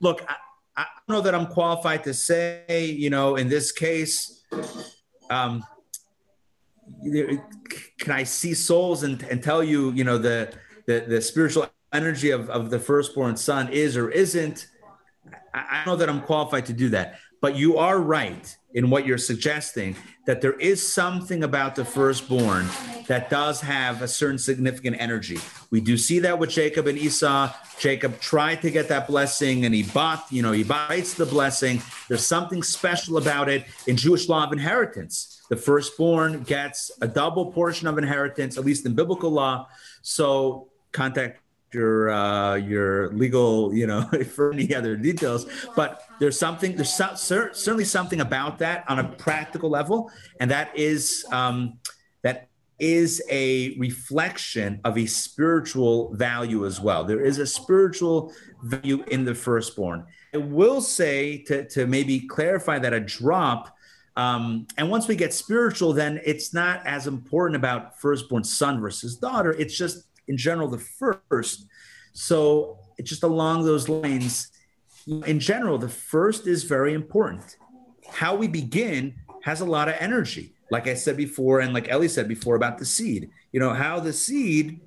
look, 0.00 0.24
I, 0.28 0.36
I 0.76 0.86
don't 1.06 1.16
know 1.16 1.22
that 1.22 1.34
I'm 1.34 1.46
qualified 1.46 2.04
to 2.04 2.14
say, 2.14 2.86
you 2.86 3.10
know, 3.10 3.36
in 3.36 3.48
this 3.48 3.72
case, 3.72 4.44
um, 5.30 5.64
can 7.02 8.10
I 8.10 8.24
see 8.24 8.54
souls 8.54 9.02
and, 9.02 9.22
and 9.24 9.42
tell 9.42 9.62
you, 9.64 9.90
you 9.92 10.04
know, 10.04 10.18
the, 10.18 10.52
the, 10.86 11.04
the 11.08 11.20
spiritual 11.20 11.68
energy 11.92 12.30
of, 12.30 12.48
of 12.50 12.70
the 12.70 12.78
firstborn 12.78 13.36
son 13.36 13.68
is 13.70 13.96
or 13.96 14.10
isn't. 14.10 14.68
I, 15.54 15.82
I 15.82 15.86
know 15.86 15.96
that 15.96 16.08
I'm 16.08 16.20
qualified 16.20 16.66
to 16.66 16.72
do 16.72 16.90
that, 16.90 17.18
but 17.40 17.56
you 17.56 17.78
are 17.78 17.98
right 17.98 18.56
in 18.74 18.90
what 18.90 19.06
you're 19.06 19.18
suggesting 19.18 19.96
that 20.26 20.40
there 20.40 20.54
is 20.54 20.92
something 20.92 21.42
about 21.44 21.76
the 21.76 21.84
firstborn 21.84 22.66
that 23.06 23.30
does 23.30 23.60
have 23.60 24.02
a 24.02 24.08
certain 24.08 24.38
significant 24.38 24.96
energy. 24.98 25.38
We 25.70 25.80
do 25.80 25.96
see 25.96 26.18
that 26.20 26.38
with 26.38 26.50
Jacob 26.50 26.88
and 26.88 26.98
Esau. 26.98 27.52
Jacob 27.78 28.20
tried 28.20 28.62
to 28.62 28.70
get 28.70 28.88
that 28.88 29.06
blessing 29.06 29.64
and 29.64 29.74
he 29.74 29.84
bought, 29.84 30.26
you 30.30 30.42
know, 30.42 30.52
he 30.52 30.64
bites 30.64 31.14
the 31.14 31.26
blessing. 31.26 31.80
There's 32.08 32.26
something 32.26 32.62
special 32.62 33.16
about 33.16 33.48
it 33.48 33.64
in 33.86 33.96
Jewish 33.96 34.28
law 34.28 34.44
of 34.44 34.52
inheritance. 34.52 35.40
The 35.48 35.56
firstborn 35.56 36.42
gets 36.42 36.90
a 37.00 37.06
double 37.06 37.52
portion 37.52 37.86
of 37.86 37.96
inheritance, 37.96 38.58
at 38.58 38.64
least 38.64 38.84
in 38.84 38.94
biblical 38.94 39.30
law. 39.30 39.68
So 40.02 40.68
contact 40.90 41.40
your 41.72 42.10
uh, 42.10 42.54
your 42.54 43.12
legal, 43.12 43.74
you 43.74 43.86
know, 43.86 44.02
for 44.34 44.52
any 44.52 44.74
other 44.74 44.96
details. 44.96 45.46
But 45.74 46.02
there's 46.18 46.38
something, 46.38 46.76
there's 46.76 46.94
so, 46.94 47.14
cer- 47.14 47.54
certainly 47.54 47.84
something 47.84 48.20
about 48.20 48.58
that 48.58 48.84
on 48.88 48.98
a 48.98 49.04
practical 49.04 49.70
level, 49.70 50.10
and 50.40 50.50
that 50.50 50.76
is 50.76 51.24
um, 51.30 51.78
that 52.22 52.48
is 52.78 53.22
a 53.30 53.76
reflection 53.78 54.80
of 54.84 54.98
a 54.98 55.06
spiritual 55.06 56.14
value 56.14 56.66
as 56.66 56.80
well. 56.80 57.04
There 57.04 57.24
is 57.24 57.38
a 57.38 57.46
spiritual 57.46 58.32
value 58.62 59.02
in 59.08 59.24
the 59.24 59.34
firstborn. 59.34 60.06
I 60.34 60.38
will 60.38 60.80
say 60.80 61.38
to 61.44 61.66
to 61.68 61.86
maybe 61.86 62.20
clarify 62.20 62.78
that 62.78 62.92
a 62.92 63.00
drop. 63.00 63.72
Um, 64.18 64.66
and 64.78 64.90
once 64.90 65.08
we 65.08 65.14
get 65.14 65.34
spiritual, 65.34 65.92
then 65.92 66.22
it's 66.24 66.54
not 66.54 66.86
as 66.86 67.06
important 67.06 67.54
about 67.56 68.00
firstborn 68.00 68.44
son 68.44 68.80
versus 68.80 69.16
daughter. 69.16 69.52
It's 69.52 69.76
just 69.76 70.06
in 70.28 70.36
general 70.36 70.68
the 70.68 70.78
first. 70.78 71.66
So 72.12 72.78
just 73.02 73.22
along 73.22 73.64
those 73.64 73.88
lines. 73.88 74.50
In 75.26 75.38
general, 75.38 75.78
the 75.78 75.88
first 75.88 76.46
is 76.46 76.64
very 76.64 76.92
important. 76.94 77.56
How 78.08 78.34
we 78.34 78.48
begin 78.48 79.14
has 79.42 79.60
a 79.60 79.64
lot 79.64 79.88
of 79.88 79.94
energy. 80.00 80.54
Like 80.70 80.88
I 80.88 80.94
said 80.94 81.16
before, 81.16 81.60
and 81.60 81.72
like 81.72 81.88
Ellie 81.88 82.08
said 82.08 82.26
before 82.26 82.56
about 82.56 82.78
the 82.78 82.84
seed. 82.84 83.30
You 83.52 83.60
know, 83.60 83.72
how 83.72 84.00
the 84.00 84.12
seed 84.12 84.80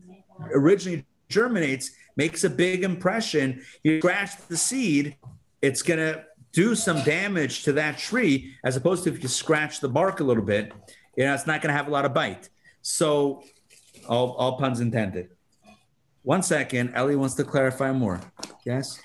originally 0.54 1.06
germinates 1.30 1.92
makes 2.18 2.44
a 2.44 2.50
big 2.50 2.84
impression. 2.84 3.64
You 3.84 4.00
scratch 4.00 4.36
the 4.48 4.58
seed, 4.58 5.16
it's 5.62 5.82
gonna 5.82 6.26
do 6.52 6.76
some 6.76 7.02
damage 7.04 7.64
to 7.64 7.72
that 7.74 7.98
tree, 7.98 8.56
as 8.64 8.76
opposed 8.76 9.04
to 9.06 9.14
if 9.14 9.22
you 9.22 9.30
scratch 9.30 9.80
the 9.80 9.88
bark 9.88 10.20
a 10.20 10.24
little 10.24 10.44
bit, 10.44 10.74
you 11.16 11.24
know, 11.24 11.34
it's 11.34 11.48
not 11.48 11.62
gonna 11.62 11.74
have 11.74 11.88
a 11.88 11.92
lot 11.92 12.06
of 12.06 12.14
bite. 12.14 12.50
So 12.82 13.44
all, 14.10 14.34
all 14.34 14.58
puns 14.58 14.80
intended. 14.80 15.30
One 16.24 16.44
second, 16.44 16.94
Ellie 16.96 17.16
wants 17.16 17.36
to 17.36 17.44
clarify 17.44 17.92
more. 17.92 18.20
Yes? 18.66 19.00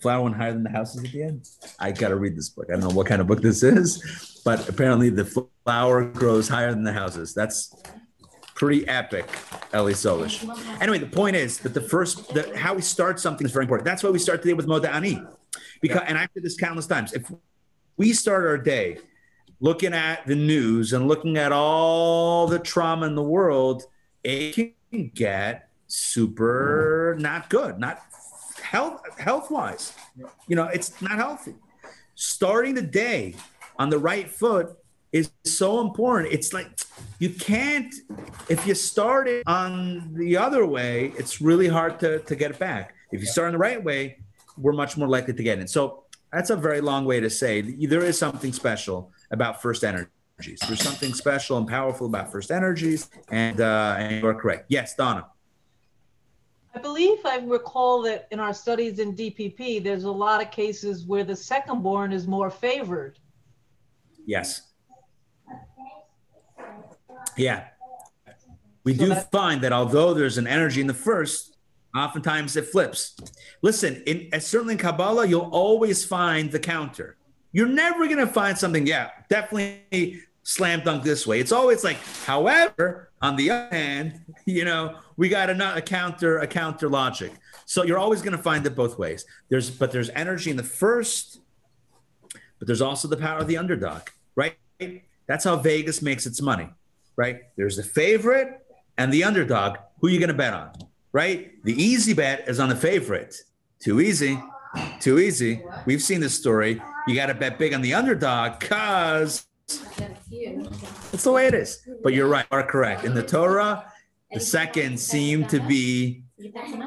Flower 0.00 0.22
one 0.22 0.32
higher 0.32 0.52
than 0.52 0.64
the 0.64 0.70
houses 0.70 1.04
at 1.04 1.12
the 1.12 1.22
end. 1.22 1.48
I 1.78 1.92
gotta 1.92 2.16
read 2.16 2.36
this 2.36 2.48
book. 2.48 2.66
I 2.68 2.72
don't 2.72 2.80
know 2.80 2.88
what 2.88 3.06
kind 3.06 3.20
of 3.20 3.28
book 3.28 3.40
this 3.40 3.62
is, 3.62 4.40
but 4.44 4.68
apparently 4.68 5.10
the 5.10 5.24
flower 5.64 6.04
grows 6.04 6.48
higher 6.48 6.72
than 6.72 6.82
the 6.82 6.92
houses. 6.92 7.34
That's 7.34 7.72
pretty 8.56 8.88
epic, 8.88 9.28
Ellie 9.72 9.92
Sollish. 9.92 10.42
Anyway, 10.80 10.98
the 10.98 11.06
point 11.06 11.36
is 11.36 11.58
that 11.58 11.74
the 11.74 11.80
first, 11.80 12.34
the, 12.34 12.56
how 12.58 12.74
we 12.74 12.82
start 12.82 13.20
something 13.20 13.46
is 13.46 13.52
very 13.52 13.64
important. 13.64 13.84
That's 13.84 14.02
why 14.02 14.10
we 14.10 14.18
start 14.18 14.42
today 14.42 14.54
with 14.54 14.66
Modeh 14.66 14.92
Ani. 14.92 15.22
Because, 15.80 16.02
and 16.06 16.18
I've 16.18 16.30
said 16.34 16.42
this 16.42 16.56
countless 16.56 16.86
times. 16.86 17.12
If 17.12 17.30
we 17.96 18.12
start 18.12 18.46
our 18.46 18.58
day 18.58 18.98
looking 19.62 19.94
at 19.94 20.26
the 20.26 20.34
news 20.34 20.92
and 20.92 21.08
looking 21.08 21.38
at 21.38 21.52
all 21.52 22.46
the 22.46 22.58
trauma 22.58 23.06
in 23.06 23.14
the 23.14 23.22
world, 23.22 23.84
it 24.24 24.54
can 24.90 25.10
get 25.14 25.68
super 25.86 27.16
not 27.18 27.48
good, 27.48 27.78
not 27.78 28.02
health 28.60 29.00
health 29.18 29.50
wise. 29.50 29.94
You 30.48 30.56
know, 30.56 30.66
it's 30.66 31.00
not 31.00 31.12
healthy. 31.12 31.54
Starting 32.14 32.74
the 32.74 32.82
day 32.82 33.34
on 33.78 33.88
the 33.88 33.98
right 33.98 34.28
foot 34.28 34.76
is 35.12 35.30
so 35.44 35.80
important. 35.80 36.32
It's 36.32 36.52
like 36.52 36.68
you 37.20 37.30
can't 37.30 37.94
if 38.48 38.66
you 38.66 38.74
start 38.74 39.28
it 39.28 39.44
on 39.46 40.12
the 40.14 40.36
other 40.36 40.66
way, 40.66 41.12
it's 41.16 41.40
really 41.40 41.68
hard 41.68 42.00
to, 42.00 42.18
to 42.20 42.34
get 42.34 42.50
it 42.50 42.58
back. 42.58 42.94
If 43.12 43.20
you 43.20 43.26
start 43.26 43.46
on 43.46 43.52
the 43.52 43.58
right 43.58 43.82
way, 43.82 44.18
we're 44.56 44.72
much 44.72 44.96
more 44.96 45.08
likely 45.08 45.34
to 45.34 45.42
get 45.42 45.58
it. 45.60 45.70
So 45.70 46.04
that's 46.32 46.50
a 46.50 46.56
very 46.56 46.80
long 46.80 47.04
way 47.04 47.20
to 47.20 47.28
say 47.28 47.60
there 47.60 48.02
is 48.02 48.18
something 48.18 48.52
special 48.52 49.12
about 49.30 49.60
first 49.60 49.84
energies. 49.84 50.08
There's 50.66 50.82
something 50.82 51.12
special 51.12 51.58
and 51.58 51.68
powerful 51.68 52.06
about 52.06 52.32
first 52.32 52.50
energies, 52.50 53.10
and 53.30 53.60
uh, 53.60 53.96
and 53.98 54.22
you're 54.22 54.34
correct. 54.34 54.66
Yes, 54.68 54.96
Donna. 54.96 55.26
I 56.74 56.78
believe 56.78 57.18
I 57.26 57.36
recall 57.36 58.02
that 58.02 58.28
in 58.30 58.40
our 58.40 58.54
studies 58.54 58.98
in 58.98 59.14
DPP, 59.14 59.84
there's 59.84 60.04
a 60.04 60.10
lot 60.10 60.42
of 60.42 60.50
cases 60.50 61.04
where 61.04 61.22
the 61.22 61.36
second 61.36 61.82
born 61.82 62.12
is 62.12 62.26
more 62.26 62.48
favored. 62.50 63.18
Yes. 64.24 64.72
Yeah. 67.36 67.64
We 68.84 68.94
So 68.94 69.06
do 69.06 69.14
find 69.30 69.60
that 69.62 69.72
although 69.72 70.14
there's 70.14 70.38
an 70.38 70.46
energy 70.46 70.80
in 70.80 70.86
the 70.86 70.94
first, 70.94 71.51
oftentimes 71.94 72.56
it 72.56 72.66
flips. 72.66 73.16
Listen, 73.62 74.02
in 74.06 74.28
uh, 74.32 74.38
certainly 74.38 74.72
in 74.74 74.78
Kabbalah, 74.78 75.26
you'll 75.26 75.50
always 75.52 76.04
find 76.04 76.50
the 76.50 76.58
counter. 76.58 77.16
You're 77.52 77.68
never 77.68 78.08
gonna 78.08 78.26
find 78.26 78.56
something, 78.56 78.86
yeah, 78.86 79.10
definitely 79.28 80.22
slam 80.42 80.82
dunk 80.84 81.04
this 81.04 81.26
way. 81.26 81.38
It's 81.38 81.52
always 81.52 81.84
like, 81.84 81.98
however, 82.24 83.10
on 83.20 83.36
the 83.36 83.50
other 83.50 83.68
hand, 83.70 84.20
you 84.46 84.64
know, 84.64 84.98
we 85.16 85.28
got 85.28 85.50
a, 85.50 85.76
a 85.76 85.82
counter, 85.82 86.38
a 86.38 86.46
counter 86.46 86.88
logic. 86.88 87.32
So 87.66 87.84
you're 87.84 87.98
always 87.98 88.22
gonna 88.22 88.38
find 88.38 88.66
it 88.66 88.74
both 88.74 88.98
ways. 88.98 89.24
There's 89.48 89.70
but 89.70 89.92
there's 89.92 90.10
energy 90.10 90.50
in 90.50 90.56
the 90.56 90.62
first, 90.62 91.40
but 92.58 92.66
there's 92.66 92.82
also 92.82 93.08
the 93.08 93.16
power 93.16 93.38
of 93.38 93.48
the 93.48 93.56
underdog, 93.56 94.02
right? 94.34 94.56
That's 95.26 95.44
how 95.44 95.56
Vegas 95.56 96.02
makes 96.02 96.26
its 96.26 96.40
money, 96.40 96.68
right? 97.16 97.42
There's 97.56 97.76
the 97.76 97.82
favorite 97.82 98.66
and 98.98 99.12
the 99.12 99.24
underdog. 99.24 99.78
Who 100.00 100.08
are 100.08 100.10
you 100.10 100.18
going 100.18 100.28
to 100.28 100.34
bet 100.34 100.52
on, 100.52 100.72
right? 101.12 101.52
The 101.64 101.80
easy 101.80 102.14
bet 102.14 102.48
is 102.48 102.58
on 102.58 102.68
the 102.68 102.76
favorite. 102.76 103.36
Too 103.80 104.00
easy. 104.00 104.38
Too 105.00 105.18
easy. 105.18 105.62
We've 105.86 106.02
seen 106.02 106.20
this 106.20 106.34
story. 106.34 106.80
You 107.06 107.14
got 107.14 107.26
to 107.26 107.34
bet 107.34 107.58
big 107.58 107.74
on 107.74 107.82
the 107.82 107.94
underdog 107.94 108.58
because 108.58 109.46
it's 111.12 111.24
the 111.24 111.32
way 111.32 111.46
it 111.46 111.54
is. 111.54 111.86
But 112.02 112.14
you're 112.14 112.28
right, 112.28 112.46
are 112.50 112.62
correct. 112.62 113.04
In 113.04 113.14
the 113.14 113.22
Torah, 113.22 113.84
the 114.32 114.40
second 114.40 114.98
seemed 114.98 115.48
to 115.50 115.60
be, 115.60 116.22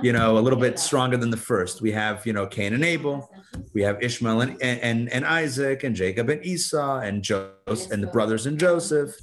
you 0.02 0.14
know, 0.14 0.38
a 0.38 0.42
little 0.42 0.60
bit 0.60 0.80
stronger 0.80 1.18
than 1.18 1.30
the 1.30 1.38
first. 1.38 1.82
We 1.82 1.92
have, 1.92 2.26
you 2.26 2.34
know, 2.34 2.48
Cain 2.48 2.74
and 2.74 2.84
Abel. 2.84 3.30
We 3.74 3.84
have 3.84 4.02
Ishmael 4.02 4.42
and, 4.42 4.62
and, 4.62 5.10
and 5.12 5.26
Isaac 5.26 5.84
and 5.84 5.96
Jacob 5.96 6.30
and 6.30 6.44
Esau 6.46 7.00
and 7.00 7.24
Joseph 7.24 7.92
and 7.92 8.02
the 8.02 8.08
brothers 8.08 8.48
and 8.48 8.60
Joseph, 8.60 9.16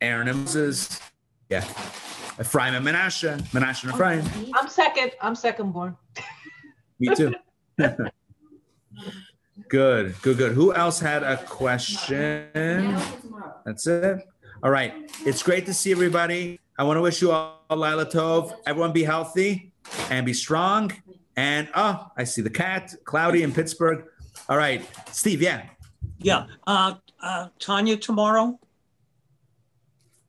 Aaron 0.00 0.28
and 0.28 0.40
Moses. 0.40 1.00
Yeah. 1.48 1.64
Ephraim 2.40 2.74
and 2.74 2.86
Menashe, 2.86 3.40
Menashe 3.50 3.84
and 3.84 3.92
Ephraim. 3.92 4.52
I'm 4.54 4.68
second. 4.68 5.12
I'm 5.20 5.34
second 5.34 5.72
born. 5.72 5.96
Me 7.00 7.14
too. 7.14 7.34
good, 9.68 10.14
good, 10.22 10.36
good. 10.36 10.52
Who 10.52 10.72
else 10.72 11.00
had 11.00 11.22
a 11.22 11.36
question? 11.38 12.96
That's 13.64 13.86
it. 13.86 14.24
All 14.62 14.70
right. 14.70 14.94
It's 15.26 15.42
great 15.42 15.66
to 15.66 15.74
see 15.74 15.90
everybody. 15.90 16.60
I 16.78 16.84
want 16.84 16.96
to 16.96 17.00
wish 17.00 17.20
you 17.20 17.32
all 17.32 17.60
Lila 17.70 18.06
Tov. 18.06 18.54
Everyone 18.66 18.92
be 18.92 19.02
healthy 19.02 19.72
and 20.10 20.24
be 20.24 20.32
strong. 20.32 20.92
And 21.36 21.68
oh, 21.74 22.06
I 22.16 22.24
see 22.24 22.42
the 22.42 22.50
cat, 22.50 22.94
Cloudy 23.04 23.42
in 23.42 23.52
Pittsburgh. 23.52 24.04
All 24.48 24.56
right. 24.56 24.84
Steve, 25.12 25.42
yeah. 25.42 25.66
Yeah. 26.18 26.46
Uh, 26.66 26.94
uh, 27.20 27.48
Tanya 27.58 27.96
tomorrow? 27.96 28.58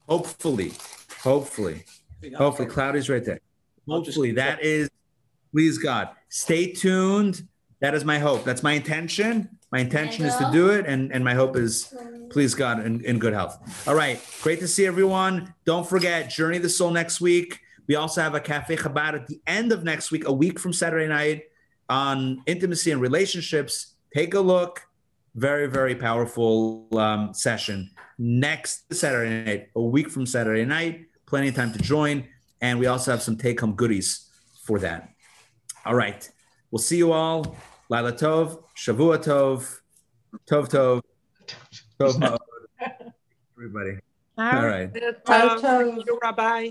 Hopefully. 0.08 0.74
Hopefully. 1.22 1.86
Hopefully. 2.36 2.68
Cloudy's 2.68 3.10
right 3.10 3.24
there. 3.24 3.40
Hopefully. 3.88 4.32
That 4.34 4.62
is, 4.64 4.90
please 5.52 5.78
God. 5.78 6.10
Stay 6.30 6.72
tuned. 6.72 7.48
That 7.80 7.96
is 7.96 8.04
my 8.04 8.20
hope. 8.20 8.44
That's 8.44 8.62
my 8.62 8.74
intention. 8.74 9.50
My 9.72 9.80
intention 9.80 10.26
is 10.26 10.36
to 10.38 10.50
do 10.52 10.70
it, 10.72 10.86
and, 10.88 11.12
and 11.12 11.24
my 11.24 11.34
hope 11.36 11.56
is, 11.56 11.94
please 12.30 12.56
God, 12.56 12.86
in, 12.86 13.04
in 13.06 13.20
good 13.20 13.34
health. 13.34 13.88
All 13.88 13.96
right. 13.96 14.20
Great 14.42 14.60
to 14.60 14.68
see 14.68 14.86
everyone. 14.86 15.54
Don't 15.66 15.88
forget, 15.88 16.30
Journey 16.30 16.58
the 16.58 16.70
Soul 16.70 16.92
next 16.92 17.22
week. 17.22 17.60
We 17.88 17.96
also 17.96 18.22
have 18.22 18.36
a 18.36 18.40
Cafe 18.40 18.76
Chabad 18.76 19.14
at 19.14 19.28
the 19.28 19.40
end 19.48 19.72
of 19.72 19.84
next 19.84 20.12
week, 20.12 20.28
a 20.28 20.34
week 20.34 20.60
from 20.60 20.74
Saturday 20.74 21.08
night, 21.08 21.44
on 21.88 22.42
intimacy 22.48 22.92
and 22.92 23.02
relationships. 23.02 23.96
Take 24.14 24.34
a 24.34 24.40
look. 24.40 24.82
Very, 25.36 25.68
very 25.68 25.96
powerful 25.96 26.88
um, 26.98 27.34
session 27.34 27.92
next 28.18 28.92
Saturday 28.94 29.44
night, 29.46 29.70
a 29.76 29.82
week 29.82 30.10
from 30.10 30.26
Saturday 30.26 30.66
night. 30.66 31.06
Plenty 31.30 31.50
of 31.50 31.56
time 31.56 31.72
to 31.74 31.80
join. 31.80 32.28
And 32.62 32.80
we 32.80 32.88
also 32.88 33.12
have 33.12 33.22
some 33.22 33.38
take 33.38 33.62
home 33.62 33.74
goodies 33.74 34.30
for 34.64 34.80
that. 34.80 35.10
All 35.86 35.96
right. 35.96 36.30
We'll 36.72 36.80
see 36.80 36.98
you 36.98 37.12
all. 37.12 37.56
Lila 37.90 38.14
Tov, 38.14 38.64
Shavua 38.76 39.18
Tov, 39.18 39.80
Tov 40.50 40.70
Tov, 40.70 41.02
Tov 42.00 42.14
Ma'od. 42.20 42.38
Everybody. 43.58 44.00
All 44.38 44.66
right. 44.66 44.90
Uh, 45.28 46.18
Rabbi. 46.22 46.70